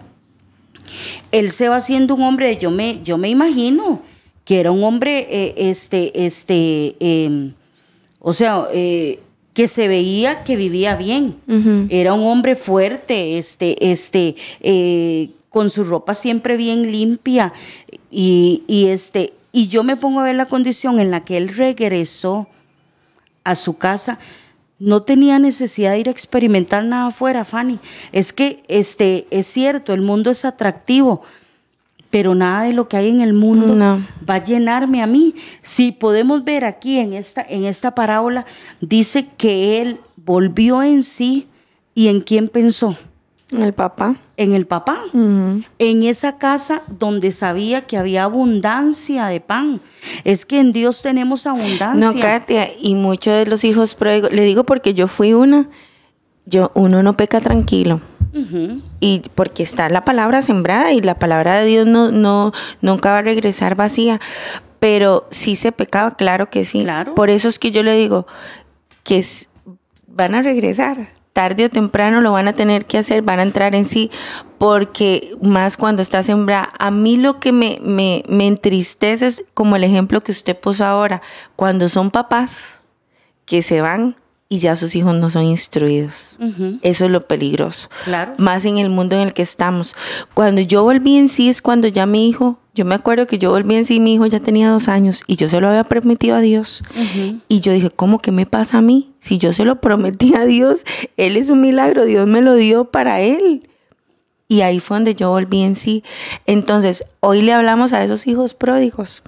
él 1.33 1.51
se 1.51 1.67
va 1.67 1.75
haciendo 1.75 2.15
un 2.15 2.21
hombre, 2.21 2.57
yo 2.57 2.71
me, 2.71 3.01
yo 3.03 3.17
me 3.17 3.27
imagino 3.29 4.12
que 4.45 4.59
era 4.59 4.71
un 4.71 4.83
hombre, 4.83 5.27
eh, 5.29 5.53
este, 5.57 6.25
este, 6.25 6.95
eh, 6.99 7.51
o 8.19 8.33
sea, 8.33 8.67
eh, 8.73 9.19
que 9.53 9.67
se 9.67 9.87
veía 9.87 10.43
que 10.43 10.55
vivía 10.55 10.95
bien. 10.95 11.35
Uh 11.47 11.53
-huh. 11.53 11.87
Era 11.89 12.13
un 12.13 12.25
hombre 12.25 12.55
fuerte, 12.55 13.37
este, 13.37 13.91
este, 13.91 14.35
eh, 14.61 15.29
con 15.49 15.69
su 15.69 15.83
ropa 15.83 16.13
siempre 16.15 16.57
bien 16.57 16.91
limpia. 16.91 17.53
Y, 18.09 18.63
y, 18.67 18.87
este, 18.87 19.33
y 19.51 19.67
yo 19.67 19.83
me 19.83 19.95
pongo 19.95 20.19
a 20.19 20.23
ver 20.23 20.35
la 20.35 20.47
condición 20.47 20.99
en 20.99 21.11
la 21.11 21.23
que 21.23 21.37
él 21.37 21.49
regresó 21.49 22.47
a 23.43 23.55
su 23.55 23.77
casa. 23.77 24.17
No 24.79 25.03
tenía 25.03 25.37
necesidad 25.39 25.91
de 25.91 25.99
ir 25.99 26.07
a 26.07 26.11
experimentar 26.11 26.83
nada 26.83 27.07
afuera, 27.07 27.45
Fanny. 27.45 27.79
Es 28.11 28.33
que 28.33 28.63
este, 28.67 29.27
es 29.29 29.45
cierto, 29.45 29.93
el 29.93 30.01
mundo 30.01 30.31
es 30.31 30.43
atractivo, 30.43 31.21
pero 32.13 32.35
nada 32.35 32.65
de 32.65 32.73
lo 32.73 32.87
que 32.87 32.95
hay 32.95 33.09
en 33.09 33.21
el 33.21 33.33
mundo 33.33 33.73
no. 33.73 33.99
va 34.29 34.35
a 34.35 34.43
llenarme 34.43 35.01
a 35.01 35.07
mí. 35.07 35.33
Si 35.63 35.91
podemos 35.91 36.43
ver 36.43 36.63
aquí 36.63 36.99
en 36.99 37.13
esta, 37.13 37.41
en 37.41 37.65
esta 37.65 37.95
parábola, 37.95 38.45
dice 38.81 39.25
que 39.35 39.81
él 39.81 39.99
volvió 40.15 40.83
en 40.83 41.01
sí 41.01 41.47
y 41.95 42.09
en 42.09 42.21
quién 42.21 42.49
pensó. 42.49 42.95
En 43.51 43.63
el 43.63 43.73
papá. 43.73 44.15
En 44.37 44.53
el 44.53 44.67
papá. 44.67 44.99
Uh 45.11 45.17
-huh. 45.17 45.65
En 45.79 46.03
esa 46.03 46.37
casa 46.37 46.83
donde 46.87 47.31
sabía 47.31 47.81
que 47.87 47.97
había 47.97 48.25
abundancia 48.25 49.25
de 49.25 49.39
pan. 49.39 49.81
Es 50.23 50.45
que 50.45 50.59
en 50.59 50.71
Dios 50.71 51.01
tenemos 51.01 51.47
abundancia. 51.47 51.95
No, 51.95 52.13
Katia, 52.19 52.69
y 52.79 52.93
muchos 52.93 53.33
de 53.33 53.47
los 53.47 53.63
hijos 53.63 53.95
pródigos, 53.95 54.31
le 54.31 54.43
digo 54.43 54.65
porque 54.65 54.93
yo 54.93 55.07
fui 55.07 55.33
una, 55.33 55.67
yo, 56.45 56.71
uno 56.75 57.01
no 57.01 57.17
peca 57.17 57.41
tranquilo. 57.41 58.01
Uh 58.33 58.37
-huh. 58.37 58.81
Y 58.99 59.21
porque 59.35 59.63
está 59.63 59.89
la 59.89 60.03
palabra 60.03 60.41
sembrada 60.41 60.91
y 60.91 61.01
la 61.01 61.19
palabra 61.19 61.59
de 61.59 61.65
Dios 61.65 61.87
no, 61.87 62.11
no, 62.11 62.51
nunca 62.81 63.11
va 63.11 63.19
a 63.19 63.21
regresar 63.21 63.75
vacía. 63.75 64.19
Pero 64.79 65.27
sí 65.29 65.55
se 65.55 65.71
pecaba, 65.71 66.15
claro 66.15 66.49
que 66.49 66.65
sí. 66.65 66.83
Claro. 66.83 67.15
Por 67.15 67.29
eso 67.29 67.47
es 67.47 67.59
que 67.59 67.71
yo 67.71 67.83
le 67.83 67.95
digo 67.95 68.25
que 69.03 69.19
es, 69.19 69.47
van 70.07 70.35
a 70.35 70.41
regresar. 70.41 71.09
Tarde 71.31 71.65
o 71.65 71.69
temprano 71.69 72.21
lo 72.21 72.31
van 72.31 72.47
a 72.47 72.53
tener 72.53 72.85
que 72.85 72.99
hacer, 72.99 73.23
van 73.23 73.39
a 73.39 73.43
entrar 73.43 73.73
en 73.73 73.85
sí, 73.85 74.11
porque 74.59 75.35
más 75.41 75.77
cuando 75.77 76.01
está 76.01 76.21
sembrada. 76.21 76.69
A 76.77 76.91
mí 76.91 77.17
lo 77.17 77.39
que 77.39 77.51
me, 77.51 77.79
me, 77.81 78.23
me 78.27 78.45
entristece 78.45 79.27
es 79.27 79.43
como 79.53 79.75
el 79.75 79.83
ejemplo 79.83 80.21
que 80.21 80.31
usted 80.31 80.55
puso 80.55 80.85
ahora, 80.85 81.21
cuando 81.55 81.89
son 81.89 82.11
papás 82.11 82.79
que 83.45 83.61
se 83.61 83.81
van 83.81 84.15
y 84.53 84.59
ya 84.59 84.75
sus 84.75 84.95
hijos 84.95 85.15
no 85.15 85.31
son 85.31 85.47
instruidos. 85.47 86.35
Uh 86.37 86.43
-huh. 86.45 86.79
Eso 86.83 87.05
es 87.05 87.11
lo 87.11 87.21
peligroso. 87.21 87.89
Claro. 88.05 88.33
Más 88.37 88.65
en 88.65 88.77
el 88.77 88.87
mundo 88.91 89.15
en 89.15 89.23
el 89.23 89.33
que 89.33 89.41
estamos. 89.41 89.95
Cuando 90.35 90.61
yo 90.61 90.83
volví 90.83 91.17
en 91.17 91.27
sí 91.27 91.49
es 91.49 91.63
cuando 91.63 91.87
ya 91.87 92.05
mi 92.05 92.29
hijo, 92.29 92.59
yo 92.75 92.85
me 92.85 92.93
acuerdo 92.93 93.25
que 93.25 93.39
yo 93.39 93.49
volví 93.49 93.73
en 93.73 93.85
sí, 93.85 93.99
mi 93.99 94.13
hijo 94.13 94.27
ya 94.27 94.39
tenía 94.39 94.69
dos 94.69 94.89
años 94.89 95.23
y 95.25 95.37
yo 95.37 95.49
se 95.49 95.59
lo 95.59 95.69
había 95.69 95.83
prometido 95.83 96.35
a 96.35 96.41
Dios. 96.41 96.83
Uh 96.95 96.99
-huh. 97.01 97.39
Y 97.47 97.61
yo 97.61 97.73
dije, 97.73 97.89
¿cómo 97.89 98.19
que 98.19 98.31
me 98.31 98.45
pasa 98.45 98.77
a 98.77 98.81
mí? 98.81 99.15
Si 99.21 99.39
yo 99.39 99.53
se 99.53 99.65
lo 99.65 99.81
prometí 99.81 100.35
a 100.35 100.45
Dios, 100.45 100.85
Él 101.17 101.35
es 101.35 101.49
un 101.49 101.59
milagro, 101.59 102.05
Dios 102.05 102.27
me 102.27 102.41
lo 102.41 102.53
dio 102.53 102.85
para 102.91 103.21
Él. 103.21 103.67
Y 104.47 104.61
ahí 104.61 104.79
fue 104.79 104.97
donde 104.97 105.15
yo 105.15 105.31
volví 105.31 105.63
en 105.63 105.73
sí. 105.73 106.03
Entonces, 106.45 107.05
hoy 107.21 107.41
le 107.41 107.53
hablamos 107.53 107.91
a 107.91 108.03
esos 108.03 108.27
hijos 108.27 108.53
pródigos. 108.53 109.23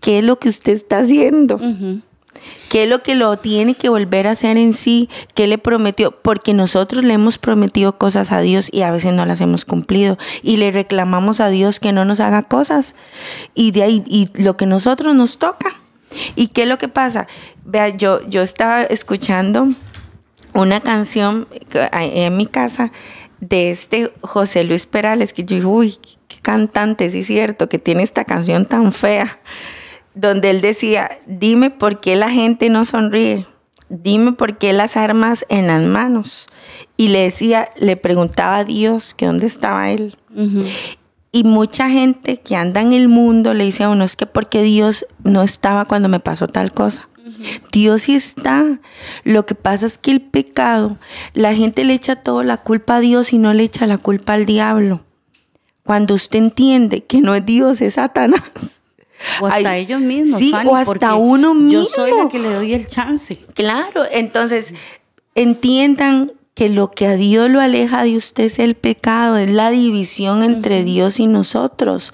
¿Qué 0.00 0.20
es 0.20 0.24
lo 0.24 0.38
que 0.38 0.48
usted 0.48 0.72
está 0.72 1.00
haciendo? 1.00 1.56
Uh 1.56 1.60
-huh 1.60 2.02
¿Qué 2.68 2.84
es 2.84 2.88
lo 2.88 3.02
que 3.02 3.14
lo 3.14 3.36
tiene 3.36 3.74
que 3.74 3.88
volver 3.88 4.26
a 4.26 4.32
hacer 4.32 4.56
en 4.56 4.72
sí? 4.72 5.08
¿Qué 5.34 5.46
le 5.46 5.58
prometió? 5.58 6.10
Porque 6.10 6.54
nosotros 6.54 7.04
le 7.04 7.14
hemos 7.14 7.38
prometido 7.38 7.98
cosas 7.98 8.32
a 8.32 8.40
Dios 8.40 8.68
y 8.72 8.82
a 8.82 8.90
veces 8.90 9.12
no 9.12 9.26
las 9.26 9.40
hemos 9.40 9.64
cumplido. 9.64 10.16
Y 10.42 10.56
le 10.56 10.70
reclamamos 10.70 11.40
a 11.40 11.48
Dios 11.48 11.80
que 11.80 11.92
no 11.92 12.04
nos 12.04 12.20
haga 12.20 12.42
cosas. 12.42 12.94
Y 13.54 13.72
de 13.72 13.82
ahí, 13.82 14.02
y 14.06 14.28
lo 14.42 14.56
que 14.56 14.66
nosotros 14.66 15.14
nos 15.14 15.38
toca. 15.38 15.80
¿Y 16.34 16.48
qué 16.48 16.62
es 16.62 16.68
lo 16.68 16.78
que 16.78 16.88
pasa? 16.88 17.26
Vea, 17.64 17.90
yo, 17.90 18.26
yo 18.28 18.42
estaba 18.42 18.82
escuchando 18.82 19.68
una 20.54 20.80
canción 20.80 21.48
en 21.92 22.36
mi 22.36 22.46
casa 22.46 22.92
de 23.40 23.70
este 23.70 24.12
José 24.20 24.64
Luis 24.64 24.86
Perales, 24.86 25.32
que 25.32 25.44
yo 25.44 25.56
digo, 25.56 25.70
uy, 25.70 25.96
qué 26.28 26.36
cantante, 26.40 27.10
sí 27.10 27.20
es 27.20 27.26
cierto, 27.26 27.68
que 27.68 27.78
tiene 27.78 28.02
esta 28.02 28.24
canción 28.24 28.66
tan 28.66 28.92
fea 28.92 29.40
donde 30.14 30.50
él 30.50 30.60
decía, 30.60 31.10
dime 31.26 31.70
por 31.70 32.00
qué 32.00 32.16
la 32.16 32.30
gente 32.30 32.68
no 32.70 32.84
sonríe, 32.84 33.46
dime 33.88 34.32
por 34.32 34.58
qué 34.58 34.72
las 34.72 34.96
armas 34.96 35.46
en 35.48 35.66
las 35.66 35.82
manos. 35.82 36.48
Y 36.96 37.08
le 37.08 37.20
decía, 37.20 37.70
le 37.78 37.96
preguntaba 37.96 38.58
a 38.58 38.64
Dios 38.64 39.14
que 39.14 39.26
dónde 39.26 39.46
estaba 39.46 39.90
él. 39.90 40.16
Uh 40.34 40.42
-huh. 40.42 40.66
Y 41.32 41.44
mucha 41.44 41.88
gente 41.88 42.40
que 42.40 42.56
anda 42.56 42.82
en 42.82 42.92
el 42.92 43.08
mundo 43.08 43.54
le 43.54 43.64
dice 43.64 43.84
a 43.84 43.88
uno, 43.88 44.04
es 44.04 44.16
que 44.16 44.26
porque 44.26 44.62
Dios 44.62 45.06
no 45.24 45.42
estaba 45.42 45.86
cuando 45.86 46.10
me 46.10 46.20
pasó 46.20 46.46
tal 46.46 46.72
cosa. 46.72 47.08
Dios 47.72 48.02
sí 48.02 48.14
está. 48.14 48.80
Lo 49.24 49.46
que 49.46 49.54
pasa 49.54 49.86
es 49.86 49.98
que 49.98 50.10
el 50.10 50.20
pecado, 50.20 50.98
la 51.32 51.54
gente 51.54 51.84
le 51.84 51.94
echa 51.94 52.16
toda 52.16 52.44
la 52.44 52.58
culpa 52.58 52.96
a 52.96 53.00
Dios 53.00 53.32
y 53.32 53.38
no 53.38 53.52
le 53.54 53.64
echa 53.64 53.86
la 53.86 53.98
culpa 53.98 54.34
al 54.34 54.46
diablo. 54.46 55.00
Cuando 55.84 56.14
usted 56.14 56.38
entiende 56.38 57.04
que 57.04 57.20
no 57.20 57.34
es 57.34 57.44
Dios, 57.44 57.80
es 57.80 57.94
Satanás. 57.94 58.42
O 59.40 59.46
hasta 59.46 59.76
ellos 59.76 60.00
mismos. 60.00 60.38
Sí, 60.38 60.52
o 60.52 60.76
hasta 60.76 61.14
uno 61.14 61.54
mismo. 61.54 61.72
Yo 61.72 61.84
soy 61.84 62.12
la 62.12 62.28
que 62.28 62.38
le 62.38 62.54
doy 62.54 62.74
el 62.74 62.88
chance. 62.88 63.36
Claro, 63.54 64.04
entonces 64.10 64.74
entiendan 65.34 66.32
que 66.54 66.68
lo 66.68 66.90
que 66.90 67.06
a 67.06 67.16
Dios 67.16 67.50
lo 67.50 67.60
aleja 67.60 68.04
de 68.04 68.16
usted 68.16 68.44
es 68.44 68.58
el 68.58 68.74
pecado, 68.74 69.36
es 69.36 69.50
la 69.50 69.70
división 69.70 70.42
entre 70.42 70.84
Dios 70.84 71.18
y 71.18 71.26
nosotros. 71.26 72.12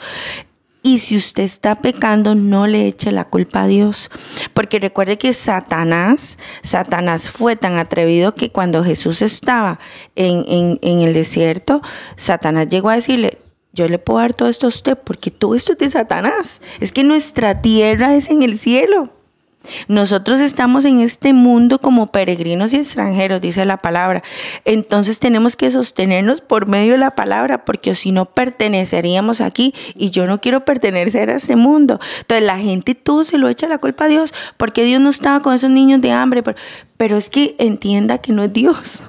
Y 0.82 1.00
si 1.00 1.16
usted 1.16 1.42
está 1.42 1.74
pecando, 1.74 2.34
no 2.34 2.66
le 2.66 2.86
eche 2.86 3.10
la 3.10 3.24
culpa 3.24 3.64
a 3.64 3.66
Dios. 3.66 4.10
Porque 4.54 4.78
recuerde 4.78 5.18
que 5.18 5.32
Satanás, 5.32 6.38
Satanás 6.62 7.30
fue 7.30 7.56
tan 7.56 7.78
atrevido 7.78 8.34
que 8.34 8.50
cuando 8.50 8.84
Jesús 8.84 9.20
estaba 9.20 9.80
en, 10.14 10.78
en 10.80 11.00
el 11.00 11.12
desierto, 11.12 11.82
Satanás 12.16 12.68
llegó 12.68 12.90
a 12.90 12.94
decirle, 12.96 13.38
yo 13.78 13.88
le 13.88 13.98
puedo 13.98 14.18
dar 14.18 14.34
todo 14.34 14.48
esto 14.48 14.66
a 14.66 14.70
usted 14.70 14.98
porque 14.98 15.30
todo 15.30 15.54
esto 15.54 15.72
es 15.72 15.78
de 15.78 15.90
Satanás. 15.90 16.60
Es 16.80 16.92
que 16.92 17.04
nuestra 17.04 17.62
tierra 17.62 18.14
es 18.14 18.28
en 18.28 18.42
el 18.42 18.58
cielo. 18.58 19.12
Nosotros 19.86 20.40
estamos 20.40 20.84
en 20.84 21.00
este 21.00 21.32
mundo 21.32 21.78
como 21.78 22.10
peregrinos 22.10 22.72
y 22.72 22.76
extranjeros, 22.76 23.40
dice 23.40 23.64
la 23.64 23.76
palabra. 23.76 24.22
Entonces 24.64 25.18
tenemos 25.18 25.56
que 25.56 25.70
sostenernos 25.70 26.40
por 26.40 26.66
medio 26.66 26.92
de 26.92 26.98
la 26.98 27.14
palabra, 27.14 27.64
porque 27.64 27.94
si 27.94 28.10
no 28.10 28.24
perteneceríamos 28.24 29.40
aquí 29.40 29.74
y 29.94 30.10
yo 30.10 30.26
no 30.26 30.40
quiero 30.40 30.64
pertenecer 30.64 31.30
a 31.30 31.36
este 31.36 31.56
mundo. 31.56 32.00
Entonces 32.20 32.46
la 32.46 32.58
gente 32.58 32.98
se 33.24 33.38
lo 33.38 33.48
echa 33.48 33.68
la 33.68 33.78
culpa 33.78 34.04
a 34.04 34.08
Dios, 34.08 34.32
porque 34.56 34.84
Dios 34.84 35.00
no 35.00 35.10
estaba 35.10 35.40
con 35.40 35.54
esos 35.54 35.70
niños 35.70 36.00
de 36.00 36.12
hambre, 36.12 36.42
pero, 36.96 37.16
es 37.16 37.30
que 37.30 37.54
entienda 37.58 38.18
que 38.18 38.32
no 38.32 38.44
es 38.44 38.52
Dios. 38.52 39.02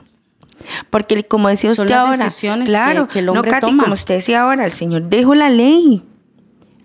Porque 0.89 1.23
como 1.23 1.49
decía 1.49 1.71
usted 1.71 1.91
ahora, 1.91 2.27
claro, 2.65 3.07
que, 3.07 3.21
no, 3.21 3.41
Katy, 3.41 3.77
como 3.77 3.93
usted 3.93 4.15
decía 4.15 4.41
ahora, 4.41 4.65
el 4.65 4.71
Señor 4.71 5.07
dejó 5.07 5.35
la 5.35 5.49
ley. 5.49 6.03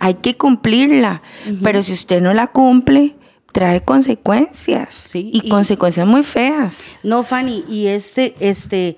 Hay 0.00 0.14
que 0.14 0.36
cumplirla, 0.36 1.22
pero 1.62 1.82
si 1.82 1.92
usted 1.92 2.20
no 2.20 2.34
la 2.34 2.48
cumple, 2.48 3.16
trae 3.52 3.82
consecuencias 3.82 4.94
sí, 4.94 5.30
y, 5.32 5.48
consecuencias 5.48 6.06
muy 6.06 6.24
feas. 6.24 6.78
No, 7.02 7.22
Fanny, 7.22 7.64
y 7.68 7.86
este, 7.86 8.34
este, 8.40 8.96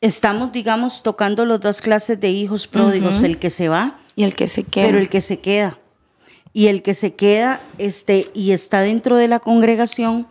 estamos, 0.00 0.52
digamos, 0.52 1.02
tocando 1.02 1.44
las 1.44 1.60
dos 1.60 1.80
clases 1.80 2.20
de 2.20 2.30
hijos 2.30 2.66
pródigos, 2.66 3.22
el 3.22 3.38
que 3.38 3.48
se 3.50 3.68
va 3.68 3.98
y 4.16 4.24
el 4.24 4.34
que 4.34 4.48
se 4.48 4.64
queda. 4.64 4.86
Pero 4.86 4.98
el 4.98 5.08
que 5.08 5.20
se 5.20 5.38
queda. 5.38 5.78
Y 6.52 6.66
el 6.66 6.82
que 6.82 6.94
se 6.94 7.14
queda, 7.14 7.60
este, 7.78 8.30
y 8.34 8.50
está 8.50 8.80
dentro 8.80 9.16
de 9.16 9.28
la 9.28 9.38
congregación, 9.38 10.26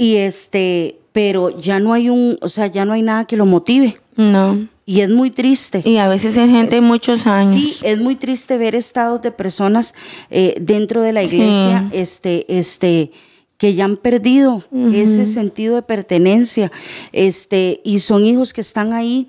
y 0.00 0.16
este, 0.16 0.96
pero 1.12 1.60
ya 1.60 1.78
no 1.78 1.92
hay 1.92 2.08
un, 2.08 2.38
o 2.40 2.48
sea, 2.48 2.68
ya 2.68 2.86
no 2.86 2.94
hay 2.94 3.02
nada 3.02 3.26
que 3.26 3.36
lo 3.36 3.44
motive. 3.44 4.00
No. 4.16 4.66
Y 4.86 5.02
es 5.02 5.10
muy 5.10 5.30
triste. 5.30 5.82
Y 5.84 5.98
a 5.98 6.08
veces 6.08 6.38
es 6.38 6.48
gente 6.48 6.76
de 6.76 6.80
muchos 6.80 7.26
años. 7.26 7.60
Sí, 7.60 7.76
es 7.82 8.00
muy 8.00 8.16
triste 8.16 8.56
ver 8.56 8.74
estados 8.74 9.20
de 9.20 9.30
personas 9.30 9.94
eh, 10.30 10.56
dentro 10.58 11.02
de 11.02 11.12
la 11.12 11.22
iglesia, 11.22 11.86
este, 11.92 12.46
este, 12.48 13.12
que 13.58 13.74
ya 13.74 13.84
han 13.84 13.98
perdido 13.98 14.64
ese 14.90 15.26
sentido 15.26 15.74
de 15.74 15.82
pertenencia, 15.82 16.72
este, 17.12 17.82
y 17.84 17.98
son 17.98 18.24
hijos 18.24 18.54
que 18.54 18.62
están 18.62 18.94
ahí, 18.94 19.28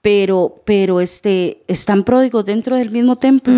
pero, 0.00 0.62
pero 0.64 1.00
este, 1.00 1.64
están 1.66 2.04
pródigos 2.04 2.44
dentro 2.44 2.76
del 2.76 2.92
mismo 2.92 3.16
templo, 3.16 3.52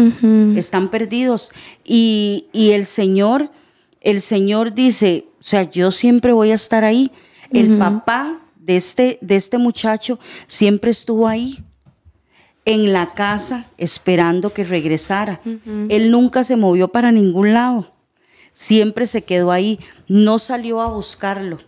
están 0.56 0.88
perdidos. 0.88 1.52
Y, 1.84 2.46
y 2.54 2.70
el 2.70 2.86
Señor, 2.86 3.50
el 4.06 4.20
Señor 4.20 4.72
dice, 4.72 5.26
o 5.40 5.42
sea, 5.42 5.68
yo 5.68 5.90
siempre 5.90 6.32
voy 6.32 6.52
a 6.52 6.54
estar 6.54 6.84
ahí. 6.84 7.10
El 7.50 7.76
papá 7.76 8.38
de 8.54 8.76
este, 8.76 9.18
de 9.20 9.34
este 9.34 9.58
muchacho 9.58 10.20
siempre 10.46 10.92
estuvo 10.92 11.26
ahí, 11.26 11.64
en 12.64 12.92
la 12.92 13.14
casa, 13.14 13.66
esperando 13.78 14.52
que 14.52 14.62
regresara. 14.62 15.40
Él 15.88 16.12
nunca 16.12 16.44
se 16.44 16.56
movió 16.56 16.88
para 16.88 17.10
ningún 17.10 17.52
lado, 17.52 17.92
siempre 18.52 19.08
se 19.08 19.22
quedó 19.22 19.50
ahí, 19.50 19.80
no 20.06 20.38
salió 20.38 20.80
a 20.80 20.88
buscarlo, 20.88 21.58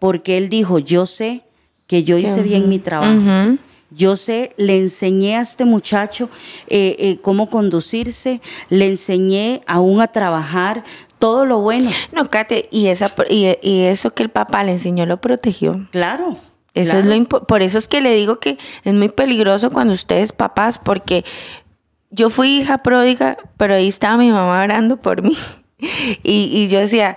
porque 0.00 0.38
él 0.38 0.48
dijo, 0.48 0.80
yo 0.80 1.06
sé 1.06 1.44
que 1.86 2.02
yo 2.02 2.18
hice 2.18 2.42
bien 2.42 2.68
mi 2.68 2.80
trabajo. 2.80 3.58
Yo 3.94 4.16
sé, 4.16 4.54
le 4.56 4.78
enseñé 4.78 5.36
a 5.36 5.42
este 5.42 5.64
muchacho 5.64 6.30
eh, 6.66 6.96
eh, 6.98 7.18
cómo 7.20 7.50
conducirse, 7.50 8.40
le 8.70 8.88
enseñé 8.88 9.62
aún 9.66 10.00
a 10.00 10.08
trabajar, 10.08 10.82
todo 11.22 11.44
lo 11.44 11.60
bueno. 11.60 11.88
No, 12.10 12.30
Kate, 12.30 12.66
y, 12.72 12.88
esa, 12.88 13.14
y, 13.30 13.54
eso 13.62 14.12
que 14.12 14.24
el 14.24 14.28
papá 14.28 14.64
le 14.64 14.72
enseñó 14.72 15.06
lo 15.06 15.20
protegió. 15.20 15.86
Claro. 15.92 16.36
Eso 16.74 16.98
es 16.98 17.06
lo 17.06 17.24
por 17.28 17.62
eso 17.62 17.78
es 17.78 17.86
que 17.86 18.00
le 18.00 18.12
digo 18.12 18.40
que 18.40 18.58
es 18.82 18.92
muy 18.92 19.08
peligroso 19.08 19.70
cuando 19.70 19.94
ustedes 19.94 20.32
papás, 20.32 20.80
porque 20.80 21.24
yo 22.10 22.28
fui 22.28 22.58
hija 22.58 22.78
pródiga, 22.78 23.36
pero 23.56 23.74
ahí 23.74 23.86
estaba 23.86 24.16
mi 24.16 24.32
mamá 24.32 24.64
orando 24.64 24.96
por 24.96 25.22
mí. 25.22 25.36
Y, 26.22 26.48
y 26.52 26.68
yo 26.68 26.78
decía, 26.78 27.16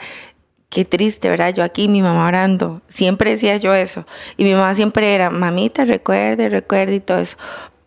qué 0.69 0.85
triste, 0.85 1.29
¿verdad? 1.29 1.53
Yo 1.53 1.63
aquí, 1.63 1.87
mi 1.87 2.01
mamá 2.01 2.27
orando. 2.27 2.81
Siempre 2.87 3.29
decía 3.29 3.57
yo 3.57 3.75
eso. 3.75 4.07
Y 4.37 4.43
mi 4.43 4.53
mamá 4.53 4.73
siempre 4.73 5.13
era, 5.13 5.29
mamita, 5.29 5.85
recuerde, 5.85 6.49
recuerde 6.49 6.95
y 6.95 6.99
todo 6.99 7.19
eso. 7.19 7.37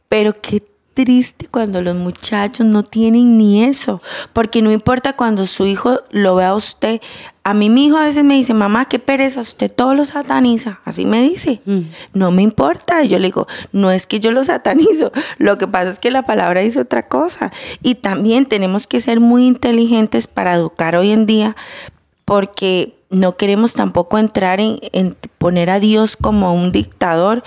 Pero 0.08 0.32
qué 0.34 0.62
triste 0.98 1.46
cuando 1.48 1.80
los 1.80 1.94
muchachos 1.94 2.66
no 2.66 2.82
tienen 2.82 3.38
ni 3.38 3.62
eso, 3.62 4.02
porque 4.32 4.62
no 4.62 4.72
importa 4.72 5.12
cuando 5.12 5.46
su 5.46 5.64
hijo 5.64 6.00
lo 6.10 6.34
vea 6.34 6.48
a 6.48 6.54
usted. 6.56 7.00
A 7.44 7.54
mí 7.54 7.70
mi 7.70 7.86
hijo 7.86 7.96
a 7.98 8.06
veces 8.06 8.24
me 8.24 8.34
dice, 8.34 8.52
mamá, 8.52 8.86
qué 8.86 8.98
pereza, 8.98 9.40
usted 9.40 9.70
todo 9.70 9.94
lo 9.94 10.04
sataniza. 10.04 10.80
Así 10.84 11.04
me 11.04 11.22
dice. 11.22 11.60
Mm. 11.66 11.82
No 12.14 12.32
me 12.32 12.42
importa. 12.42 13.04
Yo 13.04 13.20
le 13.20 13.28
digo, 13.28 13.46
no 13.70 13.92
es 13.92 14.08
que 14.08 14.18
yo 14.18 14.32
lo 14.32 14.42
satanizo. 14.42 15.12
Lo 15.38 15.56
que 15.56 15.68
pasa 15.68 15.90
es 15.90 16.00
que 16.00 16.10
la 16.10 16.26
palabra 16.26 16.62
dice 16.62 16.80
otra 16.80 17.06
cosa. 17.06 17.52
Y 17.80 17.94
también 17.94 18.46
tenemos 18.46 18.88
que 18.88 19.00
ser 19.00 19.20
muy 19.20 19.46
inteligentes 19.46 20.26
para 20.26 20.54
educar 20.54 20.96
hoy 20.96 21.12
en 21.12 21.26
día, 21.26 21.54
porque 22.24 22.98
no 23.08 23.36
queremos 23.36 23.74
tampoco 23.74 24.18
entrar 24.18 24.60
en, 24.60 24.80
en 24.90 25.16
poner 25.38 25.70
a 25.70 25.78
Dios 25.78 26.16
como 26.16 26.52
un 26.52 26.72
dictador 26.72 27.44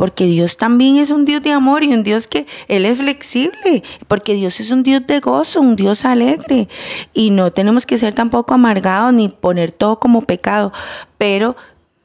porque 0.00 0.24
Dios 0.24 0.56
también 0.56 0.96
es 0.96 1.10
un 1.10 1.26
Dios 1.26 1.42
de 1.42 1.52
amor 1.52 1.84
y 1.84 1.92
un 1.92 2.02
Dios 2.02 2.26
que 2.26 2.46
Él 2.68 2.86
es 2.86 2.96
flexible, 2.96 3.82
porque 4.08 4.32
Dios 4.32 4.58
es 4.58 4.70
un 4.70 4.82
Dios 4.82 5.06
de 5.06 5.20
gozo, 5.20 5.60
un 5.60 5.76
Dios 5.76 6.06
alegre. 6.06 6.70
Y 7.12 7.28
no 7.28 7.52
tenemos 7.52 7.84
que 7.84 7.98
ser 7.98 8.14
tampoco 8.14 8.54
amargados 8.54 9.12
ni 9.12 9.28
poner 9.28 9.72
todo 9.72 10.00
como 10.00 10.22
pecado, 10.22 10.72
pero 11.18 11.54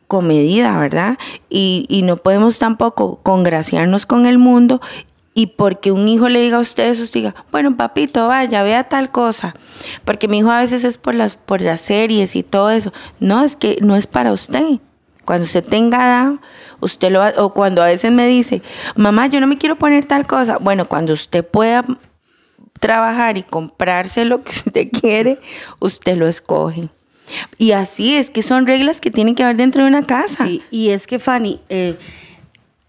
con 0.08 0.28
medida, 0.28 0.78
¿verdad? 0.78 1.18
Y, 1.50 2.02
no 2.04 2.18
podemos 2.18 2.60
tampoco 2.60 3.22
congraciarnos 3.24 4.06
con 4.06 4.26
el 4.26 4.39
mundo 4.39 4.82
y 5.34 5.48
porque 5.48 5.93
un 5.93 6.10
hijo 6.10 6.28
le 6.28 6.41
diga 6.41 6.58
a 6.58 6.60
ustedes, 6.60 7.00
usted 7.00 7.22
diga, 7.22 7.36
bueno, 7.50 7.78
papito, 7.78 8.28
vaya, 8.28 8.62
vea 8.64 8.84
tal 8.84 9.10
cosa. 9.10 9.56
Porque 10.04 10.28
mi 10.28 10.39
hijo 10.39 10.52
a 10.52 10.60
veces 10.60 10.84
es 10.84 10.98
por 10.98 11.16
las, 11.16 11.38
por 11.38 11.62
las 11.62 11.80
series 11.80 12.36
y 12.36 12.43
todo 12.43 12.72
eso. 12.72 12.91
No, 13.22 13.41
es 13.41 13.56
que 13.56 13.78
no 13.82 13.96
es 13.96 14.06
para 14.06 14.34
usted. 14.34 14.82
Cuando 15.26 15.45
usted 15.45 15.65
tenga 15.65 16.39
usted 16.80 17.11
lo 17.11 17.23
o 17.43 17.53
cuando 17.53 17.82
a 17.82 17.88
veces 17.88 18.11
me 18.11 18.28
dice, 18.28 18.61
mamá, 18.95 19.28
yo 19.28 19.39
no 19.39 19.47
me 19.47 19.57
quiero 19.57 19.76
poner 19.78 20.05
tal 20.05 20.28
cosa. 20.28 20.57
Bueno, 20.57 20.88
cuando 20.88 21.13
usted 21.13 21.45
pueda 21.45 21.84
trabajar 22.80 23.38
y 23.38 23.43
comprarse 23.43 24.26
lo 24.26 24.43
que 24.43 24.51
usted 24.65 24.88
quiere, 24.89 25.39
usted 25.80 26.17
lo 26.17 26.28
escoge. 26.28 26.82
Y 27.57 27.71
así 27.71 28.15
es 28.15 28.30
que 28.30 28.43
son 28.43 28.67
reglas 28.67 29.01
que 29.01 29.09
tienen 29.09 29.34
que 29.34 29.43
haber 29.43 29.57
dentro 29.57 29.82
de 29.82 29.88
una 29.88 30.03
casa. 30.03 30.45
Sí, 30.45 30.61
y 30.69 30.89
es 30.89 31.07
que 31.07 31.17
Fanny, 31.17 31.59
eh, 31.69 31.97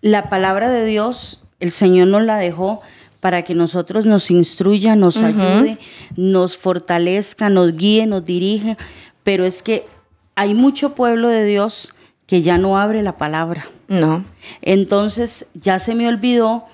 la 0.02 0.28
palabra 0.28 0.70
de 0.70 0.84
Dios, 0.84 1.42
el 1.58 1.70
Señor 1.70 2.08
nos 2.08 2.22
la 2.22 2.36
dejó 2.36 2.82
para 3.20 3.42
que 3.42 3.54
nosotros 3.54 4.04
nos 4.04 4.30
instruya, 4.30 4.94
nos 4.94 5.16
ayude, 5.16 5.78
nos 6.16 6.56
fortalezca, 6.56 7.48
nos 7.48 7.74
guíe, 7.74 8.06
nos 8.06 8.24
dirija, 8.24 8.76
pero 9.24 9.46
es 9.46 9.62
que 9.62 9.86
hay 10.34 10.52
mucho 10.52 10.94
pueblo 10.94 11.28
de 11.28 11.44
Dios 11.44 11.94
que 12.26 12.42
ya 12.42 12.58
no 12.58 12.76
abre 12.78 13.02
la 13.02 13.16
palabra. 13.16 13.68
No. 13.88 14.24
Entonces 14.62 15.46
ya 15.54 15.78
se 15.78 15.94
me 15.94 16.08
olvidó 16.08 16.66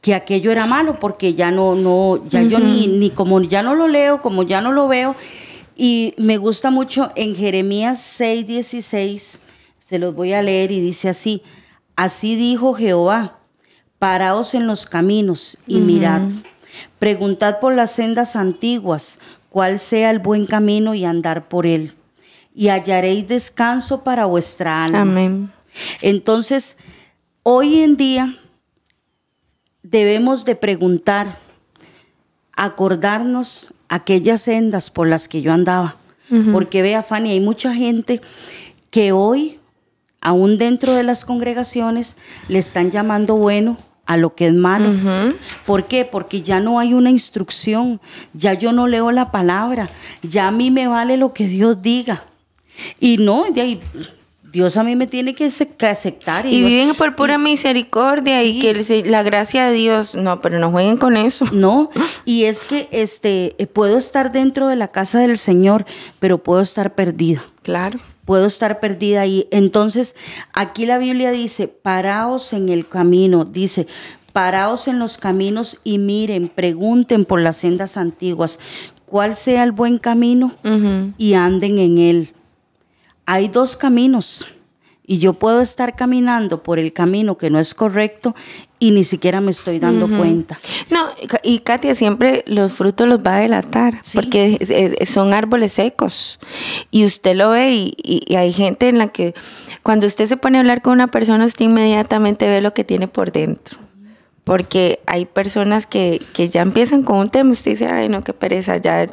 que 0.00 0.14
aquello 0.14 0.50
era 0.50 0.66
malo 0.66 0.98
porque 0.98 1.34
ya 1.34 1.50
no, 1.50 1.74
no, 1.74 2.26
ya 2.28 2.42
yo 2.42 2.58
ni, 2.58 2.88
ni 2.88 3.10
como 3.10 3.40
ya 3.40 3.62
no 3.62 3.74
lo 3.74 3.88
leo, 3.88 4.20
como 4.20 4.42
ya 4.42 4.60
no 4.60 4.72
lo 4.72 4.88
veo. 4.88 5.14
Y 5.76 6.14
me 6.18 6.36
gusta 6.36 6.70
mucho 6.70 7.10
en 7.16 7.34
Jeremías 7.34 8.00
6, 8.00 8.46
16, 8.46 9.38
se 9.86 9.98
los 9.98 10.14
voy 10.14 10.32
a 10.32 10.42
leer 10.42 10.70
y 10.72 10.80
dice 10.80 11.08
así, 11.08 11.42
así 11.96 12.36
dijo 12.36 12.74
Jehová, 12.74 13.38
paraos 13.98 14.54
en 14.54 14.66
los 14.66 14.86
caminos 14.86 15.56
y 15.66 15.76
mirad, 15.76 16.22
preguntad 16.98 17.58
por 17.58 17.74
las 17.74 17.92
sendas 17.92 18.36
antiguas, 18.36 19.18
cuál 19.48 19.80
sea 19.80 20.10
el 20.10 20.18
buen 20.18 20.46
camino 20.46 20.94
y 20.94 21.04
andar 21.04 21.48
por 21.48 21.66
él 21.66 21.94
y 22.54 22.68
hallaréis 22.68 23.26
descanso 23.26 24.04
para 24.04 24.26
vuestra 24.26 24.84
alma. 24.84 25.00
Amén. 25.00 25.52
Entonces, 26.00 26.76
hoy 27.42 27.80
en 27.80 27.96
día, 27.96 28.38
debemos 29.82 30.44
de 30.44 30.54
preguntar, 30.54 31.38
acordarnos 32.56 33.70
aquellas 33.88 34.42
sendas 34.42 34.90
por 34.90 35.08
las 35.08 35.28
que 35.28 35.42
yo 35.42 35.52
andaba. 35.52 35.96
Porque 36.52 36.82
vea, 36.82 37.04
Fanny, 37.04 37.30
hay 37.30 37.40
mucha 37.40 37.74
gente 37.74 38.20
que 38.90 39.12
hoy, 39.12 39.60
aún 40.20 40.58
dentro 40.58 40.92
de 40.94 41.04
las 41.04 41.24
congregaciones, 41.24 42.16
le 42.48 42.58
están 42.58 42.90
llamando 42.90 43.36
bueno 43.36 43.78
a 44.06 44.16
lo 44.16 44.34
que 44.34 44.48
es 44.48 44.54
malo. 44.54 44.90
¿Por 45.64 45.86
qué? 45.86 46.04
Porque 46.04 46.42
ya 46.42 46.58
no 46.58 46.80
hay 46.80 46.92
una 46.92 47.10
instrucción, 47.10 48.00
ya 48.32 48.54
yo 48.54 48.72
no 48.72 48.88
leo 48.88 49.12
la 49.12 49.30
palabra, 49.30 49.90
ya 50.22 50.48
a 50.48 50.50
mí 50.50 50.72
me 50.72 50.88
vale 50.88 51.16
lo 51.16 51.32
que 51.32 51.46
Dios 51.46 51.82
diga. 51.82 52.24
Y 53.00 53.18
no, 53.18 53.44
de 53.52 53.60
ahí, 53.60 53.80
Dios 54.52 54.76
a 54.76 54.84
mí 54.84 54.94
me 54.96 55.06
tiene 55.06 55.34
que 55.34 55.46
aceptar. 55.46 56.46
Y, 56.46 56.62
viven 56.62 56.94
por 56.94 57.16
pura 57.16 57.38
misericordia 57.38 58.42
y 58.44 58.60
que 58.60 59.02
la 59.06 59.22
gracia 59.22 59.66
de 59.66 59.72
Dios, 59.74 60.14
no, 60.14 60.40
pero 60.40 60.58
no 60.58 60.70
jueguen 60.70 60.96
con 60.96 61.16
eso. 61.16 61.44
No, 61.52 61.90
y 62.24 62.44
es 62.44 62.64
que 62.64 62.88
este, 62.92 63.54
eh, 63.58 63.66
puedo 63.66 63.98
estar 63.98 64.32
dentro 64.32 64.68
de 64.68 64.76
la 64.76 64.88
casa 64.88 65.18
del 65.18 65.38
Señor, 65.38 65.84
pero 66.20 66.38
puedo 66.38 66.60
estar 66.60 66.94
perdida. 66.94 67.44
Claro 67.62 67.98
puedo 68.24 68.46
estar 68.46 68.80
perdida 68.80 69.20
ahí. 69.20 69.48
Entonces, 69.50 70.14
aquí 70.54 70.86
la 70.86 70.96
Biblia 70.96 71.30
dice, 71.30 71.68
paraos 71.68 72.54
en 72.54 72.70
el 72.70 72.88
camino, 72.88 73.44
dice, 73.44 73.86
paraos 74.32 74.88
en 74.88 74.98
los 74.98 75.18
caminos 75.18 75.78
y 75.84 75.98
miren, 75.98 76.48
pregunten 76.48 77.24
por 77.24 77.40
las 77.40 77.58
sendas 77.58 77.96
antiguas, 77.96 78.58
cuál 79.06 79.36
sea 79.36 79.62
el 79.62 79.72
buen 79.72 79.98
camino 79.98 80.54
y 81.18 81.34
anden 81.34 81.78
en 81.78 81.98
él. 81.98 82.34
Hay 83.26 83.48
dos 83.48 83.76
caminos 83.76 84.46
y 85.06 85.18
yo 85.18 85.34
puedo 85.34 85.60
estar 85.60 85.96
caminando 85.96 86.62
por 86.62 86.78
el 86.78 86.92
camino 86.92 87.36
que 87.36 87.50
no 87.50 87.58
es 87.58 87.74
correcto 87.74 88.34
y 88.78 88.90
ni 88.90 89.04
siquiera 89.04 89.40
me 89.40 89.50
estoy 89.50 89.78
dando 89.78 90.08
cuenta. 90.08 90.58
No, 90.90 91.08
y 91.42 91.60
Katia, 91.60 91.94
siempre 91.94 92.42
los 92.46 92.72
frutos 92.72 93.06
los 93.08 93.20
va 93.20 93.36
a 93.36 93.40
delatar, 93.40 94.00
porque 94.14 94.96
son 95.06 95.32
árboles 95.32 95.72
secos. 95.74 96.38
Y 96.90 97.04
usted 97.04 97.36
lo 97.36 97.50
ve 97.50 97.72
y, 97.72 98.34
hay 98.34 98.52
gente 98.52 98.88
en 98.88 98.98
la 98.98 99.08
que 99.08 99.34
cuando 99.82 100.06
usted 100.06 100.26
se 100.26 100.36
pone 100.36 100.58
a 100.58 100.60
hablar 100.60 100.82
con 100.82 100.94
una 100.94 101.08
persona, 101.08 101.44
usted 101.44 101.66
inmediatamente 101.66 102.48
ve 102.48 102.60
lo 102.60 102.74
que 102.74 102.84
tiene 102.84 103.08
por 103.08 103.32
dentro. 103.32 103.78
Porque 104.44 105.00
hay 105.06 105.24
personas 105.24 105.86
que, 105.86 106.20
que 106.34 106.50
ya 106.50 106.60
empiezan 106.60 107.02
con 107.02 107.16
un 107.16 107.28
tema, 107.30 107.52
usted 107.52 107.72
dice, 107.72 107.86
ay, 107.86 108.10
no, 108.10 108.20
qué 108.22 108.34
pereza, 108.34 108.76
ya. 108.76 109.06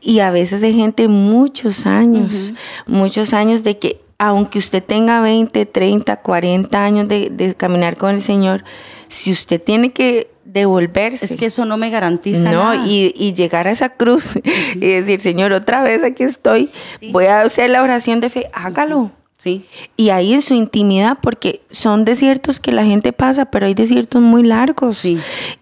Y 0.00 0.20
a 0.20 0.30
veces 0.30 0.64
hay 0.64 0.74
gente 0.74 1.08
muchos 1.08 1.86
años, 1.86 2.54
muchos 2.86 3.34
años 3.34 3.62
de 3.62 3.78
que 3.78 4.00
aunque 4.22 4.60
usted 4.60 4.84
tenga 4.84 5.20
20, 5.20 5.66
30, 5.66 6.16
40 6.16 6.84
años 6.84 7.08
de, 7.08 7.56
caminar 7.58 7.96
con 7.96 8.14
el 8.14 8.20
Señor, 8.20 8.62
si 9.08 9.32
usted 9.32 9.60
tiene 9.60 9.92
que 9.92 10.30
devolverse. 10.44 11.24
Es 11.24 11.36
que 11.36 11.46
eso 11.46 11.64
no 11.64 11.76
me 11.76 11.90
garantiza 11.90 12.52
no, 12.52 12.86
Y, 12.86 13.34
llegar 13.34 13.66
a 13.66 13.72
esa 13.72 13.88
cruz 13.88 14.36
y 14.76 14.78
decir, 14.78 15.18
Señor, 15.18 15.52
otra 15.52 15.82
vez 15.82 16.04
aquí 16.04 16.22
estoy, 16.22 16.70
voy 17.10 17.24
a 17.26 17.42
hacer 17.42 17.70
la 17.70 17.82
oración 17.82 18.20
de 18.20 18.30
fe, 18.30 18.48
hágalo. 18.52 19.10
Sí. 19.42 19.66
Y 19.96 20.10
ahí 20.10 20.34
en 20.34 20.40
su 20.40 20.54
intimidad, 20.54 21.18
porque 21.20 21.62
son 21.68 22.04
desiertos 22.04 22.60
que 22.60 22.70
la 22.70 22.84
gente 22.84 23.12
pasa, 23.12 23.46
pero 23.46 23.66
hay 23.66 23.74
desiertos 23.74 24.22
muy 24.22 24.44
largos. 24.44 24.98
Sí. 24.98 25.18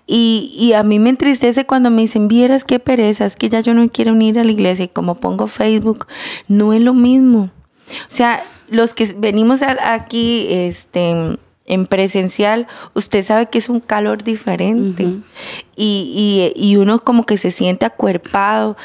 Y, 0.07 0.55
y, 0.55 0.75
a 0.75 0.83
mí 0.83 0.99
me 0.99 1.09
entristece 1.09 1.65
cuando 1.65 1.91
me 1.91 2.03
dicen, 2.03 2.29
vieras 2.29 2.65
qué 2.65 2.79
pereza, 2.79 3.25
es 3.25 3.37
que 3.37 3.49
ya 3.49 3.61
yo 3.61 3.73
no 3.73 3.89
quiero 3.89 4.13
unir 4.13 4.39
a 4.39 4.45
la 4.45 4.53
iglesia. 4.53 4.85
Y 4.85 4.89
como 4.89 5.15
pongo 5.15 5.47
Facebook, 5.47 6.07
no 6.47 6.75
es 6.75 6.83
lo 6.83 6.93
mismo. 6.93 7.45
O 7.45 8.09
sea, 8.09 8.45
los 8.69 8.93
que 8.93 9.15
venimos 9.17 9.63
aquí 9.63 10.49
este, 10.51 11.39
en 11.65 11.87
presencial, 11.87 12.67
usted 12.93 13.25
sabe 13.25 13.49
que 13.49 13.57
es 13.57 13.71
un 13.71 13.81
calor 13.81 14.23
diferente. 14.23 15.07
y, 15.75 16.53
y, 16.55 16.77
uno 16.77 17.03
como 17.03 17.25
que 17.25 17.39
se 17.39 17.51
siente 17.51 17.87
acuerpado. 17.87 18.77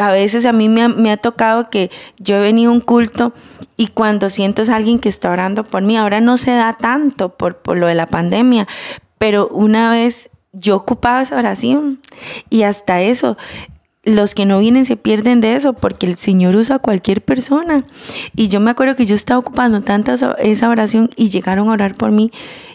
A 0.00 0.10
veces 0.10 0.44
a 0.46 0.52
mí 0.52 0.68
me 0.68 1.12
ha, 1.12 1.16
tocado 1.16 1.70
que 1.70 1.90
yo 2.18 2.36
he 2.36 2.40
venido 2.40 2.70
a 2.70 2.74
un 2.74 2.80
culto 2.80 3.32
y 3.76 3.88
cuando 3.88 4.30
siento 4.30 4.62
es 4.62 4.70
alguien 4.70 4.98
que 4.98 5.08
está 5.08 5.30
orando 5.30 5.64
por 5.64 5.82
mí, 5.82 5.96
ahora 5.96 6.20
no 6.20 6.36
se 6.36 6.50
da 6.52 6.72
tanto 6.72 7.30
por, 7.36 7.58
por 7.58 7.76
lo 7.76 7.86
de 7.86 7.94
la 7.94 8.06
pandemia, 8.06 8.66
pero 9.18 9.48
una 9.48 9.90
vez 9.90 10.30
yo 10.52 10.76
ocupaba 10.76 11.22
esa 11.22 11.36
oración 11.36 12.00
y 12.50 12.62
hasta 12.62 13.02
eso 13.02 13.36
los 14.04 14.34
que 14.34 14.46
no 14.46 14.58
vienen 14.58 14.86
se 14.86 14.96
pierden 14.96 15.40
de 15.40 15.54
eso 15.54 15.74
porque 15.74 16.06
el 16.06 16.16
Señor 16.16 16.56
usa 16.56 16.76
a 16.76 16.78
cualquier 16.78 17.22
persona. 17.22 17.84
Y 18.34 18.48
yo 18.48 18.58
me 18.60 18.70
acuerdo 18.70 18.96
que 18.96 19.06
yo 19.06 19.14
estaba 19.14 19.38
ocupando 19.38 19.82
tanta 19.82 20.14
esa 20.14 20.68
oración 20.70 21.10
y 21.16 21.28
llegaron 21.28 21.68
a 21.68 21.72
orar 21.72 21.94
por 21.94 22.10
mí 22.10 22.30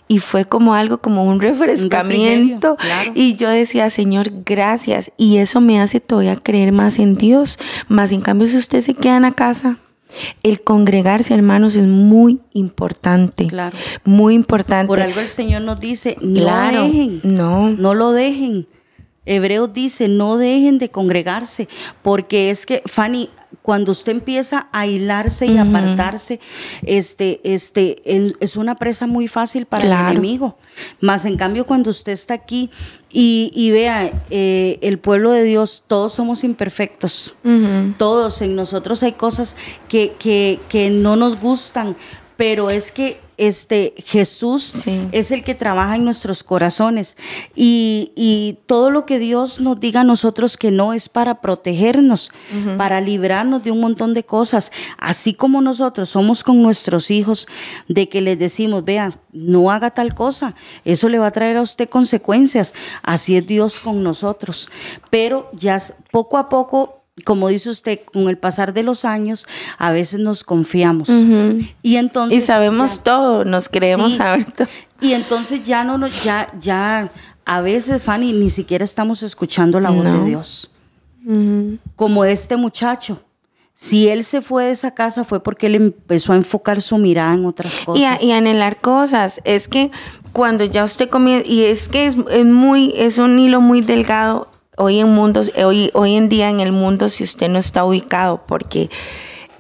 y 0.08 0.20
fue 0.20 0.46
como 0.46 0.74
algo, 0.74 1.00
como 1.00 1.24
un 1.24 1.42
refrescamiento. 1.42 2.78
Y 3.16 3.36
yo 3.36 3.50
decía, 3.50 3.90
Señor, 3.90 4.32
gracias. 4.46 5.12
Y 5.18 5.38
eso 5.38 5.62
me 5.62 5.82
hace 5.82 6.00
todavía 6.00 6.36
creer 6.36 6.72
más 6.72 7.00
en 7.00 7.16
Dios. 7.16 7.58
Más 7.88 8.12
en 8.12 8.22
cambio, 8.22 8.48
si 8.48 8.58
usted 8.58 8.82
se 8.82 8.94
queda 8.94 9.18
en 9.18 9.24
la 9.24 9.32
casa, 9.32 9.78
el 10.44 10.62
congregarse, 10.62 11.34
hermanos, 11.34 11.76
es 11.76 11.88
muy 11.88 12.42
importante. 12.54 13.48
Claro. 13.48 13.76
Muy 14.04 14.36
importante. 14.36 14.88
Por 14.88 15.00
algo 15.00 15.20
el 15.20 15.30
Señor 15.30 15.62
nos 15.62 15.80
dice, 15.80 16.18
no 16.22 16.72
dejen. 16.72 17.22
No. 17.24 17.70
No 17.70 17.94
lo 17.94 18.12
dejen. 18.12 18.68
Hebreos 19.26 19.74
dice, 19.74 20.10
no 20.10 20.38
dejen 20.38 20.80
de 20.80 20.90
congregarse, 20.90 21.70
porque 22.02 22.50
es 22.50 22.66
que, 22.66 22.84
Fanny, 22.86 23.30
cuando 23.64 23.94
usted 23.94 24.12
empieza 24.12 24.68
a 24.72 24.82
aislarse 24.82 25.48
y 25.48 25.58
apartarse, 25.58 26.40
este, 26.84 27.40
este, 27.44 28.02
es 28.06 28.58
una 28.58 28.76
presa 28.76 29.08
muy 29.08 29.28
fácil 29.28 29.66
para 29.66 29.86
el 29.86 30.12
enemigo. 30.12 30.58
Más 31.00 31.26
en 31.26 31.38
cambio, 31.38 31.66
cuando 31.66 31.90
usted 31.90 32.12
está 32.12 32.34
aquí 32.34 32.70
y, 33.10 33.72
vea, 33.72 34.12
eh, 34.30 34.80
el 34.82 35.00
pueblo 35.00 35.32
de 35.32 35.44
Dios, 35.44 35.84
todos 35.88 36.14
somos 36.14 36.44
imperfectos. 36.44 37.36
Todos, 37.98 38.42
en 38.42 38.56
nosotros 38.56 39.02
hay 39.02 39.14
cosas 39.14 39.56
que, 39.88 40.14
que, 40.20 40.60
que 40.68 40.90
no 40.90 41.16
nos 41.16 41.40
gustan, 41.40 41.96
pero 42.36 42.70
es 42.70 42.92
que 42.92 43.23
este 43.38 43.94
Jesús 44.06 44.86
es 45.12 45.32
el 45.32 45.44
que 45.44 45.56
trabaja 45.56 45.96
en 45.96 46.06
nuestros 46.06 46.44
corazones. 46.44 47.18
Y, 47.56 48.60
todo 48.66 48.92
lo 48.92 49.06
que 49.06 49.20
Dios 49.20 49.60
nos 49.60 49.80
diga 49.80 50.02
a 50.02 50.04
nosotros 50.04 50.58
que 50.58 50.72
no 50.72 50.94
es 50.94 51.10
para 51.10 51.42
protegernos, 51.42 52.32
para 52.78 53.02
librarnos 53.02 53.64
de 53.64 53.72
un 53.72 53.82
montón 53.82 54.14
de 54.14 54.24
cosas, 54.24 54.72
así 54.98 55.34
como 55.34 55.62
nosotros 55.62 56.10
somos 56.10 56.44
con 56.44 56.62
nuestros 56.62 57.12
hijos 57.12 57.48
de 57.88 58.10
que 58.10 58.22
les 58.22 58.40
decimos, 58.40 58.84
vea, 58.84 59.20
no 59.32 59.72
haga 59.72 59.92
tal 59.92 60.16
cosa, 60.16 60.56
eso 60.86 61.10
le 61.10 61.20
va 61.20 61.28
a 61.28 61.32
traer 61.32 61.58
a 61.58 61.62
usted 61.62 61.90
consecuencias, 61.90 62.74
así 63.02 63.36
es 63.36 63.46
Dios 63.46 63.80
con 63.80 64.04
nosotros, 64.04 64.70
pero 65.10 65.50
ya 65.54 65.78
poco 66.12 66.38
a 66.38 66.50
poco 66.50 67.03
como 67.26 67.48
dice 67.48 67.70
usted, 67.70 68.00
con 68.12 68.28
el 68.28 68.38
pasar 68.38 68.74
de 68.74 68.84
los 68.84 69.06
años, 69.06 69.46
a 69.78 69.92
veces 69.92 70.20
nos 70.20 70.44
confiamos. 70.44 71.10
Y 71.84 71.98
entonces. 71.98 72.38
Y 72.38 72.42
sabemos 72.42 73.04
todo, 73.04 73.46
nos 73.46 73.70
creemos 73.70 74.16
saber 74.16 74.52
todo. 74.52 74.68
Y 75.00 75.14
entonces 75.14 75.64
ya 75.66 75.84
no 75.84 75.98
nos, 75.98 76.24
ya, 76.24 76.52
ya, 76.60 77.12
a 77.46 77.62
veces, 77.62 78.02
Fanny, 78.02 78.34
ni 78.34 78.50
siquiera 78.50 78.84
estamos 78.84 79.22
escuchando 79.22 79.80
la 79.80 79.92
voz 79.92 80.06
de 80.06 80.26
Dios. 80.26 80.72
Como 81.96 82.26
este 82.26 82.58
muchacho. 82.58 83.22
Si 83.76 84.08
él 84.08 84.24
se 84.24 84.42
fue 84.42 84.66
de 84.66 84.72
esa 84.72 84.94
casa 84.94 85.24
fue 85.24 85.42
porque 85.42 85.66
él 85.66 85.76
empezó 85.76 86.34
a 86.34 86.36
enfocar 86.36 86.80
su 86.80 86.98
mirada 87.00 87.34
en 87.34 87.46
otras 87.46 87.80
cosas. 87.84 88.22
Y, 88.22 88.32
a, 88.32 88.38
anhelar 88.38 88.80
cosas. 88.82 89.42
Es 89.46 89.68
que 89.68 89.90
cuando 90.32 90.64
ya 90.64 90.84
usted 90.84 91.10
comienza, 91.10 91.50
y 91.50 91.64
es 91.64 91.90
que 91.90 92.06
es, 92.06 92.16
es, 92.30 92.46
muy, 92.46 92.94
es 92.96 93.18
un 93.18 93.40
hilo 93.40 93.62
muy 93.62 93.82
delgado 93.82 94.53
hoy 94.78 95.00
en 95.00 95.18
hoy, 95.18 95.92
hoy 95.94 96.16
en 96.16 96.30
día 96.30 96.50
en 96.50 96.60
el 96.60 96.72
mundo, 96.72 97.10
si 97.10 97.24
usted 97.24 97.50
no 97.50 97.60
está 97.60 97.86
ubicado, 97.86 98.44
porque 98.46 98.90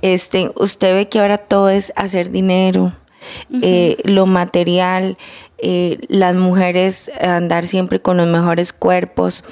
este, 0.01 0.51
usted 0.55 0.95
ve 0.95 1.09
que 1.09 1.19
ahora 1.19 1.37
todo 1.37 1.69
es 1.69 1.93
hacer 1.95 2.31
dinero, 2.31 2.93
eh, 3.61 3.97
lo 4.03 4.25
material, 4.25 5.17
eh, 5.65 5.99
las 6.09 6.35
mujeres 6.35 7.09
andar 7.21 7.65
siempre 7.65 8.01
con 8.01 8.17
los 8.17 8.27
mejores 8.27 8.73
cuerpos. 8.73 9.45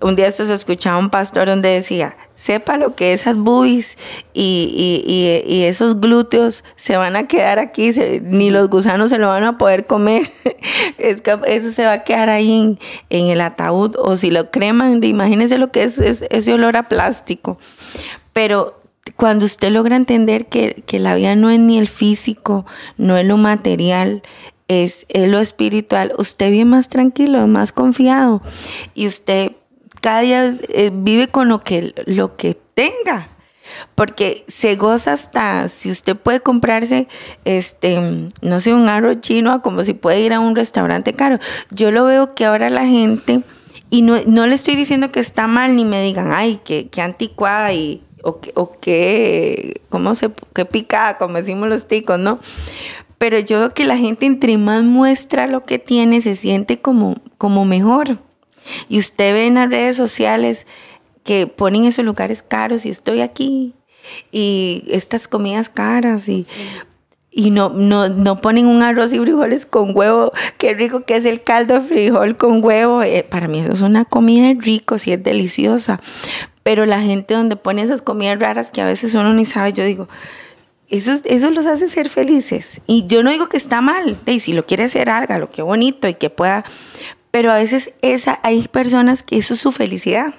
Un 0.00 0.14
día 0.14 0.28
esto 0.28 0.46
se 0.46 0.54
escuchaba 0.54 0.98
un 0.98 1.10
pastor 1.10 1.48
donde 1.48 1.68
decía, 1.70 2.16
sepa 2.36 2.76
lo 2.76 2.94
que 2.94 3.12
esas 3.12 3.36
boobies 3.36 3.98
y, 4.32 5.64
esos 5.66 6.00
glúteos 6.00 6.62
se 6.76 6.96
van 6.96 7.16
a 7.16 7.26
quedar 7.26 7.58
aquí, 7.58 7.90
ni 8.22 8.50
los 8.50 8.70
gusanos 8.70 9.10
se 9.10 9.18
lo 9.18 9.26
van 9.26 9.42
a 9.42 9.58
poder 9.58 9.86
comer. 9.86 10.32
eso 10.98 11.72
se 11.72 11.84
va 11.84 11.92
a 11.92 12.04
quedar 12.04 12.30
ahí 12.30 12.78
en, 13.10 13.26
el 13.26 13.40
ataúd. 13.40 13.96
O 13.98 14.16
si 14.16 14.30
lo 14.30 14.52
creman, 14.52 15.02
imagínense 15.02 15.58
lo 15.58 15.72
que 15.72 15.82
es, 15.82 15.98
ese 15.98 16.52
olor 16.52 16.76
a 16.76 16.88
plástico. 16.88 17.58
Pero 18.32 18.80
cuando 19.16 19.46
usted 19.46 19.70
logra 19.72 19.96
entender 19.96 20.46
que, 20.46 20.84
la 20.92 21.16
vida 21.16 21.34
no 21.34 21.50
es 21.50 21.58
ni 21.58 21.78
el 21.78 21.88
físico, 21.88 22.64
no 22.96 23.16
es 23.16 23.26
lo 23.26 23.36
material, 23.36 24.22
es, 24.68 25.06
es 25.08 25.28
lo 25.28 25.40
espiritual, 25.40 26.12
usted 26.18 26.50
vive 26.50 26.66
más 26.66 26.88
tranquilo, 26.88 27.46
más 27.46 27.72
confiado. 27.72 28.42
Y 28.94 29.06
usted 29.06 29.52
cada 30.00 30.20
día 30.20 30.56
eh, 30.68 30.90
vive 30.92 31.28
con 31.28 31.48
lo 31.48 31.60
que, 31.60 31.94
lo 32.06 32.36
que 32.36 32.56
tenga. 32.74 33.28
porque 33.94 34.44
se 34.48 34.76
goza 34.76 35.12
hasta 35.12 35.68
si 35.68 35.90
usted 35.90 36.16
puede 36.16 36.40
comprarse, 36.40 37.08
este, 37.44 38.28
no 38.40 38.60
sé, 38.60 38.72
un 38.72 38.88
arroz 38.88 39.20
chino, 39.20 39.62
como 39.62 39.84
si 39.84 39.94
puede 39.94 40.20
ir 40.20 40.32
a 40.32 40.40
un 40.40 40.56
restaurante 40.56 41.12
caro. 41.12 41.38
Yo 41.70 41.90
lo 41.90 42.04
veo 42.04 42.34
que 42.34 42.44
ahora 42.44 42.70
la 42.70 42.86
gente, 42.86 43.42
y 43.90 44.02
no, 44.02 44.16
no 44.26 44.46
le 44.46 44.54
estoy 44.54 44.76
diciendo 44.76 45.10
que 45.10 45.20
está 45.20 45.46
mal, 45.46 45.76
ni 45.76 45.84
me 45.84 46.02
digan, 46.02 46.32
ay, 46.32 46.60
qué, 46.64 46.88
qué 46.88 47.02
anticuada 47.02 47.72
y 47.72 48.02
o, 48.22 48.40
o 48.54 48.72
qué, 48.72 49.80
¿cómo 49.88 50.14
se, 50.14 50.30
qué 50.54 50.64
picada, 50.64 51.18
como 51.18 51.34
decimos 51.34 51.68
los 51.68 51.86
ticos, 51.86 52.18
¿no? 52.18 52.40
Pero 53.18 53.38
yo 53.40 53.58
veo 53.58 53.74
que 53.74 53.84
la 53.84 53.98
gente 53.98 54.26
entre 54.26 54.56
más 54.58 54.84
muestra 54.84 55.46
lo 55.46 55.64
que 55.64 55.78
tiene, 55.78 56.20
se 56.20 56.36
siente 56.36 56.80
como, 56.80 57.16
como 57.36 57.64
mejor. 57.64 58.18
Y 58.88 58.98
usted 58.98 59.32
ve 59.32 59.46
en 59.46 59.54
las 59.54 59.70
redes 59.70 59.96
sociales 59.96 60.66
que 61.24 61.46
ponen 61.46 61.84
esos 61.84 62.04
lugares 62.04 62.42
caros 62.42 62.86
y 62.86 62.90
estoy 62.90 63.20
aquí 63.20 63.74
y 64.30 64.84
estas 64.88 65.28
comidas 65.28 65.68
caras 65.68 66.28
y, 66.28 66.46
y 67.30 67.50
no, 67.50 67.70
no, 67.70 68.08
no 68.08 68.40
ponen 68.40 68.66
un 68.66 68.82
arroz 68.82 69.12
y 69.12 69.18
frijoles 69.18 69.66
con 69.66 69.96
huevo. 69.96 70.32
Qué 70.56 70.74
rico 70.74 71.02
que 71.02 71.16
es 71.16 71.24
el 71.24 71.42
caldo 71.42 71.74
de 71.74 71.80
frijol 71.82 72.36
con 72.36 72.64
huevo. 72.64 73.02
Eh, 73.02 73.26
para 73.28 73.48
mí 73.48 73.60
eso 73.60 73.72
es 73.72 73.80
una 73.80 74.04
comida 74.04 74.52
rico, 74.58 74.98
sí 74.98 75.12
es 75.12 75.22
deliciosa. 75.22 76.00
Pero 76.62 76.86
la 76.86 77.00
gente 77.00 77.34
donde 77.34 77.56
pone 77.56 77.82
esas 77.82 78.02
comidas 78.02 78.38
raras 78.38 78.70
que 78.70 78.80
a 78.80 78.86
veces 78.86 79.14
uno 79.14 79.32
ni 79.32 79.46
sabe, 79.46 79.72
yo 79.72 79.84
digo, 79.84 80.08
eso, 80.88 81.16
eso 81.24 81.50
los 81.50 81.66
hace 81.66 81.88
ser 81.88 82.08
felices. 82.08 82.80
Y 82.86 83.06
yo 83.06 83.22
no 83.22 83.30
digo 83.30 83.48
que 83.48 83.56
está 83.56 83.80
mal. 83.80 84.18
Y 84.26 84.40
si 84.40 84.52
lo 84.52 84.66
quiere 84.66 84.84
hacer, 84.84 85.10
hágalo, 85.10 85.50
qué 85.50 85.62
bonito 85.62 86.08
y 86.08 86.14
que 86.14 86.30
pueda. 86.30 86.64
Pero 87.30 87.52
a 87.52 87.56
veces 87.56 87.92
esa, 88.02 88.40
hay 88.42 88.66
personas 88.68 89.22
que 89.22 89.36
eso 89.38 89.54
es 89.54 89.60
su 89.60 89.72
felicidad. 89.72 90.34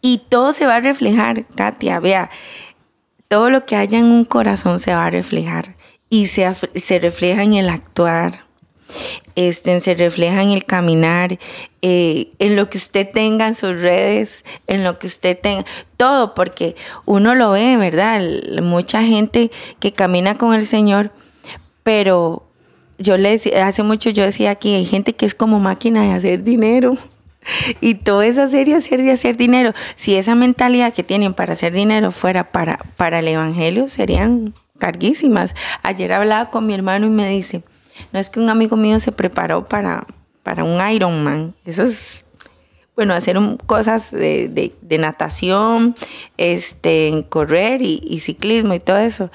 Y 0.00 0.22
todo 0.28 0.52
se 0.52 0.66
va 0.66 0.76
a 0.76 0.80
reflejar, 0.80 1.46
Katia, 1.54 2.00
vea, 2.00 2.30
todo 3.28 3.50
lo 3.50 3.66
que 3.66 3.76
haya 3.76 3.98
en 3.98 4.06
un 4.06 4.24
corazón 4.24 4.78
se 4.78 4.94
va 4.94 5.06
a 5.06 5.10
reflejar 5.10 5.76
y 6.08 6.28
se, 6.28 6.54
se 6.76 6.98
refleja 6.98 7.42
en 7.42 7.54
el 7.54 7.68
actuar, 7.68 8.44
este, 9.34 9.80
se 9.80 9.94
refleja 9.94 10.42
en 10.42 10.50
el 10.50 10.64
caminar, 10.64 11.38
eh, 11.82 12.28
en 12.38 12.56
lo 12.56 12.70
que 12.70 12.78
usted 12.78 13.10
tenga 13.10 13.46
en 13.46 13.54
sus 13.54 13.80
redes, 13.80 14.44
en 14.66 14.84
lo 14.84 14.98
que 14.98 15.06
usted 15.06 15.38
tenga, 15.38 15.64
todo, 15.96 16.34
porque 16.34 16.76
uno 17.04 17.34
lo 17.34 17.50
ve, 17.50 17.76
¿verdad? 17.76 18.20
Mucha 18.62 19.02
gente 19.02 19.50
que 19.80 19.92
camina 19.92 20.38
con 20.38 20.54
el 20.54 20.66
Señor, 20.66 21.10
pero 21.82 22.44
yo 22.98 23.16
le 23.16 23.30
decía, 23.30 23.66
hace 23.66 23.82
mucho 23.82 24.10
yo 24.10 24.22
decía 24.22 24.50
aquí, 24.50 24.74
hay 24.74 24.84
gente 24.84 25.14
que 25.14 25.26
es 25.26 25.34
como 25.34 25.58
máquina 25.58 26.02
de 26.02 26.12
hacer 26.12 26.44
dinero. 26.44 26.96
Y 27.82 27.96
todo 27.96 28.22
es 28.22 28.38
hacer 28.38 28.68
y 28.68 28.72
hacer 28.72 29.00
y 29.00 29.10
hacer 29.10 29.36
dinero. 29.36 29.74
Si 29.96 30.14
esa 30.14 30.34
mentalidad 30.34 30.94
que 30.94 31.02
tienen 31.02 31.34
para 31.34 31.52
hacer 31.52 31.74
dinero 31.74 32.10
fuera 32.10 32.50
para, 32.52 32.78
para 32.96 33.18
el 33.18 33.28
Evangelio, 33.28 33.88
serían 33.88 34.54
carguísimas. 34.78 35.54
Ayer 35.82 36.14
hablaba 36.14 36.48
con 36.48 36.66
mi 36.66 36.72
hermano 36.72 37.06
y 37.06 37.10
me 37.10 37.28
dice, 37.28 37.62
no 38.14 38.20
es 38.20 38.30
que 38.30 38.38
un 38.38 38.48
amigo 38.48 38.76
mío 38.76 39.00
se 39.00 39.10
preparó 39.10 39.64
para, 39.64 40.06
para 40.44 40.62
un 40.62 40.80
Ironman. 40.88 41.52
Eso 41.64 41.82
es, 41.82 42.24
bueno, 42.94 43.12
hacer 43.12 43.36
cosas 43.66 44.12
de, 44.12 44.72
natación, 45.00 45.96
este, 46.36 47.26
correr 47.28 47.82
y, 47.82 48.20
ciclismo 48.20 48.72
y 48.72 48.78
todo 48.78 48.98
eso. 48.98 49.32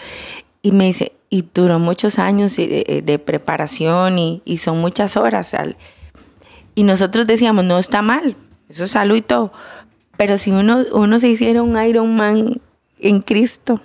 Y 0.61 0.71
me 0.71 0.85
dice, 0.85 1.11
y 1.29 1.43
duró 1.53 1.77
muchos 1.77 2.19
años 2.19 2.55
de, 2.55 3.21
preparación 3.25 4.17
y, 4.17 4.41
y 4.45 4.59
son 4.59 4.79
muchas 4.79 5.17
horas. 5.17 5.53
Y 6.73 6.83
nosotros 6.83 7.27
decíamos, 7.27 7.65
no 7.65 7.79
está 7.79 8.01
mal, 8.01 8.37
eso 8.69 8.85
es 8.85 8.91
salud 8.91 9.17
y 9.17 9.21
todo. 9.21 9.51
Pero 10.15 10.37
si 10.37 10.51
uno, 10.51 10.85
uno 10.93 11.19
se 11.19 11.27
hiciera 11.27 11.61
un 11.63 11.77
Iron 11.83 12.15
Man 12.15 12.61
en 12.97 13.21
Cristo, 13.21 13.81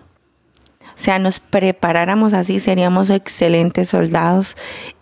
sea, 0.94 1.18
nos 1.18 1.40
preparáramos 1.40 2.32
así, 2.32 2.60
seríamos 2.60 3.10
excelentes 3.10 3.90
soldados 3.90 4.56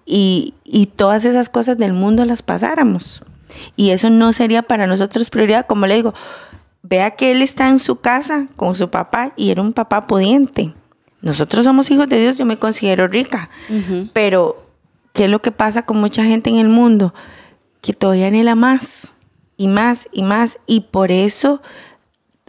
y, 0.06 0.54
y 0.64 0.86
todas 0.86 1.24
esas 1.24 1.48
cosas 1.48 1.78
del 1.78 1.92
mundo 1.92 2.24
las 2.24 2.42
pasáramos. 2.42 3.22
Y 3.76 3.90
eso 3.90 4.10
no 4.10 4.32
sería 4.32 4.62
para 4.62 4.86
nosotros 4.86 5.30
prioridad, 5.30 5.66
como 5.66 5.86
le 5.86 5.96
digo, 5.96 6.14
vea 6.82 7.12
que 7.12 7.32
él 7.32 7.42
está 7.42 7.68
en 7.68 7.78
su 7.78 7.96
casa 7.96 8.46
con 8.56 8.74
su 8.74 8.90
papá 8.90 9.32
y 9.36 9.50
era 9.50 9.60
un 9.62 9.72
papá 9.72 10.06
pudiente. 10.06 10.74
Nosotros 11.20 11.64
somos 11.64 11.90
hijos 11.90 12.08
de 12.08 12.20
Dios, 12.20 12.36
yo 12.36 12.46
me 12.46 12.58
considero 12.58 13.06
rica, 13.06 13.48
pero 14.12 14.66
¿qué 15.12 15.26
es 15.26 15.30
lo 15.30 15.40
que 15.40 15.52
pasa 15.52 15.84
con 15.86 15.98
mucha 15.98 16.24
gente 16.24 16.50
en 16.50 16.56
el 16.56 16.68
mundo? 16.68 17.14
que 17.82 17.92
todavía 17.92 18.28
anhela 18.28 18.54
más 18.54 19.12
y 19.58 19.68
más 19.68 20.08
y 20.12 20.22
más. 20.22 20.58
Y 20.66 20.80
por 20.80 21.12
eso 21.12 21.60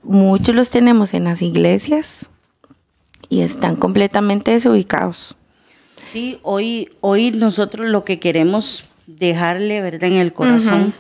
muchos 0.04 0.56
los 0.56 0.70
tenemos 0.70 1.14
en 1.14 1.26
las 1.26 1.42
iglesias 1.42 2.30
y 3.34 3.42
están 3.42 3.76
completamente 3.76 4.52
desubicados. 4.52 5.36
Sí, 6.12 6.38
hoy, 6.44 6.90
hoy 7.02 7.32
nosotros 7.32 7.88
lo 7.88 8.06
que 8.06 8.20
queremos 8.20 8.86
dejarle, 9.08 9.82
¿verdad?, 9.82 10.04
en 10.04 10.18
el 10.18 10.34
corazón 10.34 10.94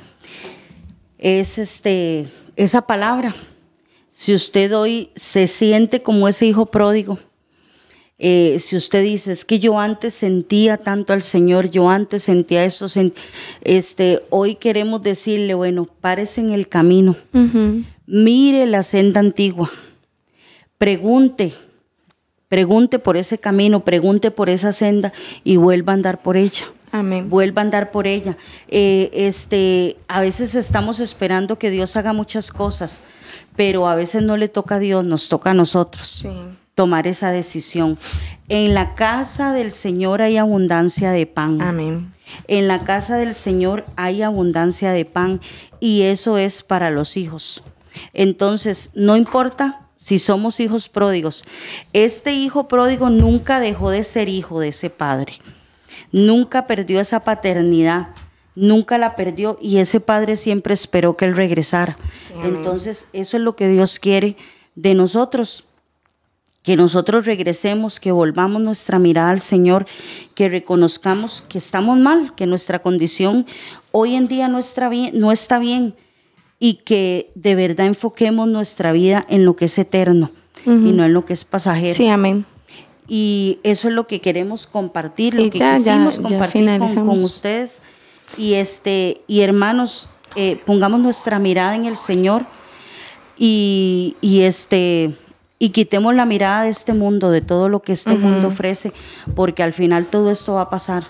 es 1.19 1.59
este, 1.59 2.27
esa 2.55 2.87
palabra. 2.87 3.35
Si 4.11 4.33
usted 4.33 4.75
hoy 4.75 5.11
se 5.15 5.47
siente 5.47 6.01
como 6.01 6.27
ese 6.27 6.47
hijo 6.47 6.65
pródigo, 6.65 7.19
eh, 8.17 8.57
si 8.59 8.75
usted 8.75 9.03
dice, 9.03 9.31
es 9.31 9.45
que 9.45 9.59
yo 9.59 9.79
antes 9.79 10.15
sentía 10.15 10.77
tanto 10.77 11.13
al 11.13 11.21
Señor, 11.21 11.69
yo 11.69 11.89
antes 11.89 12.23
sentía 12.23 12.65
eso, 12.65 12.87
este, 13.61 14.23
hoy 14.31 14.55
queremos 14.55 15.03
decirle, 15.03 15.53
bueno, 15.53 15.85
párese 15.85 16.41
en 16.41 16.51
el 16.51 16.67
camino, 16.67 17.15
mire 18.07 18.65
la 18.65 18.81
senda 18.81 19.19
antigua, 19.19 19.69
pregunte, 20.77 21.53
pregunte 22.53 22.99
por 22.99 23.17
ese 23.17 23.39
camino, 23.39 23.83
pregunte 23.83 24.29
por 24.29 24.47
esa 24.47 24.73
senda 24.73 25.11
y 25.43 25.55
vuelva 25.55 25.93
a 25.93 25.95
andar 25.95 26.21
por 26.21 26.37
ella. 26.37 26.65
Amén. 26.91 27.27
Vuelva 27.27 27.63
a 27.63 27.65
andar 27.65 27.89
por 27.89 28.05
ella. 28.05 28.37
Eh, 28.67 29.09
este, 29.11 29.97
a 30.07 30.21
veces 30.21 30.53
estamos 30.53 30.99
esperando 30.99 31.57
que 31.57 31.71
Dios 31.71 31.95
haga 31.95 32.13
muchas 32.13 32.51
cosas, 32.51 33.01
pero 33.55 33.87
a 33.87 33.95
veces 33.95 34.21
no 34.21 34.37
le 34.37 34.49
toca 34.49 34.75
a 34.75 34.79
Dios, 34.79 35.03
nos 35.03 35.29
toca 35.29 35.49
a 35.49 35.53
nosotros. 35.55 36.07
Sí 36.07 36.29
tomar 36.75 37.05
esa 37.05 37.31
decisión. 37.31 37.99
En 38.49 38.73
la 38.73 38.95
casa 38.95 39.53
del 39.53 39.71
Señor 39.71 40.23
hay 40.23 40.37
abundancia 40.37 41.11
de 41.11 41.27
pan. 41.27 41.61
Amén. 41.61 42.11
En 42.47 42.67
la 42.67 42.83
casa 42.83 43.17
del 43.17 43.35
Señor 43.35 43.85
hay 43.95 44.23
abundancia 44.23 44.91
de 44.91 45.05
pan 45.05 45.39
y 45.79 46.01
eso 46.03 46.39
es 46.39 46.63
para 46.63 46.89
los 46.89 47.15
hijos. 47.15 47.61
Entonces, 48.13 48.89
no 48.95 49.15
importa 49.17 49.82
si 50.03 50.19
somos 50.19 50.59
hijos 50.59 50.89
pródigos. 50.89 51.45
Este 51.93 52.33
hijo 52.33 52.67
pródigo 52.67 53.09
nunca 53.09 53.61
dejó 53.61 53.89
de 53.89 54.03
ser 54.03 54.27
hijo 54.27 54.59
de 54.59 54.67
ese 54.67 54.89
padre. 54.89 55.35
Nunca 56.11 56.67
perdió 56.67 56.99
esa 56.99 57.21
paternidad. 57.21 58.09
Nunca 58.53 58.97
la 58.97 59.15
perdió 59.15 59.57
y 59.61 59.77
ese 59.77 60.01
padre 60.01 60.35
siempre 60.35 60.73
esperó 60.73 61.15
que 61.15 61.23
él 61.23 61.37
regresara. 61.37 61.95
Entonces, 62.43 63.07
eso 63.13 63.37
es 63.37 63.43
lo 63.43 63.55
que 63.55 63.69
Dios 63.69 63.97
quiere 63.97 64.35
de 64.75 64.93
nosotros 64.93 65.63
que 66.63 66.77
nosotros 66.77 67.25
regresemos, 67.25 67.99
que 67.99 68.13
volvamos 68.13 68.61
nuestra 68.61 68.97
mirada 68.97 69.31
al 69.31 69.41
Señor, 69.41 69.85
que 70.33 70.47
reconozcamos 70.47 71.43
que 71.49 71.57
estamos 71.57 71.97
mal, 71.97 72.35
que 72.35 72.45
nuestra 72.45 72.79
condición 72.79 73.45
hoy 73.91 74.15
en 74.15 74.29
día 74.29 74.47
no 74.47 74.59
está 74.59 74.87
bien, 74.87 75.19
no 75.19 75.33
está 75.33 75.59
bien 75.59 75.93
y 76.63 76.75
que 76.75 77.29
de 77.35 77.55
verdad 77.55 77.87
enfoquemos 77.87 78.47
nuestra 78.47 78.93
vida 78.93 79.25
en 79.27 79.43
lo 79.43 79.57
que 79.57 79.65
es 79.65 79.77
eterno 79.77 80.31
y 80.65 80.69
no 80.69 81.03
en 81.03 81.13
lo 81.13 81.25
que 81.25 81.33
es 81.33 81.43
pasajero. 81.43 81.93
Sí, 81.93 82.07
amén. 82.07 82.45
Y 83.05 83.59
eso 83.63 83.89
es 83.89 83.93
lo 83.93 84.07
que 84.07 84.21
queremos 84.21 84.65
compartir, 84.65 85.33
lo 85.33 85.43
que 85.49 85.59
quisimos 85.59 86.19
compartir 86.19 86.79
con, 86.79 87.21
ustedes. 87.21 87.81
Y 88.37 88.53
este, 88.53 89.23
y 89.27 89.41
hermanos, 89.41 90.07
eh, 90.37 90.57
pongamos 90.65 91.01
nuestra 91.01 91.37
mirada 91.37 91.75
en 91.75 91.83
el 91.83 91.97
Señor 91.97 92.45
y, 93.37 94.15
y 94.21 94.43
este 94.43 95.17
y 95.59 95.71
quitemos 95.71 96.15
la 96.15 96.25
mirada 96.25 96.63
de 96.63 96.69
este 96.69 96.93
mundo, 96.93 97.29
de 97.29 97.41
todo 97.41 97.67
lo 97.67 97.81
que 97.81 97.91
este 97.91 98.15
mundo 98.15 98.47
ofrece, 98.47 98.93
porque 99.35 99.63
al 99.63 99.73
final 99.73 100.05
todo 100.05 100.31
esto 100.31 100.53
va 100.53 100.61
a 100.61 100.69
pasar. 100.69 101.07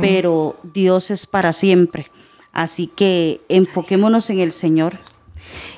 pero 0.00 0.54
Dios 0.62 1.10
es 1.10 1.26
para 1.26 1.52
siempre. 1.52 2.12
Así 2.54 2.86
que 2.86 3.40
enfoquémonos 3.48 4.30
en 4.30 4.40
el 4.40 4.52
Señor. 4.52 4.98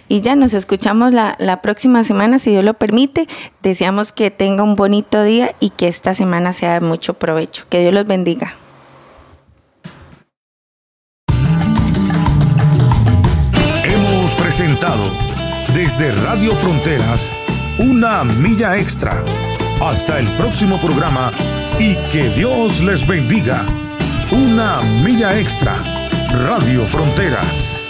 Y 0.08 0.20
ya 0.20 0.36
nos 0.36 0.54
escuchamos 0.54 1.12
la, 1.12 1.34
la, 1.40 1.62
próxima 1.62 2.04
semana, 2.04 2.38
si 2.38 2.50
Dios 2.50 2.62
lo 2.62 2.74
permite. 2.74 3.26
Deseamos 3.62 4.12
que 4.12 4.30
tenga 4.30 4.62
un 4.62 4.76
bonito 4.76 5.22
día 5.24 5.56
y 5.58 5.70
que 5.70 5.88
esta 5.88 6.14
semana 6.14 6.52
sea 6.52 6.74
de 6.74 6.80
mucho 6.80 7.14
provecho. 7.14 7.64
Que 7.68 7.80
Dios 7.80 7.92
los 7.92 8.06
bendiga. 8.06 8.54
Hemos 13.84 14.34
presentado 14.34 15.10
desde 15.74 16.12
Radio 16.12 16.52
Fronteras 16.52 17.30
una 17.78 18.24
milla 18.24 18.76
extra. 18.76 19.22
Hasta 19.82 20.18
el 20.18 20.26
próximo 20.38 20.78
programa 20.78 21.32
y 21.78 21.94
que 22.10 22.30
Dios 22.30 22.82
les 22.82 23.06
bendiga. 23.06 23.62
Una 24.30 24.80
milla 25.04 25.38
extra. 25.38 25.76
Radio 26.32 26.84
Fronteras. 26.86 27.88